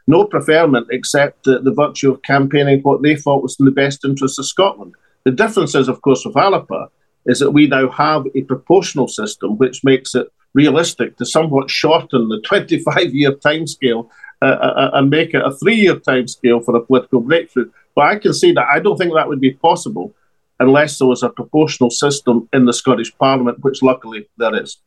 no 0.06 0.24
preferment 0.24 0.86
except 0.90 1.44
the, 1.44 1.60
the 1.60 1.72
virtue 1.72 2.10
of 2.10 2.22
campaigning 2.22 2.80
what 2.80 3.02
they 3.02 3.14
thought 3.14 3.42
was 3.42 3.56
in 3.60 3.66
the 3.66 3.70
best 3.70 4.04
interest 4.04 4.38
of 4.38 4.46
Scotland. 4.46 4.94
The 5.24 5.32
difference 5.32 5.74
is, 5.74 5.88
of 5.88 6.00
course, 6.02 6.24
with 6.24 6.36
Alba 6.36 6.88
is 7.26 7.40
that 7.40 7.50
we 7.50 7.66
now 7.66 7.90
have 7.90 8.24
a 8.34 8.42
proportional 8.42 9.06
system 9.06 9.58
which 9.58 9.84
makes 9.84 10.14
it 10.14 10.28
realistic 10.54 11.16
to 11.18 11.26
somewhat 11.26 11.70
shorten 11.70 12.28
the 12.28 12.40
25 12.40 13.14
year 13.14 13.32
timescale 13.32 14.08
uh, 14.40 14.46
uh, 14.46 14.74
uh, 14.76 14.90
and 14.94 15.10
make 15.10 15.34
it 15.34 15.44
a 15.44 15.52
three 15.52 15.76
year 15.76 15.96
timescale 15.96 16.64
for 16.64 16.74
a 16.76 16.80
political 16.80 17.20
breakthrough. 17.20 17.70
But 17.94 18.06
I 18.06 18.18
can 18.18 18.32
see 18.32 18.52
that 18.52 18.66
I 18.72 18.78
don't 18.80 18.96
think 18.96 19.12
that 19.14 19.28
would 19.28 19.40
be 19.40 19.52
possible 19.52 20.14
unless 20.60 20.98
there 20.98 21.08
was 21.08 21.22
a 21.22 21.28
proportional 21.28 21.90
system 21.90 22.48
in 22.52 22.64
the 22.64 22.72
Scottish 22.72 23.16
Parliament, 23.18 23.62
which 23.62 23.82
luckily 23.82 24.28
there 24.38 24.60
is. 24.60 24.78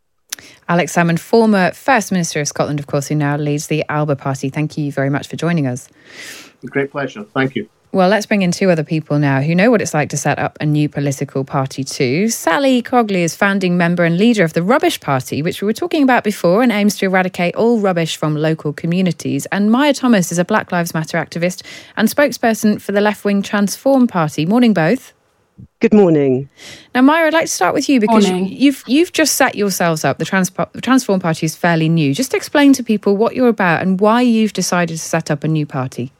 Alex 0.69 0.95
Salmond, 0.95 1.19
former 1.19 1.71
First 1.71 2.11
Minister 2.11 2.41
of 2.41 2.47
Scotland, 2.47 2.79
of 2.79 2.87
course, 2.87 3.07
who 3.07 3.15
now 3.15 3.37
leads 3.37 3.67
the 3.67 3.83
Alba 3.89 4.15
Party. 4.15 4.49
Thank 4.49 4.77
you 4.77 4.91
very 4.91 5.09
much 5.09 5.27
for 5.27 5.35
joining 5.35 5.67
us. 5.67 5.89
Great 6.65 6.91
pleasure. 6.91 7.23
Thank 7.23 7.55
you. 7.55 7.67
Well, 7.93 8.07
let's 8.07 8.25
bring 8.25 8.41
in 8.41 8.51
two 8.51 8.69
other 8.69 8.85
people 8.85 9.19
now 9.19 9.41
who 9.41 9.53
know 9.53 9.69
what 9.69 9.81
it's 9.81 9.93
like 9.93 10.09
to 10.11 10.17
set 10.17 10.39
up 10.39 10.57
a 10.61 10.65
new 10.65 10.87
political 10.87 11.43
party 11.43 11.83
too. 11.83 12.29
Sally 12.29 12.81
Cogley 12.81 13.21
is 13.23 13.35
founding 13.35 13.75
member 13.75 14.05
and 14.05 14.17
leader 14.17 14.45
of 14.45 14.53
the 14.53 14.63
Rubbish 14.63 15.01
Party, 15.01 15.41
which 15.41 15.61
we 15.61 15.65
were 15.65 15.73
talking 15.73 16.01
about 16.01 16.23
before 16.23 16.63
and 16.63 16.71
aims 16.71 16.97
to 16.99 17.05
eradicate 17.05 17.53
all 17.55 17.79
rubbish 17.81 18.15
from 18.15 18.37
local 18.37 18.71
communities. 18.71 19.45
And 19.47 19.69
Maia 19.69 19.93
Thomas 19.93 20.31
is 20.31 20.39
a 20.39 20.45
Black 20.45 20.71
Lives 20.71 20.93
Matter 20.93 21.17
activist 21.17 21.63
and 21.97 22.07
spokesperson 22.07 22.79
for 22.79 22.93
the 22.93 23.01
left 23.01 23.25
wing 23.25 23.41
Transform 23.41 24.07
Party. 24.07 24.45
Morning, 24.45 24.73
both. 24.73 25.11
Good 25.80 25.93
morning. 25.93 26.49
Now, 26.93 27.01
Maia, 27.01 27.26
I'd 27.26 27.34
like 27.34 27.45
to 27.45 27.51
start 27.51 27.74
with 27.74 27.89
you 27.89 27.99
because 27.99 28.30
morning. 28.30 28.51
you've 28.51 28.84
you've 28.88 29.12
just 29.12 29.36
set 29.36 29.55
yourselves 29.55 30.05
up. 30.05 30.20
The, 30.20 30.26
Trans- 30.26 30.49
the 30.49 30.82
Transform 30.82 31.20
Party 31.20 31.45
is 31.45 31.55
fairly 31.55 31.89
new. 31.89 32.14
Just 32.14 32.34
explain 32.34 32.74
to 32.74 32.84
people 32.84 33.18
what 33.18 33.36
you're 33.36 33.47
about 33.47 33.82
and 33.82 33.99
why 33.99 34.22
you've 34.22 34.53
decided 34.53 34.93
to 34.97 34.99
set 34.99 35.32
up 35.32 35.43
a 35.43 35.47
new 35.47 35.66
party. 35.66 36.12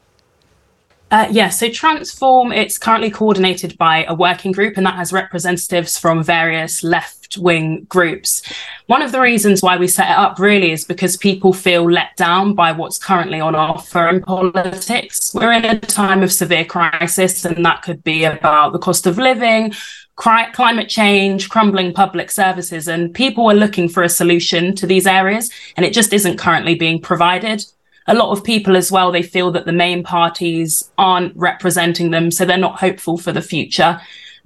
Uh, 1.12 1.28
yeah, 1.30 1.50
so 1.50 1.70
Transform, 1.70 2.54
it's 2.54 2.78
currently 2.78 3.12
coordinated 3.12 3.78
by 3.78 4.06
a 4.06 4.16
working 4.16 4.54
group, 4.54 4.78
and 4.78 4.86
that 4.86 4.96
has 4.96 5.12
representatives 5.12 5.98
from 5.98 6.24
various 6.24 6.86
left 6.86 7.38
wing 7.38 7.86
groups. 7.90 8.42
One 8.88 9.02
of 9.02 9.12
the 9.12 9.20
reasons 9.20 9.62
why 9.62 9.76
we 9.76 9.90
set 9.90 10.10
it 10.10 10.18
up 10.18 10.40
really 10.40 10.72
is 10.72 10.86
because 10.86 11.18
people 11.18 11.52
feel 11.52 11.90
let 11.90 12.16
down 12.16 12.54
by 12.54 12.72
what's 12.72 12.98
currently 12.98 13.42
on 13.42 13.56
offer 13.56 14.08
in 14.08 14.22
politics. 14.22 15.34
We're 15.34 15.52
in 15.52 15.66
a 15.66 15.80
time 15.82 16.24
of 16.24 16.32
severe 16.32 16.64
crisis, 16.64 17.44
and 17.44 17.66
that 17.66 17.82
could 17.82 18.06
be 18.06 18.24
about 18.24 18.72
the 18.72 18.80
cost 18.80 19.06
of 19.06 19.18
living, 19.18 19.74
climate 20.16 20.88
change, 20.88 21.50
crumbling 21.50 21.94
public 21.94 22.32
services, 22.32 22.88
and 22.88 23.14
people 23.14 23.52
are 23.52 23.56
looking 23.56 23.90
for 23.90 24.02
a 24.02 24.10
solution 24.10 24.76
to 24.76 24.88
these 24.88 25.06
areas, 25.06 25.52
and 25.76 25.86
it 25.86 25.92
just 25.92 26.14
isn't 26.14 26.38
currently 26.38 26.76
being 26.76 27.02
provided 27.02 27.66
a 28.08 28.16
lot 28.16 28.32
of 28.32 28.44
people 28.44 28.76
as 28.76 28.92
well, 28.92 29.12
they 29.12 29.22
feel 29.22 29.52
that 29.52 29.66
the 29.66 29.72
main 29.72 30.04
parties 30.04 30.92
aren't 30.98 31.36
representing 31.36 32.12
them, 32.12 32.32
so 32.32 32.46
they're 32.46 32.58
not 32.58 32.80
hopeful 32.80 33.18
for 33.18 33.32
the 33.32 33.42
future. 33.42 34.02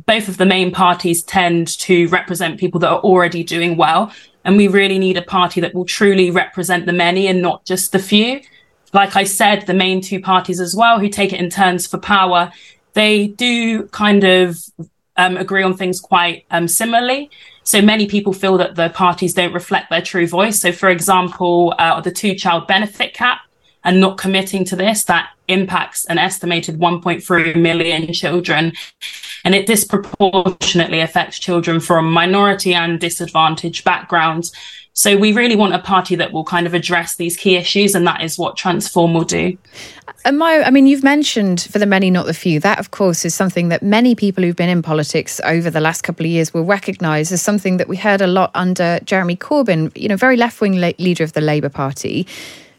Both 0.06 0.28
of 0.28 0.38
the 0.38 0.46
main 0.46 0.72
parties 0.72 1.24
tend 1.24 1.68
to 1.80 2.08
represent 2.10 2.60
people 2.60 2.80
that 2.82 2.90
are 2.90 3.00
already 3.00 3.44
doing 3.44 3.78
well. 3.78 4.12
And 4.44 4.58
we 4.58 4.68
really 4.68 5.00
need 5.00 5.18
a 5.18 5.22
party 5.22 5.62
that 5.62 5.74
will 5.74 5.86
truly 5.86 6.30
represent 6.30 6.86
the 6.86 6.94
many 6.94 7.28
and 7.28 7.42
not 7.42 7.66
just 7.66 7.92
the 7.92 8.00
few. 8.00 8.42
Like 8.94 9.16
I 9.16 9.24
said, 9.24 9.66
the 9.66 9.74
main 9.74 10.02
two 10.02 10.20
parties 10.20 10.60
as 10.60 10.76
well, 10.76 11.00
who 11.00 11.10
take 11.10 11.34
it 11.34 11.40
in 11.40 11.50
turns 11.50 11.88
for 11.88 11.98
power, 11.98 12.52
they 12.94 13.28
do 13.28 13.88
kind 13.88 14.24
of 14.24 14.58
um, 15.18 15.38
agree 15.38 15.64
on 15.64 15.76
things 15.76 16.00
quite 16.00 16.46
um, 16.52 16.68
similarly. 16.68 17.32
So 17.64 17.82
many 17.82 18.06
people 18.06 18.34
feel 18.34 18.58
that 18.58 18.76
the 18.76 18.90
parties 18.90 19.34
don't 19.34 19.54
reflect 19.54 19.90
their 19.90 20.02
true 20.02 20.28
voice. 20.28 20.60
So, 20.60 20.72
for 20.72 20.90
example, 20.90 21.74
uh, 21.80 22.00
the 22.02 22.12
two 22.12 22.36
child 22.36 22.68
benefit 22.68 23.14
cap 23.14 23.40
and 23.86 24.02
not 24.02 24.18
committing 24.18 24.66
to 24.66 24.76
this, 24.76 25.06
that 25.06 25.30
impacts 25.48 26.06
an 26.06 26.18
estimated 26.18 26.80
1.3 26.80 27.56
million 27.56 28.12
children. 28.12 28.74
And 29.46 29.54
it 29.54 29.68
disproportionately 29.68 31.00
affects 31.00 31.38
children 31.38 31.80
from 31.80 32.12
minority 32.12 32.74
and 32.74 33.00
disadvantaged 33.00 33.86
backgrounds. 33.86 34.52
So 34.94 35.18
we 35.18 35.34
really 35.34 35.56
want 35.56 35.74
a 35.74 35.80
party 35.80 36.16
that 36.16 36.32
will 36.32 36.46
kind 36.46 36.66
of 36.66 36.74
address 36.74 37.18
these 37.18 37.38
key 37.38 37.58
issues, 37.58 37.96
and 37.96 38.08
that 38.08 38.24
is 38.24 38.38
what 38.38 38.58
Transform 38.58 39.14
will 39.14 39.26
do. 39.26 39.58
And 40.24 40.40
my, 40.40 40.64
I 40.64 40.72
mean, 40.72 40.88
you've 40.88 41.04
mentioned 41.04 41.68
for 41.70 41.80
the 41.80 41.86
many, 41.86 42.10
not 42.10 42.26
the 42.26 42.34
few. 42.34 42.60
That, 42.62 42.80
of 42.80 42.92
course, 42.92 43.26
is 43.26 43.36
something 43.36 43.68
that 43.70 43.84
many 43.84 44.16
people 44.16 44.44
who've 44.44 44.56
been 44.56 44.70
in 44.70 44.82
politics 44.82 45.42
over 45.44 45.70
the 45.70 45.82
last 45.82 46.02
couple 46.02 46.26
of 46.26 46.32
years 46.32 46.54
will 46.54 46.64
recognise 46.64 47.32
as 47.32 47.42
something 47.42 47.78
that 47.78 47.88
we 47.90 47.98
heard 47.98 48.22
a 48.22 48.28
lot 48.28 48.52
under 48.56 49.00
Jeremy 49.04 49.36
Corbyn, 49.36 49.96
you 49.96 50.08
know, 50.08 50.16
very 50.16 50.38
left 50.38 50.62
wing 50.62 50.80
la- 50.80 50.94
leader 50.98 51.26
of 51.26 51.34
the 51.34 51.42
Labour 51.42 51.70
Party. 51.70 52.26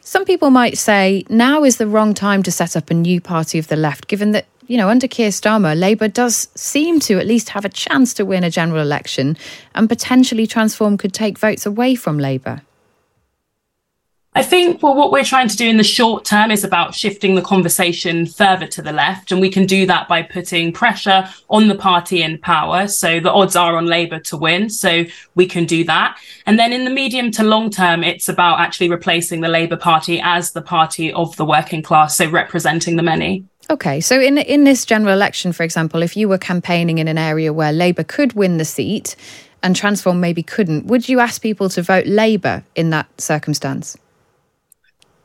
Some 0.06 0.24
people 0.24 0.50
might 0.50 0.78
say 0.78 1.24
now 1.28 1.64
is 1.64 1.78
the 1.78 1.86
wrong 1.88 2.14
time 2.14 2.44
to 2.44 2.52
set 2.52 2.76
up 2.76 2.92
a 2.92 2.94
new 2.94 3.20
party 3.20 3.58
of 3.58 3.66
the 3.66 3.74
left, 3.74 4.06
given 4.06 4.30
that, 4.30 4.46
you 4.68 4.76
know, 4.76 4.88
under 4.88 5.08
Keir 5.08 5.30
Starmer, 5.30 5.76
Labour 5.76 6.06
does 6.06 6.46
seem 6.54 7.00
to 7.00 7.18
at 7.18 7.26
least 7.26 7.48
have 7.48 7.64
a 7.64 7.68
chance 7.68 8.14
to 8.14 8.24
win 8.24 8.44
a 8.44 8.48
general 8.48 8.80
election 8.80 9.36
and 9.74 9.88
potentially 9.88 10.46
Transform 10.46 10.96
could 10.96 11.12
take 11.12 11.40
votes 11.40 11.66
away 11.66 11.96
from 11.96 12.20
Labour. 12.20 12.62
I 14.36 14.42
think, 14.42 14.82
well, 14.82 14.94
what 14.94 15.12
we're 15.12 15.24
trying 15.24 15.48
to 15.48 15.56
do 15.56 15.66
in 15.66 15.78
the 15.78 15.82
short 15.82 16.26
term 16.26 16.50
is 16.50 16.62
about 16.62 16.94
shifting 16.94 17.36
the 17.36 17.40
conversation 17.40 18.26
further 18.26 18.66
to 18.66 18.82
the 18.82 18.92
left. 18.92 19.32
And 19.32 19.40
we 19.40 19.48
can 19.48 19.64
do 19.64 19.86
that 19.86 20.08
by 20.08 20.20
putting 20.20 20.74
pressure 20.74 21.26
on 21.48 21.68
the 21.68 21.74
party 21.74 22.22
in 22.22 22.36
power. 22.36 22.86
So 22.86 23.18
the 23.18 23.32
odds 23.32 23.56
are 23.56 23.78
on 23.78 23.86
Labour 23.86 24.18
to 24.18 24.36
win. 24.36 24.68
So 24.68 25.04
we 25.36 25.46
can 25.46 25.64
do 25.64 25.84
that. 25.84 26.18
And 26.44 26.58
then 26.58 26.74
in 26.74 26.84
the 26.84 26.90
medium 26.90 27.30
to 27.30 27.44
long 27.44 27.70
term, 27.70 28.04
it's 28.04 28.28
about 28.28 28.60
actually 28.60 28.90
replacing 28.90 29.40
the 29.40 29.48
Labour 29.48 29.78
Party 29.78 30.20
as 30.22 30.52
the 30.52 30.60
party 30.60 31.10
of 31.14 31.34
the 31.36 31.46
working 31.46 31.80
class. 31.80 32.18
So 32.18 32.28
representing 32.28 32.96
the 32.96 33.02
many. 33.02 33.46
Okay, 33.70 34.02
so 34.02 34.20
in 34.20 34.36
in 34.36 34.64
this 34.64 34.84
general 34.84 35.14
election, 35.14 35.54
for 35.54 35.62
example, 35.62 36.02
if 36.02 36.14
you 36.14 36.28
were 36.28 36.36
campaigning 36.36 36.98
in 36.98 37.08
an 37.08 37.16
area 37.16 37.54
where 37.54 37.72
Labour 37.72 38.04
could 38.04 38.34
win 38.34 38.58
the 38.58 38.66
seat 38.66 39.16
and 39.62 39.74
Transform 39.74 40.20
maybe 40.20 40.42
couldn't, 40.42 40.88
would 40.88 41.08
you 41.08 41.20
ask 41.20 41.40
people 41.40 41.70
to 41.70 41.80
vote 41.80 42.06
Labour 42.06 42.62
in 42.74 42.90
that 42.90 43.08
circumstance? 43.18 43.96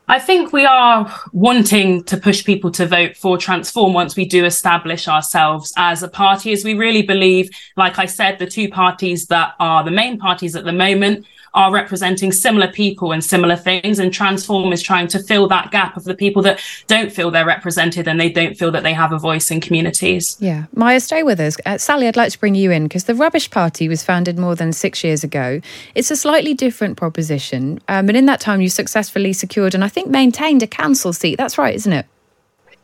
I 0.08 0.18
think 0.18 0.52
we 0.52 0.64
are 0.64 1.12
wanting 1.32 2.02
to 2.04 2.16
push 2.16 2.44
people 2.44 2.70
to 2.72 2.86
vote 2.86 3.16
for 3.16 3.38
Transform 3.38 3.92
once 3.92 4.16
we 4.16 4.24
do 4.24 4.44
establish 4.44 5.06
ourselves 5.06 5.72
as 5.76 6.02
a 6.02 6.08
party, 6.08 6.52
as 6.52 6.64
we 6.64 6.74
really 6.74 7.02
believe, 7.02 7.50
like 7.76 7.98
I 7.98 8.06
said, 8.06 8.38
the 8.38 8.46
two 8.46 8.68
parties 8.68 9.26
that 9.26 9.54
are 9.60 9.84
the 9.84 9.90
main 9.90 10.18
parties 10.18 10.56
at 10.56 10.64
the 10.64 10.72
moment 10.72 11.24
are 11.54 11.72
representing 11.72 12.32
similar 12.32 12.68
people 12.68 13.12
and 13.12 13.24
similar 13.24 13.56
things. 13.56 13.98
And 13.98 14.12
Transform 14.12 14.72
is 14.72 14.82
trying 14.82 15.08
to 15.08 15.18
fill 15.18 15.48
that 15.48 15.70
gap 15.70 15.96
of 15.96 16.04
the 16.04 16.14
people 16.14 16.42
that 16.42 16.60
don't 16.86 17.12
feel 17.12 17.30
they're 17.30 17.46
represented 17.46 18.08
and 18.08 18.18
they 18.18 18.30
don't 18.30 18.56
feel 18.56 18.70
that 18.70 18.82
they 18.82 18.94
have 18.94 19.12
a 19.12 19.18
voice 19.18 19.50
in 19.50 19.60
communities. 19.60 20.36
Yeah. 20.40 20.64
Maia, 20.74 21.00
stay 21.00 21.22
with 21.22 21.40
us. 21.40 21.56
Uh, 21.66 21.78
Sally, 21.78 22.08
I'd 22.08 22.16
like 22.16 22.32
to 22.32 22.38
bring 22.40 22.54
you 22.54 22.70
in 22.70 22.84
because 22.84 23.04
the 23.04 23.14
Rubbish 23.14 23.50
Party 23.50 23.88
was 23.88 24.02
founded 24.02 24.38
more 24.38 24.54
than 24.54 24.72
six 24.72 25.04
years 25.04 25.22
ago. 25.22 25.60
It's 25.94 26.10
a 26.10 26.16
slightly 26.16 26.54
different 26.54 26.96
proposition. 26.96 27.80
Um, 27.88 28.08
and 28.08 28.16
in 28.16 28.26
that 28.26 28.40
time, 28.40 28.60
you 28.60 28.68
successfully 28.68 29.32
secured 29.32 29.74
and 29.74 29.84
I 29.84 29.88
think 29.88 30.08
maintained 30.08 30.62
a 30.62 30.66
council 30.66 31.12
seat. 31.12 31.36
That's 31.36 31.58
right, 31.58 31.74
isn't 31.74 31.92
it? 31.92 32.06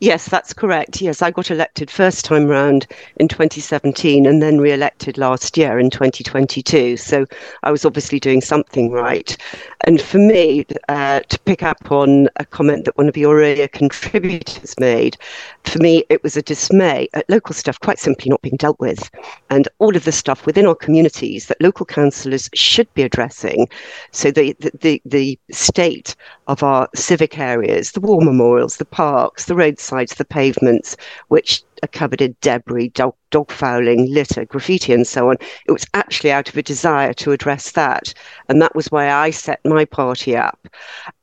Yes, 0.01 0.29
that's 0.29 0.53
correct. 0.53 1.01
Yes, 1.01 1.21
I 1.21 1.29
got 1.29 1.51
elected 1.51 1.91
first 1.91 2.23
time 2.23 2.47
round 2.47 2.87
in 3.17 3.27
2017 3.27 4.25
and 4.25 4.41
then 4.41 4.59
re 4.59 4.71
elected 4.71 5.17
last 5.17 5.57
year 5.57 5.77
in 5.77 5.89
2022. 5.89 6.95
So 6.95 7.25
I 7.63 7.71
was 7.71 7.83
obviously 7.83 8.17
doing 8.17 8.39
something 8.39 8.91
right. 8.91 9.35
And 9.81 10.01
for 10.01 10.17
me, 10.17 10.65
uh, 10.87 11.19
to 11.19 11.39
pick 11.39 11.63
up 11.63 11.91
on 11.91 12.29
a 12.37 12.45
comment 12.45 12.85
that 12.85 12.97
one 12.97 13.09
of 13.09 13.17
your 13.17 13.39
earlier 13.39 13.67
contributors 13.67 14.73
made, 14.79 15.17
for 15.65 15.79
me, 15.79 16.05
it 16.09 16.23
was 16.23 16.37
a 16.37 16.41
dismay 16.41 17.09
at 17.13 17.29
local 17.29 17.53
stuff 17.53 17.77
quite 17.81 17.99
simply 17.99 18.29
not 18.29 18.41
being 18.41 18.55
dealt 18.55 18.79
with. 18.79 19.09
And 19.49 19.67
all 19.79 19.97
of 19.97 20.05
the 20.05 20.13
stuff 20.13 20.45
within 20.45 20.65
our 20.65 20.75
communities 20.75 21.47
that 21.47 21.61
local 21.61 21.85
councillors 21.85 22.49
should 22.53 22.91
be 22.93 23.03
addressing. 23.03 23.67
So 24.11 24.31
the, 24.31 24.55
the, 24.59 24.71
the, 24.79 25.01
the 25.03 25.39
state 25.51 26.15
of 26.49 26.63
our 26.63 26.89
civic 26.95 27.37
areas, 27.37 27.91
the 27.91 27.99
war 27.99 28.21
memorials, 28.21 28.77
the 28.77 28.85
parks, 28.85 29.45
the 29.45 29.55
roadsides, 29.55 30.15
the 30.15 30.25
pavements, 30.25 30.97
which 31.27 31.61
are 31.83 31.87
covered 31.87 32.21
in 32.21 32.35
debris, 32.41 32.89
dog, 32.89 33.13
dog 33.29 33.51
fouling, 33.51 34.11
litter, 34.11 34.45
graffiti, 34.45 34.91
and 34.91 35.05
so 35.05 35.29
on. 35.29 35.37
It 35.67 35.71
was 35.71 35.85
actually 35.93 36.31
out 36.31 36.49
of 36.49 36.57
a 36.57 36.63
desire 36.63 37.13
to 37.13 37.31
address 37.31 37.71
that. 37.73 38.15
And 38.49 38.59
that 38.63 38.75
was 38.75 38.87
why 38.87 39.11
I 39.11 39.29
set 39.29 39.63
my 39.63 39.85
party 39.85 40.35
up. 40.35 40.67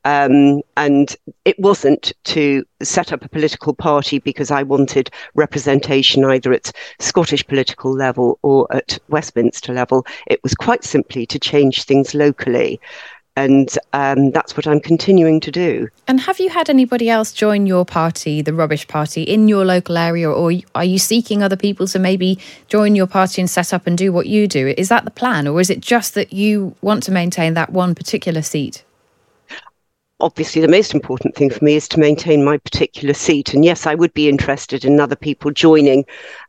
Um, 0.05 0.61
and 0.77 1.13
it 1.43 1.59
wasn't 1.59 2.13
to 2.23 2.63
set 2.81 3.11
up 3.11 3.25
a 3.25 3.29
political 3.29 3.73
party 3.73 4.19
because 4.19 4.49
I 4.49 4.63
wanted 4.63 5.09
representation 5.35 6.23
either 6.23 6.53
at 6.53 6.71
Scottish 6.99 7.45
political 7.45 7.91
level 7.91 8.39
or 8.43 8.65
at 8.73 8.97
Westminster 9.09 9.73
level. 9.73 10.05
It 10.27 10.41
was 10.41 10.55
quite 10.55 10.85
simply 10.85 11.25
to 11.25 11.37
change 11.37 11.83
things 11.83 12.15
locally 12.15 12.79
and 13.37 13.77
um, 13.93 14.31
that's 14.31 14.57
what 14.57 14.65
I'm 14.65 14.79
continuing 14.79 15.39
to 15.41 15.51
do. 15.51 15.87
And 16.07 16.19
have 16.19 16.39
you 16.39 16.49
had 16.49 16.71
anybody 16.71 17.07
else 17.07 17.31
join 17.31 17.67
your 17.67 17.85
party, 17.85 18.41
the 18.41 18.51
Rubbish 18.51 18.87
Party, 18.87 19.21
in 19.21 19.47
your 19.47 19.63
local 19.63 19.95
area, 19.95 20.29
or 20.29 20.51
are 20.73 20.83
you 20.83 20.97
seeking 20.97 21.43
other 21.43 21.55
people 21.55 21.85
to 21.87 21.99
maybe 21.99 22.39
join 22.67 22.95
your 22.95 23.05
party 23.05 23.39
and 23.39 23.49
set 23.49 23.73
up 23.73 23.85
and 23.85 23.95
do 23.95 24.11
what 24.11 24.25
you 24.25 24.47
do? 24.47 24.73
Is 24.75 24.89
that 24.89 25.05
the 25.05 25.11
plan, 25.11 25.47
or 25.47 25.61
is 25.61 25.69
it 25.69 25.81
just 25.81 26.15
that 26.15 26.33
you 26.33 26.75
want 26.81 27.03
to 27.03 27.11
maintain 27.11 27.53
that 27.53 27.71
one 27.71 27.93
particular 27.93 28.41
seat? 28.41 28.83
Obviously 30.19 30.61
the 30.61 30.67
most 30.67 30.93
important 30.93 31.35
thing 31.35 31.49
for 31.49 31.63
me 31.63 31.75
is 31.75 31.87
to 31.87 31.99
maintain 31.99 32.43
my 32.43 32.57
particular 32.57 33.13
seat 33.13 33.53
and 33.53 33.63
yes 33.63 33.85
i 33.85 33.93
would 33.93 34.13
be 34.13 34.27
interested 34.27 34.83
in 34.83 34.99
other 34.99 35.15
people 35.15 35.51
joining 35.51 36.03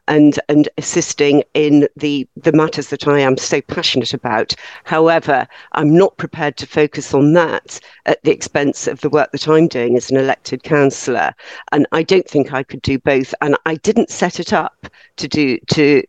and 0.09 0.41
and 0.49 0.69
assisting 0.79 1.45
in 1.55 1.87
the 1.97 2.27
the 2.37 2.53
matters 2.53 2.89
that 2.89 3.07
I 3.07 3.21
am 3.21 3.37
so 3.37 3.61
passionate 3.61 4.15
about. 4.15 4.55
However, 4.85 5.47
I'm 5.73 5.97
not 5.97 6.17
prepared 6.17 6.57
to 6.57 6.67
focus 6.67 7.15
on 7.15 7.35
that 7.35 7.79
at 8.07 8.23
the 8.25 8.33
expense 8.33 8.87
of 8.87 9.01
the 9.03 9.11
work 9.11 9.31
that 9.33 9.47
I'm 9.47 9.69
doing 9.69 9.97
as 9.97 10.11
an 10.11 10.17
elected 10.17 10.63
councillor. 10.63 11.35
And 11.73 11.87
I 11.93 12.03
don't 12.03 12.29
think 12.29 12.53
I 12.53 12.63
could 12.63 12.83
do 12.83 12.99
both. 12.99 13.35
And 13.41 13.57
I 13.67 13.77
didn't 13.77 14.11
set 14.11 14.41
it 14.41 14.53
up 14.53 14.87
to 15.17 15.29
do 15.29 15.59
to 15.69 16.03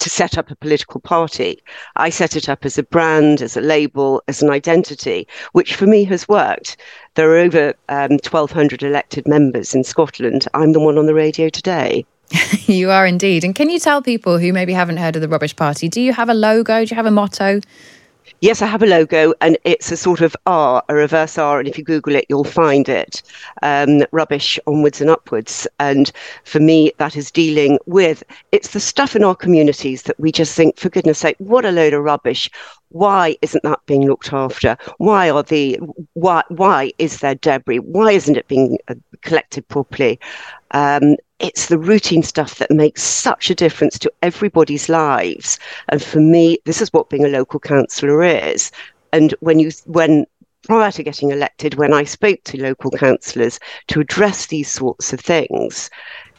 to 0.00 0.10
set 0.10 0.36
up 0.36 0.50
a 0.50 0.56
political 0.56 1.00
party. 1.00 1.62
I 1.96 2.10
set 2.10 2.36
it 2.36 2.48
up 2.48 2.64
as 2.64 2.78
a 2.78 2.82
brand, 2.82 3.40
as 3.40 3.56
a 3.56 3.60
label, 3.60 4.22
as 4.28 4.42
an 4.42 4.50
identity, 4.50 5.26
which 5.52 5.74
for 5.74 5.86
me 5.86 6.04
has 6.04 6.28
worked. 6.28 6.76
There 7.14 7.30
are 7.30 7.38
over 7.38 7.74
um, 7.88 8.10
1,200 8.10 8.82
elected 8.82 9.26
members 9.26 9.74
in 9.74 9.84
Scotland. 9.84 10.46
I'm 10.54 10.72
the 10.72 10.80
one 10.80 10.98
on 10.98 11.06
the 11.06 11.14
radio 11.14 11.48
today. 11.48 12.04
you 12.66 12.90
are 12.90 13.06
indeed. 13.06 13.44
And 13.44 13.54
can 13.54 13.70
you 13.70 13.78
tell 13.78 14.02
people 14.02 14.38
who 14.38 14.52
maybe 14.52 14.72
haven't 14.72 14.96
heard 14.96 15.16
of 15.16 15.22
the 15.22 15.28
Rubbish 15.28 15.54
Party, 15.54 15.88
do 15.88 16.00
you 16.00 16.12
have 16.12 16.28
a 16.28 16.34
logo? 16.34 16.84
Do 16.84 16.90
you 16.90 16.96
have 16.96 17.06
a 17.06 17.10
motto? 17.10 17.60
Yes, 18.40 18.62
I 18.62 18.66
have 18.66 18.82
a 18.82 18.86
logo, 18.86 19.34
and 19.40 19.58
it's 19.64 19.92
a 19.92 19.96
sort 19.96 20.20
of 20.20 20.34
R, 20.46 20.82
a 20.88 20.94
reverse 20.94 21.36
R, 21.38 21.58
and 21.58 21.68
if 21.68 21.76
you 21.76 21.84
Google 21.84 22.14
it, 22.14 22.26
you'll 22.28 22.44
find 22.44 22.88
it. 22.88 23.22
Um, 23.62 24.02
rubbish 24.12 24.58
onwards 24.66 25.00
and 25.00 25.10
upwards. 25.10 25.66
And 25.78 26.10
for 26.44 26.58
me, 26.60 26.92
that 26.98 27.16
is 27.16 27.30
dealing 27.30 27.78
with 27.86 28.22
it's 28.52 28.72
the 28.72 28.80
stuff 28.80 29.14
in 29.14 29.24
our 29.24 29.34
communities 29.34 30.02
that 30.04 30.18
we 30.18 30.32
just 30.32 30.54
think, 30.56 30.78
for 30.78 30.88
goodness 30.88 31.18
sake, 31.18 31.36
what 31.38 31.64
a 31.64 31.70
load 31.70 31.92
of 31.92 32.02
rubbish. 32.02 32.50
Why 32.90 33.36
isn't 33.42 33.64
that 33.64 33.80
being 33.86 34.06
looked 34.06 34.32
after? 34.32 34.76
Why 34.98 35.28
are 35.30 35.42
the 35.42 35.78
why 36.14 36.42
why 36.48 36.92
is 36.98 37.20
there 37.20 37.34
debris? 37.34 37.80
Why 37.80 38.12
isn't 38.12 38.36
it 38.36 38.48
being 38.48 38.78
uh, 38.88 38.94
collected 39.22 39.66
properly? 39.68 40.18
Um, 40.70 41.16
it's 41.38 41.66
the 41.66 41.78
routine 41.78 42.22
stuff 42.22 42.56
that 42.58 42.70
makes 42.70 43.02
such 43.02 43.50
a 43.50 43.54
difference 43.54 43.98
to 43.98 44.12
everybody's 44.22 44.88
lives. 44.88 45.58
And 45.88 46.02
for 46.02 46.20
me, 46.20 46.58
this 46.64 46.80
is 46.80 46.92
what 46.92 47.10
being 47.10 47.24
a 47.24 47.28
local 47.28 47.60
councillor 47.60 48.22
is. 48.22 48.70
And 49.12 49.34
when 49.40 49.58
you 49.58 49.70
when 49.86 50.26
prior 50.64 50.90
to 50.92 51.02
getting 51.02 51.30
elected, 51.30 51.74
when 51.74 51.92
I 51.92 52.04
spoke 52.04 52.42
to 52.44 52.60
local 52.60 52.90
councillors 52.90 53.60
to 53.88 54.00
address 54.00 54.46
these 54.46 54.70
sorts 54.70 55.12
of 55.12 55.20
things, 55.20 55.90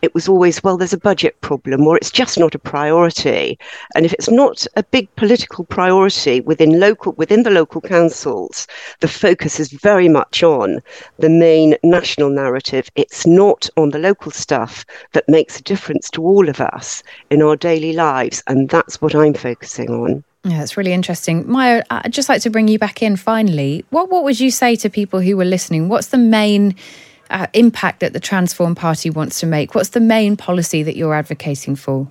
it 0.06 0.14
was 0.14 0.30
always, 0.30 0.64
well, 0.64 0.78
there's 0.78 0.94
a 0.94 0.98
budget 0.98 1.40
problem 1.42 1.86
or 1.86 1.98
it's 1.98 2.12
just 2.12 2.38
not 2.38 2.56
a 2.56 2.60
priority. 2.60 3.60
And 3.96 4.06
if 4.06 4.14
it's 4.14 4.30
not 4.30 4.66
a 4.76 4.84
big 4.84 5.14
political 5.16 5.66
priority 5.66 6.40
within 6.42 6.80
local 6.80 7.12
within 7.14 7.44
the 7.44 7.50
local 7.50 7.82
councils, 7.82 8.68
the 9.02 9.08
focus 9.08 9.60
is 9.60 9.72
very 9.72 10.08
much 10.08 10.44
on 10.44 10.80
the 11.20 11.30
main 11.30 11.76
national 11.84 12.30
narrative. 12.30 12.90
It's 12.96 13.26
not 13.26 13.70
on 13.76 13.90
the 13.90 14.00
local 14.00 14.32
stuff 14.32 14.86
that 15.14 15.28
makes 15.28 15.60
a 15.60 15.64
difference 15.64 16.10
to 16.12 16.24
all 16.24 16.48
of 16.48 16.62
us 16.62 17.04
in 17.30 17.42
our 17.42 17.56
daily 17.56 17.94
lives. 17.94 18.44
And 18.48 18.70
that's 18.70 19.02
what 19.02 19.16
I'm 19.16 19.34
focusing 19.34 19.90
on. 19.90 20.24
Yeah, 20.44 20.62
it's 20.62 20.78
really 20.78 20.94
interesting. 20.94 21.50
Maia, 21.50 21.84
I'd 21.90 22.14
just 22.14 22.30
like 22.30 22.44
to 22.44 22.52
bring 22.52 22.68
you 22.68 22.78
back 22.78 23.02
in 23.02 23.16
finally. 23.16 23.84
What 23.90 24.12
what 24.12 24.24
would 24.24 24.40
you 24.40 24.52
say 24.52 24.76
to 24.76 24.90
people 24.92 25.20
who 25.20 25.36
were 25.36 25.46
listening? 25.46 25.90
What's 25.90 26.08
the 26.08 26.20
main 26.20 26.76
uh, 27.30 27.48
impact 27.54 28.00
that 28.00 28.14
the 28.14 28.20
Transform 28.20 28.76
Party 28.76 29.10
wants 29.10 29.40
to 29.40 29.46
make? 29.46 29.76
What's 29.76 29.90
the 29.90 30.00
main 30.00 30.38
policy 30.38 30.84
that 30.84 30.96
you're 30.96 31.14
advocating 31.14 31.76
for? 31.76 32.08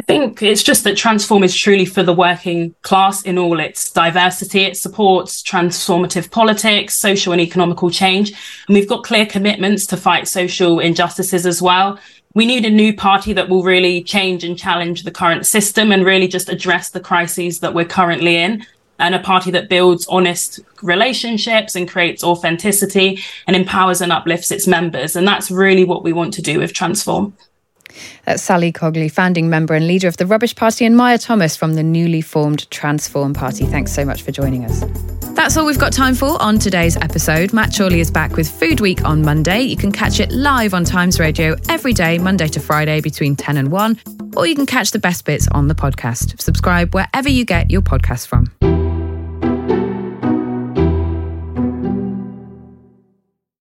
I 0.00 0.04
think 0.04 0.42
it's 0.42 0.62
just 0.62 0.84
that 0.84 0.96
Transform 0.96 1.42
is 1.42 1.56
truly 1.56 1.84
for 1.84 2.04
the 2.04 2.14
working 2.14 2.72
class 2.82 3.22
in 3.22 3.36
all 3.36 3.58
its 3.58 3.90
diversity. 3.90 4.60
It 4.62 4.76
supports 4.76 5.42
transformative 5.42 6.30
politics, 6.30 6.94
social 6.94 7.32
and 7.32 7.42
economical 7.42 7.90
change. 7.90 8.30
And 8.68 8.76
we've 8.76 8.88
got 8.88 9.02
clear 9.02 9.26
commitments 9.26 9.86
to 9.86 9.96
fight 9.96 10.28
social 10.28 10.78
injustices 10.78 11.46
as 11.46 11.60
well. 11.60 11.98
We 12.34 12.46
need 12.46 12.64
a 12.64 12.70
new 12.70 12.94
party 12.94 13.32
that 13.32 13.48
will 13.48 13.64
really 13.64 14.04
change 14.04 14.44
and 14.44 14.56
challenge 14.56 15.02
the 15.02 15.10
current 15.10 15.46
system 15.46 15.90
and 15.90 16.04
really 16.04 16.28
just 16.28 16.48
address 16.48 16.90
the 16.90 17.00
crises 17.00 17.58
that 17.60 17.74
we're 17.74 17.84
currently 17.84 18.36
in. 18.36 18.64
And 18.98 19.14
a 19.14 19.20
party 19.20 19.50
that 19.52 19.68
builds 19.68 20.06
honest 20.08 20.60
relationships 20.82 21.76
and 21.76 21.88
creates 21.88 22.24
authenticity 22.24 23.20
and 23.46 23.54
empowers 23.54 24.00
and 24.00 24.10
uplifts 24.10 24.50
its 24.50 24.66
members. 24.66 25.14
And 25.14 25.26
that's 25.26 25.50
really 25.50 25.84
what 25.84 26.02
we 26.02 26.12
want 26.12 26.34
to 26.34 26.42
do 26.42 26.58
with 26.58 26.72
Transform. 26.72 27.34
That's 28.24 28.42
Sally 28.42 28.72
Cogley, 28.72 29.10
founding 29.10 29.48
member 29.48 29.74
and 29.74 29.86
leader 29.86 30.08
of 30.08 30.16
the 30.16 30.26
Rubbish 30.26 30.54
Party, 30.54 30.84
and 30.84 30.96
Maia 30.96 31.18
Thomas 31.18 31.56
from 31.56 31.74
the 31.74 31.82
newly 31.82 32.20
formed 32.20 32.70
Transform 32.70 33.34
Party. 33.34 33.64
Thanks 33.64 33.92
so 33.92 34.04
much 34.04 34.22
for 34.22 34.32
joining 34.32 34.64
us. 34.64 34.84
That's 35.34 35.56
all 35.56 35.66
we've 35.66 35.78
got 35.78 35.92
time 35.92 36.14
for 36.14 36.40
on 36.42 36.58
today's 36.58 36.96
episode. 36.96 37.52
Matt 37.52 37.72
Chorley 37.76 38.00
is 38.00 38.10
back 38.10 38.36
with 38.36 38.48
Food 38.48 38.80
Week 38.80 39.04
on 39.04 39.22
Monday. 39.22 39.60
You 39.60 39.76
can 39.76 39.92
catch 39.92 40.20
it 40.20 40.32
live 40.32 40.74
on 40.74 40.84
Times 40.84 41.20
Radio 41.20 41.56
every 41.68 41.92
day, 41.92 42.18
Monday 42.18 42.48
to 42.48 42.60
Friday, 42.60 43.00
between 43.00 43.36
10 43.36 43.56
and 43.56 43.70
1, 43.70 44.00
or 44.36 44.46
you 44.46 44.56
can 44.56 44.66
catch 44.66 44.90
the 44.90 44.98
best 44.98 45.24
bits 45.24 45.48
on 45.52 45.68
the 45.68 45.74
podcast. 45.74 46.40
Subscribe 46.40 46.94
wherever 46.94 47.28
you 47.28 47.44
get 47.44 47.70
your 47.70 47.82
podcast 47.82 48.26
from. 48.26 48.77